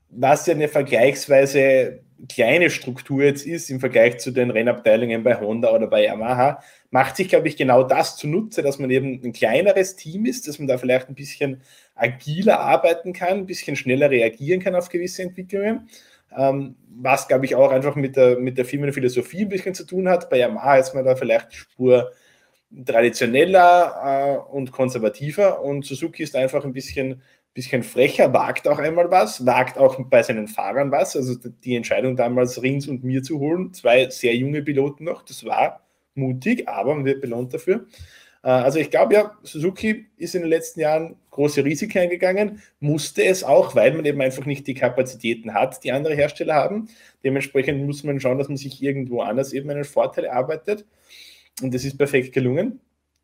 was 0.10 0.46
ja 0.48 0.54
eine 0.54 0.68
vergleichsweise 0.68 2.02
kleine 2.28 2.70
Struktur 2.70 3.24
jetzt 3.24 3.46
ist 3.46 3.70
im 3.70 3.80
Vergleich 3.80 4.18
zu 4.20 4.32
den 4.32 4.52
Rennabteilungen 4.52 5.24
bei 5.24 5.40
Honda 5.40 5.72
oder 5.72 5.88
bei 5.88 6.04
Yamaha, 6.04 6.62
macht 6.92 7.16
sich, 7.16 7.30
glaube 7.30 7.48
ich, 7.48 7.58
genau 7.58 7.84
das 7.84 8.18
zunutze, 8.18 8.62
dass 8.62 8.80
man 8.80 8.90
eben 8.90 9.22
ein 9.24 9.34
kleineres 9.34 9.96
Team 9.96 10.26
ist, 10.26 10.48
dass 10.48 10.60
man 10.60 10.68
da 10.68 10.78
vielleicht 10.78 11.10
ein 11.10 11.16
bisschen 11.16 11.62
agiler 11.96 12.60
arbeiten 12.60 13.14
kann, 13.14 13.40
ein 13.40 13.46
bisschen 13.46 13.76
schneller 13.76 14.10
reagieren 14.10 14.60
kann 14.62 14.76
auf 14.76 14.90
gewisse 14.90 15.24
Entwicklungen. 15.24 15.90
Ähm, 16.36 16.76
was, 16.90 17.28
glaube 17.28 17.46
ich, 17.46 17.56
auch 17.56 17.72
einfach 17.72 17.96
mit 17.96 18.16
der, 18.16 18.40
mit 18.40 18.58
der 18.58 18.66
Firmenphilosophie 18.66 19.42
ein 19.42 19.50
bisschen 19.50 19.74
zu 19.74 19.86
tun 19.86 20.10
hat. 20.10 20.30
Bei 20.30 20.38
Yamaha 20.38 20.78
ist 20.78 20.94
man 20.94 21.06
da 21.06 21.16
vielleicht 21.16 21.54
Spur 21.54 22.12
traditioneller 22.86 24.44
äh, 24.50 24.52
und 24.52 24.72
konservativer 24.72 25.62
und 25.64 25.86
Suzuki 25.86 26.24
ist 26.24 26.36
einfach 26.36 26.66
ein 26.66 26.74
bisschen 26.74 27.22
bisschen 27.54 27.84
frecher, 27.84 28.32
wagt 28.32 28.68
auch 28.68 28.80
einmal 28.80 29.10
was, 29.12 29.46
wagt 29.46 29.78
auch 29.78 30.00
bei 30.10 30.24
seinen 30.24 30.48
Fahrern 30.48 30.92
was. 30.92 31.16
Also 31.16 31.36
die 31.36 31.76
Entscheidung 31.76 32.16
damals 32.16 32.62
Rins 32.62 32.88
und 32.88 33.04
mir 33.04 33.24
zu 33.24 33.40
holen, 33.40 33.74
zwei 33.74 34.10
sehr 34.10 34.36
junge 34.36 34.62
Piloten 34.62 35.04
noch, 35.04 35.24
das 35.24 35.44
war 35.46 35.89
mutig, 36.20 36.68
aber 36.68 36.96
man 36.96 37.06
wird 37.06 37.22
belohnt 37.22 37.54
dafür. 37.54 37.86
Äh, 38.44 38.50
also 38.50 38.80
ich 38.80 38.90
glaube 38.90 39.14
ja, 39.14 39.38
Suzuki 39.44 40.08
ist 40.18 40.36
in 40.36 40.42
den 40.42 40.50
letzten 40.50 40.80
Jahren 40.80 41.16
große 41.32 41.64
Risiken 41.64 42.00
eingegangen, 42.00 42.62
musste 42.80 43.24
es 43.24 43.44
auch, 43.44 43.76
weil 43.76 43.94
man 43.94 44.06
eben 44.06 44.22
einfach 44.22 44.46
nicht 44.46 44.68
die 44.68 44.74
Kapazitäten 44.74 45.54
hat, 45.54 45.84
die 45.84 45.92
andere 45.92 46.16
Hersteller 46.16 46.56
haben. 46.56 46.90
Dementsprechend 47.24 47.86
muss 47.86 48.04
man 48.04 48.20
schauen, 48.20 48.38
dass 48.38 48.50
man 48.50 48.58
sich 48.58 48.82
irgendwo 48.82 49.22
anders 49.22 49.54
eben 49.54 49.70
einen 49.70 49.86
Vorteil 49.86 50.26
erarbeitet. 50.26 50.86
Und 51.62 51.74
das 51.74 51.84
ist 51.84 51.98
perfekt 51.98 52.34
gelungen. 52.34 52.80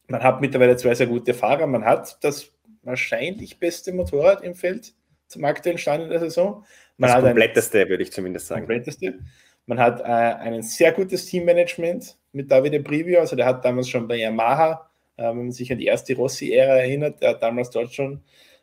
Man 0.08 0.22
hat 0.22 0.42
mittlerweile 0.42 0.78
zwei 0.78 0.94
sehr 0.94 1.08
gute 1.08 1.34
Fahrer. 1.34 1.68
Man 1.68 1.86
hat 1.86 2.24
das 2.24 2.52
wahrscheinlich 2.84 3.60
beste 3.60 3.92
Motorrad 3.94 4.44
im 4.44 4.56
Feld 4.56 4.94
zum 5.28 5.44
aktuellen 5.46 5.78
Stand 5.78 6.04
in 6.04 6.10
der 6.10 6.20
Saison. 6.20 6.64
Man 6.98 7.10
das 7.10 7.24
kompletteste, 7.24 7.90
würde 7.90 8.04
ich 8.04 8.12
zumindest 8.12 8.48
sagen. 8.48 8.62
Kompletteste. 8.62 9.20
Man 9.66 9.80
hat 9.80 10.02
äh, 10.02 10.04
ein 10.04 10.62
sehr 10.62 10.92
gutes 10.92 11.26
Teammanagement 11.26 12.18
mit 12.36 12.52
Davide 12.52 12.82
Preview. 12.82 13.20
Also 13.20 13.36
der 13.36 13.46
hat 13.46 13.66
damals 13.66 13.90
schon 13.90 14.08
bei 14.08 14.18
Yamaha, 14.18 14.90
äh, 15.18 15.24
wenn 15.24 15.38
man 15.38 15.52
sich 15.52 15.72
an 15.72 15.78
die 15.78 15.86
erste 15.86 16.16
Rossi-Ära 16.16 16.78
erinnert, 16.78 17.22
der 17.22 17.32
hat 17.32 17.44
damals 17.44 17.70
dort 17.70 17.94
schon 17.94 18.22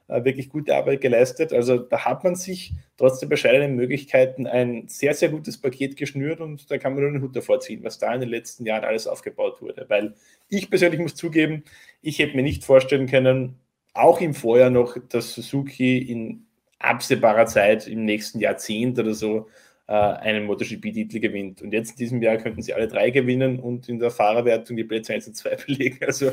äh, 0.09 0.25
wirklich 0.25 0.51
gute 0.51 0.77
Arbeit 0.77 1.01
geleistet. 1.01 1.53
Also 1.53 1.79
da 1.79 2.05
hat 2.05 2.23
man 2.23 2.37
sich 2.37 2.75
trotz 2.97 3.19
der 3.21 3.29
bescheidenen 3.29 3.75
Möglichkeiten 3.75 4.47
ein 4.47 4.89
sehr, 4.89 5.15
sehr 5.15 5.31
gutes 5.31 5.61
Paket 5.61 5.97
geschnürt 5.97 6.41
und 6.41 6.71
da 6.71 6.79
kann 6.79 6.95
man 6.95 7.03
nur 7.03 7.13
den 7.13 7.23
Hut 7.23 7.35
davor 7.35 7.61
ziehen, 7.61 7.83
was 7.83 7.99
da 7.99 8.15
in 8.15 8.21
den 8.21 8.29
letzten 8.29 8.67
Jahren 8.67 8.85
alles 8.85 9.07
aufgebaut 9.07 9.63
wurde. 9.63 9.87
Weil 9.89 10.15
ich 10.49 10.69
persönlich 10.69 11.01
muss 11.01 11.15
zugeben, 11.15 11.65
ich 12.03 12.19
hätte 12.19 12.37
mir 12.37 12.43
nicht 12.43 12.65
vorstellen 12.65 13.07
können, 13.07 13.59
auch 13.95 14.21
im 14.21 14.35
Vorjahr 14.35 14.71
noch, 14.71 14.97
dass 15.09 15.35
Suzuki 15.35 15.99
in 15.99 16.47
absehbarer 16.79 17.47
Zeit 17.47 17.87
im 17.87 18.05
nächsten 18.05 18.41
Jahrzehnt 18.41 18.99
oder 18.99 19.15
so 19.15 19.49
äh, 19.93 19.95
einen 19.95 20.47
MotoGP-Titel 20.47 21.21
gewinnt. 21.21 21.61
Und 21.61 21.73
jetzt 21.73 21.91
in 21.91 21.97
diesem 21.97 22.23
Jahr 22.23 22.39
könnten 22.39 22.63
sie 22.63 22.73
alle 22.73 22.89
drei 22.89 23.11
gewinnen 23.11 23.61
und 23.61 23.91
in 23.91 23.99
der 23.99 24.11
Fahrerwertung 24.11 24.75
die 24.75 24.85
Plätze 24.85 25.13
1 25.13 25.27
und 25.27 25.35
2 25.35 25.57
belegen. 25.67 25.99
Also 26.07 26.33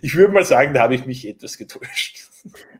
ich 0.00 0.14
würde 0.14 0.32
mal 0.32 0.44
sagen, 0.44 0.74
da 0.74 0.82
habe 0.82 0.94
ich 0.94 1.04
mich 1.04 1.26
etwas 1.26 1.58
getäuscht. 1.58 2.28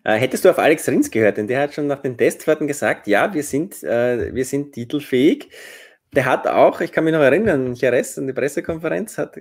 Äh, 0.05 0.15
hättest 0.15 0.45
du 0.45 0.51
auf 0.51 0.61
Alex 0.61 0.89
Rins 0.89 1.11
gehört, 1.11 1.37
denn 1.37 1.49
der 1.49 1.63
hat 1.63 1.75
schon 1.75 1.89
nach 1.89 2.01
den 2.01 2.17
Testfahrten 2.17 2.69
gesagt, 2.69 3.09
ja, 3.09 3.35
wir 3.35 3.43
sind, 3.43 3.83
äh, 3.83 4.33
wir 4.33 4.45
sind 4.45 4.73
titelfähig. 4.73 5.51
Der 6.15 6.27
hat 6.27 6.47
auch, 6.47 6.81
ich 6.81 6.93
kann 6.93 7.03
mich 7.03 7.13
noch 7.13 7.21
erinnern, 7.21 7.75
Jerez 7.75 8.17
und 8.17 8.29
die 8.29 8.33
Pressekonferenz 8.33 9.19
hat 9.19 9.37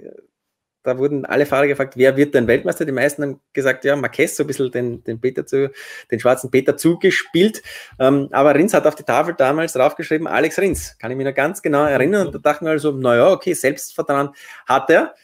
da 0.84 0.98
wurden 0.98 1.26
alle 1.26 1.46
Fahrer 1.46 1.68
gefragt, 1.68 1.96
wer 1.98 2.18
wird 2.18 2.34
denn 2.34 2.48
Weltmeister? 2.48 2.86
Die 2.86 2.92
meisten 2.92 3.24
haben 3.24 3.42
gesagt, 3.54 3.86
ja, 3.86 3.96
Marquez, 3.96 4.36
so 4.36 4.44
ein 4.44 4.48
bisschen 4.48 4.70
den, 4.72 5.04
den, 5.04 5.20
Peter 5.20 5.46
zu, 5.46 5.72
den 6.12 6.20
schwarzen 6.20 6.52
Peter 6.52 6.76
zugespielt. 6.78 7.64
Ähm, 8.00 8.28
aber 8.32 8.54
Rins 8.54 8.74
hat 8.74 8.86
auf 8.86 8.96
die 8.96 9.04
Tafel 9.04 9.34
damals 9.34 9.74
draufgeschrieben, 9.74 10.28
Alex 10.28 10.60
Rins, 10.60 10.98
kann 11.00 11.10
ich 11.10 11.18
mich 11.18 11.26
noch 11.26 11.34
ganz 11.34 11.62
genau 11.62 11.86
erinnern. 11.86 12.28
Und 12.28 12.36
da 12.36 12.40
dachten 12.40 12.66
wir 12.66 12.72
also, 12.72 12.92
naja, 12.92 13.32
okay, 13.32 13.54
Selbstvertrauen 13.54 14.30
hat 14.66 14.90
er. 14.90 15.16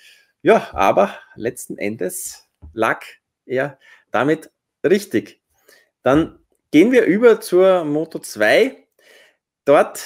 Ja, 0.41 0.69
aber 0.71 1.13
letzten 1.35 1.77
Endes 1.77 2.47
lag 2.73 3.01
er 3.45 3.77
damit 4.11 4.49
richtig. 4.85 5.41
Dann 6.03 6.39
gehen 6.71 6.91
wir 6.91 7.03
über 7.03 7.41
zur 7.41 7.83
Moto 7.83 8.19
2. 8.19 8.77
Dort 9.65 10.01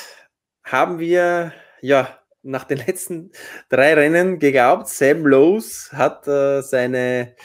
haben 0.64 0.98
wir 0.98 1.54
ja 1.82 2.20
nach 2.44 2.66
den 2.66 2.78
letzten 2.78 3.32
drei 3.70 3.94
Rennen 3.94 4.40
geglaubt, 4.40 4.88
Sam 4.88 5.26
Lowe's 5.26 5.92
hat 5.94 6.28
äh, 6.28 6.62
seine 6.62 7.36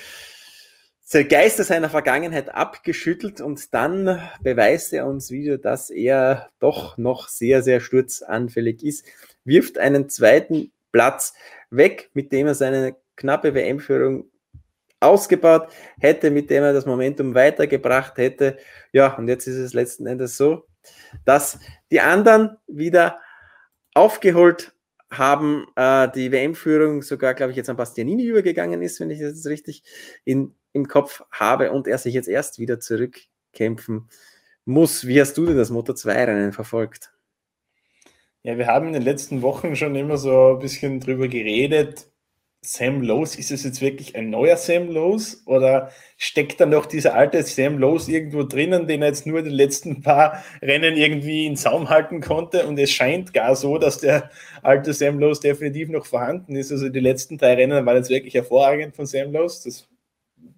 Geister 1.10 1.64
seiner 1.64 1.88
Vergangenheit 1.88 2.54
abgeschüttelt 2.54 3.40
und 3.40 3.72
dann 3.72 4.20
beweist 4.42 4.92
er 4.92 5.06
uns 5.06 5.30
wieder, 5.30 5.56
dass 5.56 5.88
er 5.88 6.50
doch 6.58 6.98
noch 6.98 7.28
sehr, 7.28 7.62
sehr 7.62 7.80
sturzanfällig 7.80 8.82
ist, 8.82 9.06
wirft 9.44 9.78
einen 9.78 10.10
zweiten 10.10 10.70
Platz 10.92 11.32
weg, 11.70 12.10
mit 12.12 12.30
dem 12.32 12.46
er 12.46 12.54
seine 12.54 12.94
knappe 13.16 13.54
WM-Führung 13.54 14.30
ausgebaut 15.00 15.68
hätte, 15.98 16.30
mit 16.30 16.50
dem 16.50 16.62
er 16.62 16.74
das 16.74 16.84
Momentum 16.84 17.34
weitergebracht 17.34 18.18
hätte. 18.18 18.58
Ja, 18.92 19.14
und 19.16 19.28
jetzt 19.28 19.46
ist 19.46 19.56
es 19.56 19.72
letzten 19.72 20.06
Endes 20.06 20.36
so, 20.36 20.66
dass 21.24 21.58
die 21.90 22.00
anderen 22.00 22.58
wieder 22.66 23.18
aufgeholt 23.94 24.74
haben 25.10 25.66
äh, 25.76 26.08
die 26.14 26.32
WM-Führung 26.32 27.02
sogar, 27.02 27.34
glaube 27.34 27.52
ich, 27.52 27.56
jetzt 27.56 27.70
an 27.70 27.76
Bastianini 27.76 28.24
übergegangen 28.24 28.82
ist, 28.82 29.00
wenn 29.00 29.10
ich 29.10 29.20
das 29.20 29.46
richtig 29.46 29.82
in, 30.24 30.54
im 30.72 30.86
Kopf 30.86 31.22
habe 31.30 31.72
und 31.72 31.86
er 31.86 31.98
sich 31.98 32.14
jetzt 32.14 32.28
erst 32.28 32.58
wieder 32.58 32.78
zurückkämpfen 32.80 34.08
muss. 34.64 35.06
Wie 35.06 35.20
hast 35.20 35.36
du 35.38 35.46
denn 35.46 35.56
das 35.56 35.70
Motor 35.70 35.94
2-Rennen 35.94 36.52
verfolgt? 36.52 37.12
Ja, 38.42 38.56
wir 38.56 38.66
haben 38.66 38.88
in 38.88 38.92
den 38.92 39.02
letzten 39.02 39.42
Wochen 39.42 39.76
schon 39.76 39.94
immer 39.94 40.16
so 40.16 40.54
ein 40.54 40.58
bisschen 40.60 41.00
drüber 41.00 41.28
geredet, 41.28 42.10
Sam 42.60 43.02
Lowe's, 43.02 43.36
ist 43.36 43.52
es 43.52 43.62
jetzt 43.62 43.80
wirklich 43.80 44.16
ein 44.16 44.30
neuer 44.30 44.56
Sam 44.56 44.88
Lowe's 44.88 45.42
oder 45.46 45.92
steckt 46.16 46.60
da 46.60 46.66
noch 46.66 46.86
dieser 46.86 47.14
alte 47.14 47.42
Sam 47.44 47.78
Lowe's 47.78 48.08
irgendwo 48.08 48.42
drinnen, 48.42 48.88
den 48.88 49.00
er 49.00 49.08
jetzt 49.08 49.26
nur 49.26 49.42
den 49.42 49.52
letzten 49.52 50.02
paar 50.02 50.42
Rennen 50.60 50.96
irgendwie 50.96 51.46
in 51.46 51.56
Zaum 51.56 51.88
halten 51.88 52.20
konnte 52.20 52.66
und 52.66 52.78
es 52.78 52.90
scheint 52.90 53.32
gar 53.32 53.54
so, 53.54 53.78
dass 53.78 53.98
der 53.98 54.30
alte 54.62 54.92
Sam 54.92 55.20
Lowe's 55.20 55.38
definitiv 55.38 55.88
noch 55.88 56.04
vorhanden 56.04 56.56
ist. 56.56 56.72
Also 56.72 56.88
die 56.88 57.00
letzten 57.00 57.38
drei 57.38 57.54
Rennen 57.54 57.86
waren 57.86 57.96
jetzt 57.96 58.10
wirklich 58.10 58.34
hervorragend 58.34 58.96
von 58.96 59.06
Sam 59.06 59.32
Lowe's, 59.32 59.62
das, 59.62 59.88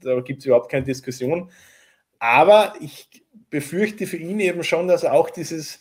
da 0.00 0.20
gibt 0.20 0.40
es 0.40 0.46
überhaupt 0.46 0.70
keine 0.70 0.86
Diskussion. 0.86 1.50
Aber 2.18 2.74
ich 2.80 3.08
befürchte 3.50 4.06
für 4.06 4.16
ihn 4.16 4.40
eben 4.40 4.64
schon, 4.64 4.88
dass 4.88 5.02
er 5.02 5.12
auch 5.12 5.28
dieses, 5.28 5.80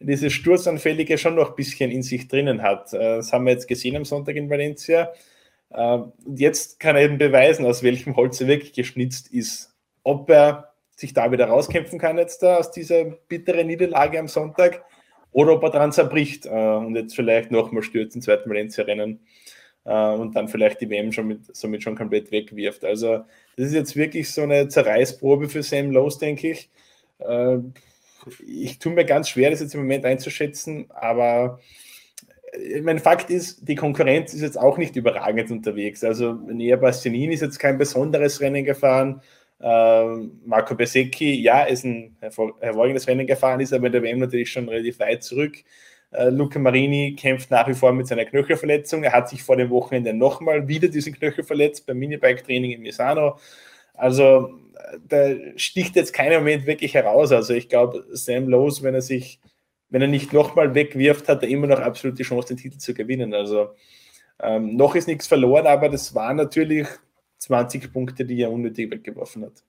dieses 0.00 0.32
Sturzanfällige 0.32 1.18
schon 1.18 1.34
noch 1.34 1.50
ein 1.50 1.56
bisschen 1.56 1.90
in 1.90 2.02
sich 2.02 2.26
drinnen 2.26 2.62
hat. 2.62 2.94
Äh, 2.94 3.16
das 3.16 3.34
haben 3.34 3.44
wir 3.44 3.52
jetzt 3.52 3.68
gesehen 3.68 3.96
am 3.96 4.06
Sonntag 4.06 4.36
in 4.36 4.48
Valencia 4.48 5.12
jetzt 5.70 6.80
kann 6.80 6.96
er 6.96 7.02
eben 7.02 7.18
beweisen, 7.18 7.66
aus 7.66 7.82
welchem 7.82 8.16
Holz 8.16 8.40
er 8.40 8.46
wirklich 8.46 8.72
geschnitzt 8.72 9.32
ist. 9.32 9.74
Ob 10.02 10.30
er 10.30 10.72
sich 10.96 11.12
da 11.14 11.30
wieder 11.30 11.46
rauskämpfen 11.46 11.98
kann 11.98 12.18
jetzt 12.18 12.42
da 12.42 12.56
aus 12.56 12.72
dieser 12.72 13.04
bitteren 13.04 13.68
Niederlage 13.68 14.18
am 14.18 14.26
Sonntag 14.26 14.82
oder 15.30 15.52
ob 15.52 15.62
er 15.62 15.70
dran 15.70 15.92
zerbricht 15.92 16.46
äh, 16.46 16.50
und 16.50 16.96
jetzt 16.96 17.14
vielleicht 17.14 17.50
nochmal 17.52 17.82
stürzt 17.82 18.16
im 18.16 18.22
zweiten 18.22 18.50
Valencia-Rennen 18.50 19.20
äh, 19.84 20.10
und 20.10 20.34
dann 20.34 20.48
vielleicht 20.48 20.80
die 20.80 20.90
WM 20.90 21.12
schon 21.12 21.28
mit, 21.28 21.56
somit 21.56 21.84
schon 21.84 21.96
komplett 21.96 22.32
wegwirft. 22.32 22.84
Also 22.84 23.24
das 23.56 23.66
ist 23.68 23.74
jetzt 23.74 23.94
wirklich 23.94 24.30
so 24.32 24.42
eine 24.42 24.68
Zerreißprobe 24.68 25.48
für 25.48 25.62
Sam 25.62 25.92
Lowe, 25.92 26.18
denke 26.20 26.50
ich. 26.50 26.70
Äh, 27.18 27.58
ich 28.46 28.80
tue 28.80 28.92
mir 28.92 29.04
ganz 29.04 29.28
schwer, 29.28 29.50
das 29.50 29.60
jetzt 29.60 29.74
im 29.74 29.82
Moment 29.82 30.04
einzuschätzen, 30.04 30.90
aber 30.90 31.60
mein 32.82 32.98
Fakt 32.98 33.30
ist, 33.30 33.68
die 33.68 33.74
Konkurrenz 33.74 34.34
ist 34.34 34.42
jetzt 34.42 34.58
auch 34.58 34.78
nicht 34.78 34.96
überragend 34.96 35.50
unterwegs. 35.50 36.04
Also 36.04 36.32
Nea 36.32 36.76
Bastianini 36.76 37.34
ist 37.34 37.42
jetzt 37.42 37.58
kein 37.58 37.78
besonderes 37.78 38.40
Rennen 38.40 38.64
gefahren. 38.64 39.20
Ähm, 39.60 40.40
Marco 40.44 40.74
Besecchi, 40.74 41.40
ja, 41.42 41.64
ist 41.64 41.84
ein 41.84 42.16
hervorragendes 42.20 43.08
Rennen 43.08 43.26
gefahren, 43.26 43.60
ist 43.60 43.72
aber 43.72 43.86
in 43.86 43.92
der 43.92 44.02
WM 44.02 44.18
natürlich 44.20 44.52
schon 44.52 44.68
relativ 44.68 44.98
weit 45.00 45.22
zurück. 45.22 45.56
Äh, 46.12 46.30
Luca 46.30 46.58
Marini 46.58 47.16
kämpft 47.18 47.50
nach 47.50 47.68
wie 47.68 47.74
vor 47.74 47.92
mit 47.92 48.06
seiner 48.06 48.24
Knöchelverletzung. 48.24 49.02
Er 49.02 49.12
hat 49.12 49.28
sich 49.28 49.42
vor 49.42 49.56
dem 49.56 49.70
Wochenende 49.70 50.14
nochmal 50.14 50.68
wieder 50.68 50.88
diesen 50.88 51.14
Knöchel 51.14 51.44
verletzt 51.44 51.86
beim 51.86 51.98
Minibike-Training 51.98 52.72
in 52.72 52.82
Misano. 52.82 53.38
Also 53.94 54.54
da 55.08 55.34
sticht 55.56 55.96
jetzt 55.96 56.12
keiner 56.12 56.38
Moment 56.38 56.66
wirklich 56.66 56.94
heraus. 56.94 57.32
Also 57.32 57.54
ich 57.54 57.68
glaube, 57.68 58.06
Sam 58.12 58.48
Lowe, 58.48 58.72
wenn 58.82 58.94
er 58.94 59.02
sich 59.02 59.40
wenn 59.90 60.02
er 60.02 60.08
nicht 60.08 60.32
nochmal 60.32 60.74
wegwirft, 60.74 61.28
hat 61.28 61.42
er 61.42 61.48
immer 61.48 61.66
noch 61.66 61.80
absolut 61.80 62.18
die 62.18 62.24
Chance, 62.24 62.48
den 62.48 62.56
Titel 62.56 62.78
zu 62.78 62.94
gewinnen. 62.94 63.34
Also 63.34 63.70
ähm, 64.40 64.76
noch 64.76 64.94
ist 64.94 65.08
nichts 65.08 65.26
verloren, 65.26 65.66
aber 65.66 65.88
das 65.88 66.14
waren 66.14 66.36
natürlich 66.36 66.86
20 67.38 67.92
Punkte, 67.92 68.24
die 68.24 68.40
er 68.40 68.50
unnötig 68.50 68.90
weggeworfen 68.90 69.44
hat. 69.44 69.64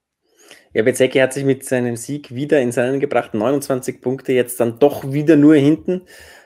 Ja, 0.73 0.83
Bezecki 0.83 1.19
hat 1.19 1.33
sich 1.33 1.45
mit 1.45 1.63
seinem 1.65 1.95
Sieg 1.95 2.33
wieder 2.33 2.59
ins 2.59 2.77
Rennen 2.77 2.99
gebracht, 2.99 3.33
29 3.33 4.01
Punkte, 4.01 4.33
jetzt 4.33 4.59
dann 4.59 4.79
doch 4.79 5.11
wieder 5.11 5.35
nur 5.35 5.55
hinten, 5.55 6.01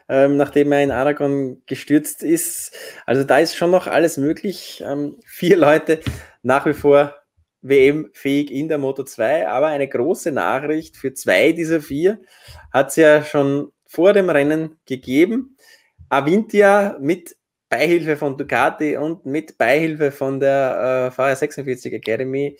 ähm, 0.09 0.37
nachdem 0.37 0.71
er 0.71 0.83
in 0.83 0.91
Aragon 0.91 1.61
gestürzt 1.65 2.23
ist. 2.23 2.75
Also 3.05 3.23
da 3.23 3.39
ist 3.39 3.55
schon 3.55 3.71
noch 3.71 3.87
alles 3.87 4.17
möglich. 4.17 4.83
Ähm, 4.85 5.17
vier 5.25 5.57
Leute 5.57 5.99
nach 6.41 6.65
wie 6.65 6.73
vor 6.73 7.15
WM-fähig 7.63 8.51
in 8.51 8.67
der 8.67 8.77
Moto 8.77 9.03
2, 9.03 9.47
aber 9.47 9.67
eine 9.67 9.87
große 9.87 10.31
Nachricht 10.31 10.97
für 10.97 11.13
zwei 11.13 11.53
dieser 11.53 11.81
vier 11.81 12.21
hat 12.71 12.89
es 12.89 12.97
ja 12.97 13.23
schon 13.23 13.71
vor 13.87 14.13
dem 14.13 14.29
Rennen 14.29 14.77
gegeben. 14.85 15.57
Avintia 16.09 16.97
mit 16.99 17.35
Beihilfe 17.69 18.17
von 18.17 18.37
Ducati 18.37 18.97
und 18.97 19.25
mit 19.25 19.57
Beihilfe 19.57 20.11
von 20.11 20.39
der 20.39 21.07
äh, 21.07 21.11
VR 21.11 21.35
46 21.35 21.93
Academy 21.93 22.57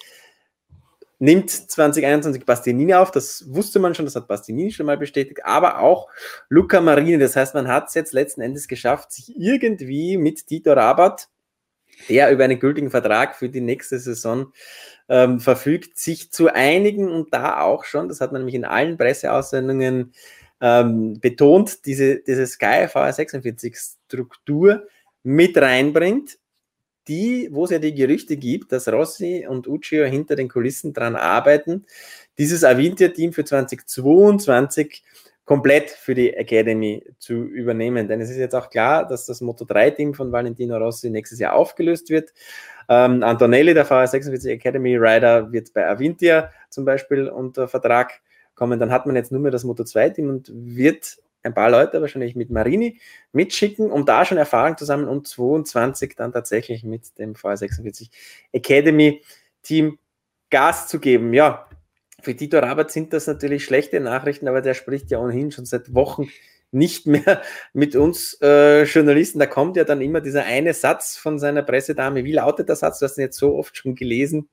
nimmt 1.20 1.50
2021 1.50 2.46
Bastianini 2.46 2.94
auf. 2.96 3.12
Das 3.12 3.46
wusste 3.48 3.80
man 3.80 3.96
schon, 3.96 4.06
das 4.06 4.16
hat 4.16 4.28
Bastianini 4.28 4.72
schon 4.72 4.86
mal 4.86 4.98
bestätigt, 4.98 5.46
aber 5.46 5.80
auch 5.80 6.10
Luca 6.50 6.82
Marini. 6.82 7.18
Das 7.18 7.36
heißt, 7.36 7.54
man 7.54 7.68
hat 7.68 7.88
es 7.88 7.94
jetzt 7.94 8.14
letzten 8.14 8.42
Endes 8.42 8.68
geschafft, 8.68 9.12
sich 9.12 9.34
irgendwie 9.38 10.18
mit 10.18 10.48
Tito 10.48 10.74
Rabat, 10.74 11.30
der 12.10 12.32
über 12.32 12.44
einen 12.44 12.60
gültigen 12.60 12.92
Vertrag 12.92 13.36
für 13.36 13.50
die 13.50 13.62
nächste 13.62 14.00
Saison 14.00 14.52
ähm, 15.10 15.40
verfügt, 15.40 15.98
sich 15.98 16.32
zu 16.32 16.54
einigen 16.54 17.10
und 17.10 17.34
da 17.34 17.62
auch 17.62 17.84
schon, 17.84 18.08
das 18.08 18.22
hat 18.22 18.32
man 18.32 18.42
nämlich 18.42 18.56
in 18.56 18.66
allen 18.66 18.98
Presseaussendungen 18.98 20.14
ähm, 20.62 21.20
betont, 21.20 21.86
diese, 21.86 22.20
diese 22.20 22.48
Sky 22.48 22.88
VR46 22.88 23.96
Struktur 24.06 24.88
mit 25.24 25.58
reinbringt, 25.58 26.38
die, 27.08 27.50
wo 27.52 27.66
es 27.66 27.72
ja 27.72 27.80
die 27.80 27.94
Gerüchte 27.94 28.38
gibt, 28.38 28.72
dass 28.72 28.88
Rossi 28.88 29.46
und 29.48 29.68
Uccio 29.68 30.06
hinter 30.06 30.36
den 30.36 30.48
Kulissen 30.48 30.94
dran 30.94 31.16
arbeiten, 31.16 31.86
dieses 32.38 32.64
Avintia-Team 32.64 33.34
für 33.34 33.44
2022 33.44 35.04
komplett 35.46 35.90
für 35.90 36.16
die 36.16 36.34
Academy 36.34 37.06
zu 37.20 37.44
übernehmen. 37.44 38.08
Denn 38.08 38.22
es 38.22 38.30
ist 38.30 38.38
jetzt 38.38 38.56
auch 38.56 38.70
klar, 38.70 39.06
dass 39.06 39.26
das 39.26 39.42
Moto 39.42 39.66
3-Team 39.66 40.14
von 40.14 40.32
Valentino 40.32 40.78
Rossi 40.78 41.10
nächstes 41.10 41.40
Jahr 41.40 41.54
aufgelöst 41.54 42.10
wird. 42.10 42.34
Ähm, 42.90 43.24
Antonelli, 43.24 43.74
der 43.74 43.86
VR46 43.86 44.50
Academy 44.50 44.96
Rider, 44.96 45.52
wird 45.52 45.74
bei 45.74 45.88
Avintia 45.88 46.52
zum 46.70 46.86
Beispiel 46.86 47.28
unter 47.28 47.68
Vertrag 47.68 48.22
kommen, 48.56 48.80
dann 48.80 48.92
hat 48.92 49.06
man 49.06 49.16
jetzt 49.16 49.32
nur 49.32 49.42
mehr 49.42 49.52
das 49.52 49.64
Moto 49.64 49.84
2-Team 49.84 50.30
und 50.30 50.52
wird 50.54 51.18
ein 51.44 51.54
paar 51.54 51.70
Leute 51.70 52.00
wahrscheinlich 52.02 52.36
mit 52.36 52.50
Marini 52.50 53.00
mitschicken, 53.34 53.92
um 53.92 54.06
da 54.06 54.26
schon 54.26 54.38
Erfahrung 54.38 54.78
zu 54.78 54.86
sammeln 54.86 55.10
und 55.10 55.28
22 55.28 56.16
dann 56.16 56.32
tatsächlich 56.32 56.84
mit 56.84 57.18
dem 57.18 57.34
VR46 57.34 58.10
Academy 58.52 59.22
Team 59.62 59.98
Gas 60.50 60.88
zu 60.88 61.00
geben. 61.00 61.34
Ja, 61.34 61.68
für 62.24 62.36
Tito 62.36 62.58
Rabat 62.58 62.92
sind 62.92 63.14
das 63.14 63.28
natürlich 63.28 63.66
schlechte 63.66 64.00
Nachrichten, 64.00 64.48
aber 64.48 64.62
der 64.62 64.74
spricht 64.74 65.12
ja 65.12 65.20
ohnehin 65.20 65.52
schon 65.52 65.66
seit 65.66 65.94
Wochen 65.94 66.30
nicht 66.72 67.06
mehr 67.06 67.42
mit 67.74 67.96
uns 67.96 68.38
äh, 68.42 68.84
Journalisten. 68.84 69.40
Da 69.40 69.46
kommt 69.46 69.78
ja 69.78 69.84
dann 69.84 70.02
immer 70.02 70.22
dieser 70.22 70.46
eine 70.46 70.74
Satz 70.74 71.18
von 71.18 71.38
seiner 71.38 71.64
Pressedame. 71.64 72.24
Wie 72.24 72.32
lautet 72.32 72.70
der 72.70 72.76
Satz? 72.76 73.00
Du 73.00 73.06
hast 73.06 73.18
ihn 73.18 73.22
jetzt 73.22 73.38
so 73.38 73.56
oft 73.56 73.78
schon 73.78 73.96
gelesen. 73.96 74.50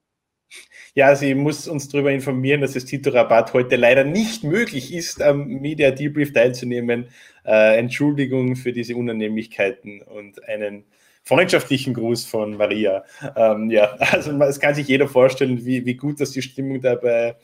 Ja, 0.94 1.14
sie 1.14 1.36
muss 1.36 1.68
uns 1.68 1.88
darüber 1.88 2.10
informieren, 2.10 2.60
dass 2.60 2.74
es 2.74 2.84
Tito 2.84 3.10
Rabat 3.10 3.52
heute 3.52 3.76
leider 3.76 4.02
nicht 4.02 4.42
möglich 4.42 4.92
ist, 4.92 5.22
am 5.22 5.46
Media 5.46 5.92
Debrief 5.92 6.32
teilzunehmen. 6.32 7.06
Äh, 7.44 7.78
Entschuldigung 7.78 8.56
für 8.56 8.72
diese 8.72 8.96
Unannehmlichkeiten 8.96 10.02
und 10.02 10.44
einen 10.48 10.84
freundschaftlichen 11.22 11.94
Gruß 11.94 12.24
von 12.24 12.56
Maria. 12.56 13.04
Ähm, 13.36 13.70
ja, 13.70 13.94
also 13.98 14.32
es 14.42 14.60
kann 14.60 14.74
sich 14.74 14.88
jeder 14.88 15.08
vorstellen, 15.08 15.64
wie, 15.64 15.84
wie 15.84 15.94
gut 15.94 16.20
dass 16.20 16.30
die 16.30 16.42
Stimmung 16.42 16.80
dabei 16.80 17.36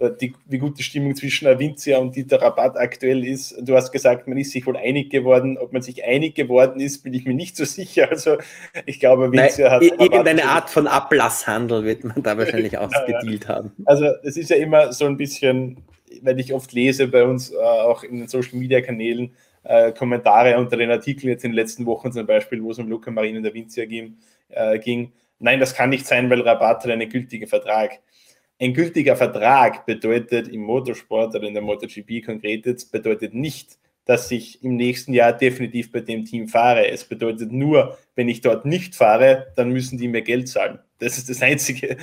äh, 0.00 0.10
die, 0.18 0.34
wie 0.46 0.58
gut 0.58 0.78
die 0.78 0.82
Stimmung 0.82 1.14
zwischen 1.14 1.46
Avincia 1.46 1.98
und 1.98 2.16
Dieter 2.16 2.40
Rabat 2.40 2.76
aktuell 2.76 3.24
ist. 3.24 3.54
Du 3.60 3.76
hast 3.76 3.92
gesagt, 3.92 4.26
man 4.26 4.38
ist 4.38 4.50
sich 4.50 4.66
wohl 4.66 4.76
einig 4.76 5.10
geworden. 5.10 5.58
Ob 5.58 5.72
man 5.72 5.82
sich 5.82 6.04
einig 6.04 6.34
geworden 6.34 6.80
ist, 6.80 7.02
bin 7.02 7.12
ich 7.12 7.26
mir 7.26 7.34
nicht 7.34 7.56
so 7.56 7.64
sicher. 7.64 8.08
Also 8.10 8.38
ich 8.86 8.98
glaube, 8.98 9.26
Avincia 9.26 9.68
Nein, 9.68 9.90
hat... 9.90 10.00
Irgendeine 10.00 10.44
Art 10.44 10.70
von 10.70 10.86
Ablasshandel 10.86 11.84
wird 11.84 12.04
man 12.04 12.22
da 12.22 12.36
wahrscheinlich 12.36 12.78
ausgedealt 12.78 13.46
haben. 13.46 13.72
Also 13.84 14.06
es 14.22 14.36
ist 14.36 14.50
ja 14.50 14.56
immer 14.56 14.92
so 14.92 15.04
ein 15.04 15.18
bisschen, 15.18 15.82
weil 16.22 16.40
ich 16.40 16.54
oft 16.54 16.72
lese 16.72 17.06
bei 17.06 17.24
uns 17.24 17.50
äh, 17.52 17.56
auch 17.56 18.02
in 18.02 18.18
den 18.20 18.28
Social-Media-Kanälen, 18.28 19.32
äh, 19.62 19.92
Kommentare 19.92 20.58
unter 20.58 20.76
den 20.76 20.90
Artikeln 20.90 21.28
jetzt 21.28 21.44
in 21.44 21.52
den 21.52 21.56
letzten 21.56 21.86
Wochen 21.86 22.12
zum 22.12 22.26
Beispiel, 22.26 22.62
wo 22.62 22.70
es 22.70 22.78
um 22.78 22.88
Luca 22.88 23.10
Marin 23.10 23.36
und 23.36 23.46
Avincia 23.46 23.84
ging, 23.84 24.18
äh, 24.48 24.78
ging. 24.78 25.12
Nein, 25.38 25.60
das 25.60 25.74
kann 25.74 25.90
nicht 25.90 26.06
sein, 26.06 26.28
weil 26.30 26.40
Rabat 26.42 26.84
hat 26.84 26.90
einen 26.90 27.08
gültigen 27.08 27.48
Vertrag. 27.48 28.00
Ein 28.58 28.74
gültiger 28.74 29.16
Vertrag 29.16 29.86
bedeutet 29.86 30.48
im 30.48 30.60
Motorsport 30.60 31.34
oder 31.34 31.46
in 31.46 31.54
der 31.54 31.62
MotoGP 31.62 32.24
konkret 32.24 32.66
jetzt, 32.66 32.92
bedeutet 32.92 33.32
nicht, 33.32 33.78
dass 34.04 34.30
ich 34.30 34.62
im 34.64 34.76
nächsten 34.76 35.12
Jahr 35.12 35.32
definitiv 35.32 35.92
bei 35.92 36.00
dem 36.00 36.24
Team 36.24 36.48
fahre. 36.48 36.88
Es 36.88 37.04
bedeutet 37.04 37.52
nur, 37.52 37.98
wenn 38.14 38.28
ich 38.28 38.40
dort 38.40 38.64
nicht 38.64 38.94
fahre, 38.94 39.52
dann 39.56 39.70
müssen 39.70 39.98
die 39.98 40.08
mir 40.08 40.22
Geld 40.22 40.48
zahlen. 40.48 40.80
Das 40.98 41.16
ist 41.16 41.30
das 41.30 41.40
Einzige. 41.42 41.96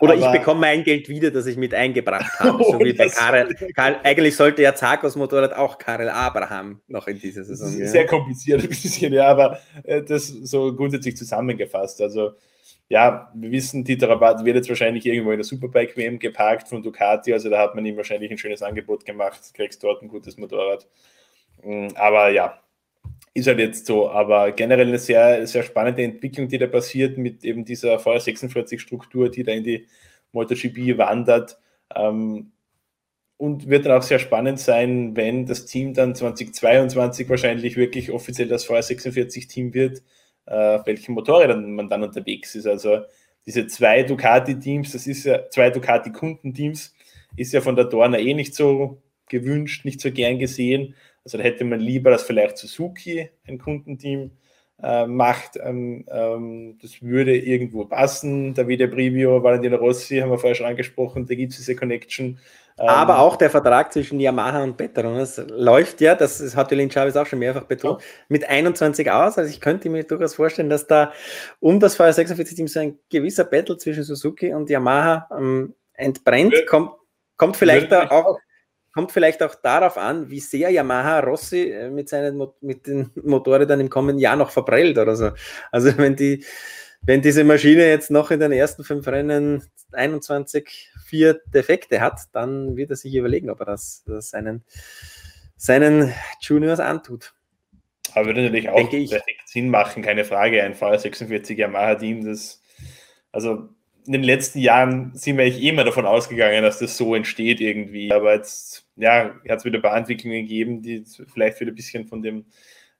Oder 0.00 0.14
Aber, 0.14 0.26
ich 0.26 0.38
bekomme 0.38 0.60
mein 0.60 0.84
Geld 0.84 1.08
wieder, 1.08 1.30
das 1.30 1.46
ich 1.46 1.56
mit 1.56 1.74
eingebracht 1.74 2.38
habe. 2.38 2.62
so 2.70 2.78
wie 2.78 2.92
bei 2.92 3.08
Karel, 3.08 3.54
Karel, 3.74 3.96
Eigentlich 4.04 4.36
sollte 4.36 4.62
ja 4.62 4.74
Zarkos 4.74 5.16
Motorrad 5.16 5.54
auch 5.54 5.78
Karel 5.78 6.08
Abraham 6.08 6.80
noch 6.86 7.08
in 7.08 7.18
dieser 7.18 7.44
Saison. 7.44 7.68
Sehr 7.68 8.02
ja. 8.02 8.06
kompliziert 8.06 8.60
ein 8.62 8.68
bisschen, 8.68 9.12
ja, 9.12 9.26
aber 9.26 9.58
äh, 9.82 10.02
das 10.02 10.28
so 10.28 10.74
grundsätzlich 10.74 11.16
zusammengefasst. 11.16 12.00
Also 12.00 12.32
ja, 12.88 13.32
wir 13.34 13.50
wissen, 13.50 13.82
Dieter 13.82 14.08
Rabat 14.08 14.44
wird 14.44 14.56
jetzt 14.56 14.68
wahrscheinlich 14.68 15.06
irgendwo 15.06 15.30
in 15.30 15.38
der 15.38 15.44
Superbike-WM 15.44 16.18
geparkt 16.18 16.68
von 16.68 16.82
Ducati, 16.82 17.32
also 17.32 17.48
da 17.48 17.58
hat 17.58 17.74
man 17.74 17.84
ihm 17.86 17.96
wahrscheinlich 17.96 18.30
ein 18.30 18.38
schönes 18.38 18.62
Angebot 18.62 19.04
gemacht, 19.04 19.40
kriegst 19.54 19.82
dort 19.82 20.02
ein 20.02 20.08
gutes 20.08 20.36
Motorrad. 20.36 20.86
Mm, 21.64 21.88
aber 21.94 22.30
ja, 22.30 22.60
ist 23.34 23.46
halt 23.46 23.58
jetzt 23.58 23.86
so. 23.86 24.10
Aber 24.10 24.52
generell 24.52 24.88
eine 24.88 24.98
sehr, 24.98 25.46
sehr 25.46 25.62
spannende 25.62 26.02
Entwicklung, 26.02 26.48
die 26.48 26.58
da 26.58 26.66
passiert 26.66 27.18
mit 27.18 27.44
eben 27.44 27.64
dieser 27.64 27.96
VR46-Struktur, 27.98 29.30
die 29.30 29.42
da 29.44 29.52
in 29.52 29.64
die 29.64 29.86
MotoGP 30.32 30.98
wandert. 30.98 31.58
Ähm, 31.94 32.52
und 33.36 33.68
wird 33.68 33.84
dann 33.86 33.98
auch 33.98 34.02
sehr 34.02 34.20
spannend 34.20 34.60
sein, 34.60 35.16
wenn 35.16 35.46
das 35.46 35.66
Team 35.66 35.92
dann 35.92 36.14
2022 36.14 37.28
wahrscheinlich 37.28 37.76
wirklich 37.76 38.10
offiziell 38.12 38.48
das 38.48 38.68
VR46-Team 38.68 39.74
wird 39.74 40.02
äh, 40.46 40.76
auf 40.76 40.86
welchen 40.86 41.14
Motorrädern 41.14 41.74
man 41.74 41.88
dann 41.88 42.02
unterwegs 42.02 42.54
ist. 42.54 42.66
Also 42.66 43.00
diese 43.46 43.66
zwei 43.66 44.02
Ducati-Teams, 44.02 44.92
das 44.92 45.06
ist 45.06 45.24
ja 45.24 45.48
zwei 45.50 45.70
Ducati-Kundenteams, 45.70 46.94
ist 47.36 47.52
ja 47.52 47.60
von 47.60 47.76
der 47.76 47.86
Dorna 47.86 48.18
eh 48.18 48.34
nicht 48.34 48.54
so 48.54 49.02
gewünscht, 49.28 49.84
nicht 49.84 50.00
so 50.00 50.10
gern 50.10 50.38
gesehen. 50.38 50.94
Also 51.24 51.38
da 51.38 51.44
hätte 51.44 51.64
man 51.64 51.80
lieber, 51.80 52.10
dass 52.10 52.22
vielleicht 52.22 52.58
Suzuki 52.58 53.30
ein 53.46 53.58
Kundenteam 53.58 54.32
äh, 54.82 55.06
macht. 55.06 55.56
Ähm, 55.62 56.04
ähm, 56.10 56.78
das 56.82 57.00
würde 57.00 57.36
irgendwo 57.36 57.84
passen. 57.84 58.54
Davide 58.54 58.88
Brivio, 58.88 59.42
Valentino 59.42 59.76
Rossi, 59.76 60.18
haben 60.18 60.30
wir 60.30 60.38
vorher 60.38 60.54
schon 60.54 60.66
angesprochen, 60.66 61.26
da 61.26 61.34
gibt 61.34 61.52
es 61.52 61.58
diese 61.58 61.76
Connection. 61.76 62.38
Aber 62.76 63.14
ähm, 63.14 63.20
auch 63.20 63.36
der 63.36 63.50
Vertrag 63.50 63.92
zwischen 63.92 64.18
Yamaha 64.18 64.64
und 64.64 64.76
Petronas 64.76 65.40
läuft 65.48 66.00
ja, 66.00 66.16
das, 66.16 66.38
das 66.38 66.56
hat 66.56 66.72
Jolene 66.72 66.90
Chavez 66.90 67.16
auch 67.16 67.26
schon 67.26 67.38
mehrfach 67.38 67.64
betont, 67.64 68.02
ja. 68.02 68.06
mit 68.28 68.48
21 68.48 69.08
aus. 69.10 69.38
Also 69.38 69.48
ich 69.48 69.60
könnte 69.60 69.88
mir 69.88 70.02
durchaus 70.02 70.34
vorstellen, 70.34 70.70
dass 70.70 70.88
da 70.88 71.12
um 71.60 71.78
das 71.78 71.94
Feuer 71.94 72.12
46 72.12 72.56
Team 72.56 72.66
so 72.66 72.80
ein 72.80 72.98
gewisser 73.10 73.44
Battle 73.44 73.78
zwischen 73.78 74.02
Suzuki 74.02 74.52
und 74.52 74.68
Yamaha 74.70 75.28
ähm, 75.38 75.74
entbrennt. 75.92 76.52
Ja. 76.52 76.66
Kommt, 76.66 76.90
kommt 77.36 77.56
vielleicht 77.56 77.92
ja. 77.92 78.10
auch 78.10 78.38
kommt 78.94 79.12
vielleicht 79.12 79.42
auch 79.42 79.56
darauf 79.56 79.98
an, 79.98 80.30
wie 80.30 80.40
sehr 80.40 80.70
Yamaha 80.70 81.20
Rossi 81.20 81.70
äh, 81.70 81.90
mit 81.90 82.08
seinen 82.08 82.40
mit 82.60 82.86
den 82.86 83.10
Motorrädern 83.22 83.80
im 83.80 83.90
kommenden 83.90 84.20
Jahr 84.20 84.36
noch 84.36 84.50
verprellt 84.50 84.96
oder 84.96 85.16
so. 85.16 85.32
Also 85.70 85.98
wenn 85.98 86.16
die 86.16 86.44
wenn 87.06 87.20
diese 87.20 87.44
Maschine 87.44 87.86
jetzt 87.86 88.10
noch 88.10 88.30
in 88.30 88.40
den 88.40 88.52
ersten 88.52 88.82
fünf 88.82 89.06
Rennen 89.06 89.62
21 89.92 90.90
vier 91.04 91.40
Defekte 91.52 92.00
hat, 92.00 92.20
dann 92.32 92.76
wird 92.76 92.90
er 92.90 92.96
sich 92.96 93.14
überlegen, 93.14 93.50
ob 93.50 93.60
er 93.60 93.66
das, 93.66 94.04
das 94.06 94.30
seinen, 94.30 94.64
seinen 95.56 96.14
Juniors 96.40 96.80
antut. 96.80 97.34
Aber 98.14 98.26
würde 98.26 98.42
natürlich 98.42 98.70
auch 98.70 98.88
perfekt 98.88 99.46
Sinn 99.46 99.68
machen, 99.68 100.02
keine 100.02 100.24
Frage. 100.24 100.62
Ein 100.62 100.74
VR46 100.74 101.56
Yamaha-Team, 101.56 102.24
das, 102.24 102.62
also 103.32 103.68
in 104.06 104.12
den 104.12 104.22
letzten 104.22 104.58
Jahren 104.58 105.12
sind 105.14 105.38
wir 105.38 105.44
eigentlich 105.44 105.64
immer 105.64 105.84
davon 105.84 106.06
ausgegangen, 106.06 106.62
dass 106.62 106.78
das 106.78 106.96
so 106.96 107.14
entsteht 107.14 107.60
irgendwie. 107.60 108.12
Aber 108.12 108.34
jetzt, 108.34 108.86
ja, 108.96 109.34
hat 109.48 109.58
es 109.58 109.64
wieder 109.64 109.78
ein 109.78 109.82
paar 109.82 109.96
Entwicklungen 109.96 110.42
gegeben, 110.42 110.82
die 110.82 111.04
vielleicht 111.32 111.60
wieder 111.60 111.72
ein 111.72 111.74
bisschen 111.74 112.06
von 112.06 112.22
dem 112.22 112.44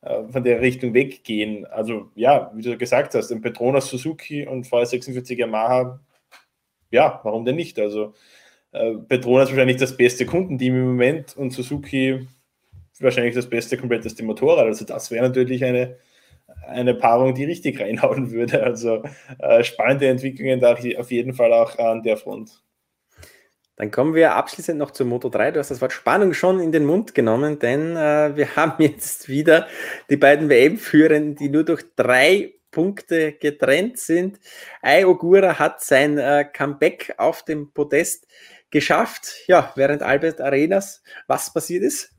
äh, 0.02 0.24
von 0.30 0.44
der 0.44 0.60
Richtung 0.60 0.94
weggehen. 0.94 1.66
Also 1.66 2.10
ja, 2.14 2.50
wie 2.54 2.62
du 2.62 2.76
gesagt 2.76 3.14
hast, 3.14 3.30
ein 3.32 3.42
Petronas 3.42 3.88
Suzuki 3.88 4.46
und 4.46 4.66
VR46 4.66 5.36
Yamaha 5.38 6.00
ja, 6.94 7.20
warum 7.24 7.44
denn 7.44 7.56
nicht? 7.56 7.78
Also 7.78 8.14
äh, 8.72 8.94
Petronas 8.94 9.50
wahrscheinlich 9.50 9.78
das 9.78 9.96
beste 9.96 10.26
Kundenteam 10.26 10.76
im 10.76 10.86
Moment 10.86 11.36
und 11.36 11.52
Suzuki 11.52 12.26
wahrscheinlich 13.00 13.34
das 13.34 13.50
beste, 13.50 13.76
kompletteste 13.76 14.22
Motorrad. 14.22 14.66
Also 14.66 14.84
das 14.84 15.10
wäre 15.10 15.26
natürlich 15.26 15.64
eine, 15.64 15.98
eine 16.66 16.94
Paarung, 16.94 17.34
die 17.34 17.44
richtig 17.44 17.80
reinhauen 17.80 18.30
würde. 18.30 18.62
Also 18.62 19.02
äh, 19.38 19.64
spannende 19.64 20.08
Entwicklungen 20.08 20.60
da 20.60 20.74
auf 20.74 21.10
jeden 21.10 21.34
Fall 21.34 21.52
auch 21.52 21.78
an 21.78 22.02
der 22.02 22.16
Front. 22.16 22.62
Dann 23.76 23.90
kommen 23.90 24.14
wir 24.14 24.34
abschließend 24.34 24.78
noch 24.78 24.92
zur 24.92 25.06
Moto 25.06 25.28
3. 25.28 25.50
Du 25.50 25.58
hast 25.58 25.70
das 25.70 25.80
Wort 25.80 25.92
Spannung 25.92 26.32
schon 26.32 26.60
in 26.60 26.70
den 26.70 26.84
Mund 26.84 27.14
genommen, 27.14 27.58
denn 27.58 27.96
äh, 27.96 28.36
wir 28.36 28.54
haben 28.56 28.82
jetzt 28.82 29.28
wieder 29.28 29.66
die 30.10 30.16
beiden 30.16 30.48
WM-Führenden, 30.48 31.34
die 31.34 31.48
nur 31.48 31.64
durch 31.64 31.82
drei 31.96 32.54
Punkte 32.70 33.32
getrennt 33.32 33.98
sind. 33.98 34.38
Ai 34.82 35.06
Ogura 35.06 35.58
hat 35.58 35.80
sein 35.80 36.18
äh, 36.18 36.44
Comeback 36.44 37.14
auf 37.18 37.44
dem 37.44 37.72
Podest 37.72 38.26
geschafft. 38.70 39.44
Ja, 39.46 39.72
während 39.76 40.02
Albert 40.02 40.40
Arenas, 40.40 41.02
was 41.26 41.52
passiert 41.52 41.84
ist? 41.84 42.14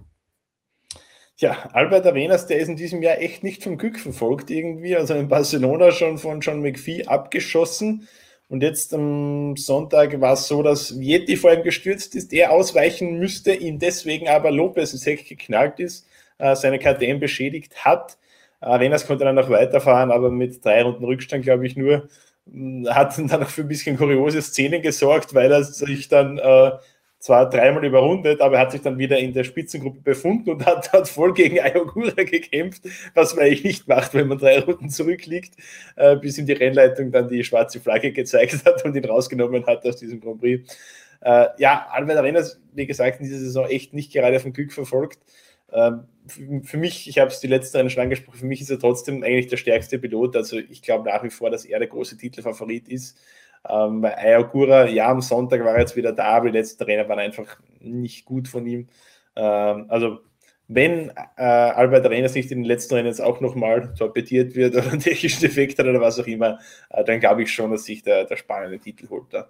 Ja, 1.38 1.70
Albert 1.74 2.06
Arenas, 2.06 2.48
der 2.48 2.60
ist 2.60 2.70
in 2.70 2.78
diesem 2.78 3.02
Jahr 3.02 3.20
echt 3.20 3.44
nicht 3.44 3.62
vom 3.64 3.78
Glück 3.78 4.00
verfolgt 4.00 4.50
irgendwie. 4.50 4.96
Also 4.96 5.16
in 5.16 5.28
Barcelona 5.28 5.92
schon 5.92 6.18
von 6.18 6.40
John 6.40 6.62
McPhee 6.62 7.06
abgeschossen. 7.08 8.08
Und 8.48 8.64
jetzt 8.64 8.94
am 8.94 9.58
Sonntag 9.58 10.22
war 10.22 10.34
es 10.34 10.48
so, 10.48 10.64
dass 10.64 10.92
Yeti 10.92 11.36
vor 11.36 11.52
ihm 11.52 11.64
gestürzt 11.64 12.16
ist, 12.16 12.32
er 12.32 12.52
ausweichen 12.52 13.18
müsste, 13.20 13.54
ihm 13.54 13.80
deswegen 13.80 14.30
aber 14.30 14.52
Lopez 14.52 14.94
ins 14.94 15.06
Heck 15.06 15.28
geknallt 15.28 15.80
ist, 15.80 16.08
äh, 16.38 16.56
seine 16.56 16.80
KTM 16.80 17.20
beschädigt 17.20 17.84
hat. 17.84 18.18
Arenas 18.62 19.08
konnte 19.08 19.26
dann 19.26 19.36
noch 19.36 19.50
weiterfahren, 19.50 20.12
aber 20.12 20.30
mit 20.32 20.64
drei 20.64 20.84
Runden 20.84 21.04
Rückstand, 21.04 21.44
glaube 21.44 21.66
ich, 21.68 21.76
nur. 21.76 22.08
Hm, 22.52 22.88
hat 22.90 23.18
dann 23.18 23.42
noch 23.42 23.50
für 23.50 23.62
ein 23.62 23.68
bisschen 23.68 23.98
kuriose 23.98 24.42
Szenen 24.42 24.82
gesorgt, 24.82 25.34
weil 25.34 25.52
er 25.52 25.64
sich 25.64 26.08
dann 26.08 26.38
äh, 26.38 26.72
zwar 27.26 27.50
dreimal 27.50 27.84
überrundet, 27.84 28.40
aber 28.40 28.58
er 28.58 28.62
hat 28.62 28.72
sich 28.72 28.82
dann 28.82 29.00
wieder 29.00 29.18
in 29.18 29.34
der 29.34 29.44
Spitzengruppe 29.44 30.00
befunden 30.00 30.52
und 30.52 30.64
hat, 30.64 30.94
hat 30.94 31.10
voll 31.10 31.34
gegen 31.34 31.60
Ayogura 31.60 32.12
gekämpft, 32.24 32.84
was 33.16 33.36
man 33.36 33.46
eigentlich 33.46 33.64
nicht 33.64 33.88
macht, 33.88 34.14
wenn 34.14 34.28
man 34.28 34.38
drei 34.38 34.60
Runden 34.60 34.92
zurückliegt, 34.92 35.56
äh, 35.96 36.18
bis 36.18 36.38
ihm 36.38 36.46
die 36.46 36.54
Rennleitung 36.54 37.12
dann 37.12 37.28
die 37.28 37.44
schwarze 37.44 37.80
Flagge 37.80 38.12
gezeigt 38.12 38.64
hat 38.64 38.86
und 38.86 38.96
ihn 38.96 39.06
rausgenommen 39.06 39.66
hat 39.66 39.84
aus 39.88 39.96
diesem 39.96 40.22
Grand 40.22 40.40
Prix. 40.40 40.72
Äh, 41.22 41.48
ja, 41.58 41.88
Albert 41.90 42.18
Arenas, 42.18 42.62
wie 42.74 42.86
gesagt, 42.86 43.20
in 43.20 43.26
dieser 43.26 43.40
Saison 43.40 43.66
echt 43.66 43.96
nicht 43.96 44.14
gerade 44.14 44.40
vom 44.40 44.54
Glück 44.54 44.72
verfolgt. 44.72 45.18
Ähm, 45.74 46.04
für 46.64 46.78
mich, 46.78 47.10
ich 47.10 47.18
habe 47.18 47.32
es 47.32 47.40
die 47.40 47.48
letzten 47.48 47.78
Rennen 47.78 47.90
schon 47.90 48.04
angesprochen, 48.04 48.38
für 48.38 48.46
mich 48.46 48.62
ist 48.62 48.70
er 48.70 48.78
trotzdem 48.78 49.24
eigentlich 49.24 49.48
der 49.48 49.58
stärkste 49.58 49.98
Pilot. 49.98 50.36
Also 50.36 50.60
ich 50.60 50.84
glaube 50.84 51.10
nach 51.10 51.24
wie 51.24 51.32
vor, 51.32 51.50
dass 51.50 51.66
er 51.66 51.80
der 51.80 51.88
große 51.88 52.18
Titelfavorit 52.18 52.88
ist. 52.88 53.18
Ähm, 53.70 54.02
bei 54.02 54.18
Ayagura, 54.18 54.86
ja, 54.88 55.10
am 55.10 55.22
Sonntag 55.22 55.64
war 55.64 55.74
er 55.76 55.82
jetzt 55.82 55.96
wieder 55.96 56.12
da, 56.14 56.26
aber 56.38 56.48
die 56.48 56.58
letzten 56.58 56.84
Rennen 56.84 57.08
waren 57.10 57.20
einfach 57.20 57.60
nicht 57.80 58.26
gut 58.26 58.48
von 58.48 58.66
ihm. 58.66 58.88
Ähm, 59.36 59.86
also 59.90 60.20
wenn 60.68 61.12
äh, 61.38 61.44
Albert 61.44 62.06
Arenas 62.06 62.34
nicht 62.34 62.52
in 62.52 62.60
den 62.60 62.66
letzten 62.66 62.96
Rennen 62.96 63.08
jetzt 63.08 63.22
auch 63.22 63.42
nochmal 63.42 63.94
torpediert 63.96 64.56
wird 64.56 64.76
oder 64.76 64.92
einen 64.92 65.00
technischen 65.00 65.42
Defekt 65.42 65.80
hat 65.80 65.86
oder 65.86 66.02
was 66.02 66.20
auch 66.20 66.28
immer, 66.28 66.60
äh, 66.90 67.04
dann 67.04 67.20
glaube 67.20 67.44
ich 67.44 67.54
schon, 67.54 67.72
dass 67.72 67.86
sich 67.86 68.04
der, 68.04 68.26
der 68.26 68.38
spannende 68.38 68.80
Titel 68.80 69.10
holt 69.10 69.34
da 69.34 69.50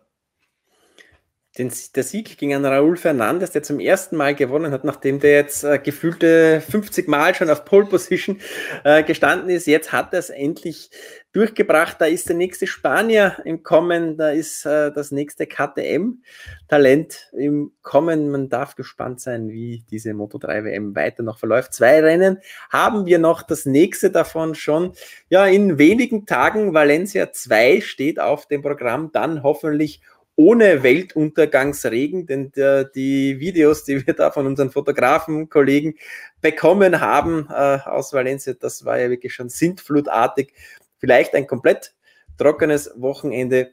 den, 1.57 1.71
der 1.95 2.03
Sieg 2.03 2.37
gegen 2.37 2.53
einen 2.53 2.65
Raúl 2.65 2.97
Fernandes, 2.97 3.51
der 3.51 3.63
zum 3.63 3.79
ersten 3.79 4.17
Mal 4.17 4.35
gewonnen 4.35 4.71
hat, 4.73 4.83
nachdem 4.83 5.19
der 5.19 5.31
jetzt 5.31 5.63
äh, 5.63 5.79
gefühlte 5.79 6.61
50 6.61 7.07
Mal 7.07 7.33
schon 7.33 7.49
auf 7.49 7.63
Pole 7.63 7.85
Position 7.85 8.39
äh, 8.83 9.03
gestanden 9.03 9.49
ist. 9.49 9.65
Jetzt 9.65 9.93
hat 9.93 10.13
er 10.13 10.19
es 10.19 10.29
endlich 10.29 10.89
durchgebracht. 11.31 11.97
Da 11.99 12.05
ist 12.05 12.27
der 12.27 12.35
nächste 12.35 12.67
Spanier 12.67 13.37
im 13.45 13.63
Kommen, 13.63 14.17
da 14.17 14.29
ist 14.29 14.65
äh, 14.65 14.91
das 14.91 15.11
nächste 15.11 15.47
KTM-Talent 15.47 17.31
im 17.37 17.71
Kommen. 17.81 18.31
Man 18.31 18.49
darf 18.49 18.75
gespannt 18.75 19.21
sein, 19.21 19.49
wie 19.49 19.83
diese 19.89 20.13
Moto 20.13 20.37
3 20.37 20.65
WM 20.65 20.95
weiter 20.95 21.23
noch 21.23 21.39
verläuft. 21.39 21.73
Zwei 21.73 22.01
Rennen 22.01 22.39
haben 22.69 23.05
wir 23.05 23.19
noch, 23.19 23.43
das 23.43 23.65
nächste 23.65 24.11
davon 24.11 24.55
schon. 24.55 24.93
Ja, 25.29 25.45
in 25.45 25.77
wenigen 25.77 26.25
Tagen 26.25 26.73
Valencia 26.73 27.31
2 27.31 27.79
steht 27.81 28.19
auf 28.19 28.45
dem 28.45 28.61
Programm, 28.61 29.11
dann 29.13 29.43
hoffentlich 29.43 30.01
ohne 30.35 30.83
Weltuntergangsregen, 30.83 32.25
denn 32.27 32.51
der, 32.51 32.83
die 32.83 33.39
Videos, 33.39 33.83
die 33.83 34.05
wir 34.05 34.13
da 34.13 34.31
von 34.31 34.45
unseren 34.45 34.71
Fotografen, 34.71 35.49
Kollegen 35.49 35.95
bekommen 36.41 36.99
haben 36.99 37.47
äh, 37.49 37.79
aus 37.85 38.13
Valencia, 38.13 38.53
das 38.53 38.83
war 38.85 38.99
ja 38.99 39.09
wirklich 39.09 39.33
schon 39.33 39.49
sintflutartig. 39.49 40.53
Vielleicht 40.97 41.33
ein 41.35 41.47
komplett 41.47 41.93
trockenes 42.37 42.91
Wochenende. 42.95 43.71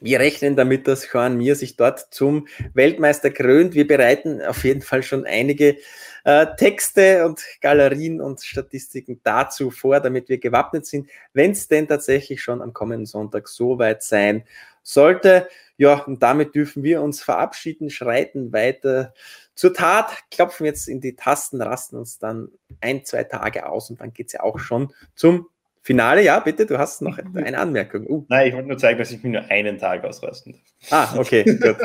Wir 0.00 0.20
rechnen 0.20 0.56
damit, 0.56 0.86
dass 0.86 1.10
Juan 1.10 1.38
Mir 1.38 1.56
sich 1.56 1.76
dort 1.76 2.12
zum 2.12 2.46
Weltmeister 2.74 3.30
krönt. 3.30 3.72
Wir 3.74 3.86
bereiten 3.86 4.42
auf 4.42 4.62
jeden 4.64 4.82
Fall 4.82 5.02
schon 5.02 5.24
einige 5.24 5.76
äh, 6.24 6.46
Texte 6.58 7.24
und 7.24 7.42
Galerien 7.62 8.20
und 8.20 8.42
Statistiken 8.42 9.20
dazu 9.22 9.70
vor, 9.70 10.00
damit 10.00 10.28
wir 10.28 10.38
gewappnet 10.38 10.84
sind, 10.84 11.08
wenn 11.32 11.52
es 11.52 11.68
denn 11.68 11.88
tatsächlich 11.88 12.42
schon 12.42 12.60
am 12.60 12.74
kommenden 12.74 13.06
Sonntag 13.06 13.48
soweit 13.48 14.02
sein 14.02 14.44
sollte. 14.82 15.48
Ja, 15.78 16.04
und 16.04 16.22
damit 16.22 16.54
dürfen 16.54 16.82
wir 16.82 17.02
uns 17.02 17.22
verabschieden, 17.22 17.90
schreiten 17.90 18.52
weiter 18.52 19.12
zur 19.54 19.74
Tat, 19.74 20.10
klopfen 20.30 20.66
jetzt 20.66 20.88
in 20.88 21.00
die 21.00 21.16
Tasten, 21.16 21.60
rasten 21.60 21.96
uns 21.96 22.18
dann 22.18 22.48
ein, 22.80 23.04
zwei 23.04 23.24
Tage 23.24 23.68
aus 23.68 23.90
und 23.90 24.00
dann 24.00 24.12
geht 24.12 24.28
es 24.28 24.32
ja 24.34 24.42
auch 24.42 24.58
schon 24.58 24.92
zum 25.14 25.48
Finale. 25.82 26.22
Ja, 26.22 26.40
bitte, 26.40 26.66
du 26.66 26.78
hast 26.78 27.00
noch 27.00 27.18
eine 27.34 27.58
Anmerkung. 27.58 28.06
Uh. 28.06 28.24
Nein, 28.28 28.48
ich 28.48 28.54
wollte 28.54 28.68
nur 28.68 28.78
zeigen, 28.78 28.98
dass 28.98 29.10
ich 29.12 29.22
mich 29.22 29.32
nur 29.32 29.44
einen 29.50 29.78
Tag 29.78 30.04
ausrasten 30.04 30.52
darf. 30.52 31.12
Ah, 31.14 31.18
okay, 31.18 31.44
gut. 31.44 31.76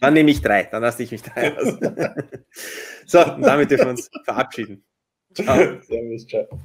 Dann 0.00 0.14
nehme 0.14 0.30
ich 0.30 0.42
drei, 0.42 0.64
dann 0.64 0.82
lasse 0.82 1.02
ich 1.02 1.10
mich 1.10 1.22
drei 1.22 1.56
aus. 1.56 1.78
so, 3.06 3.24
und 3.34 3.42
damit 3.42 3.70
dürfen 3.70 3.86
wir 3.86 3.90
uns 3.90 4.10
verabschieden. 4.24 4.84
Ciao. 5.34 5.56
Servus, 5.80 6.26
ciao. 6.26 6.60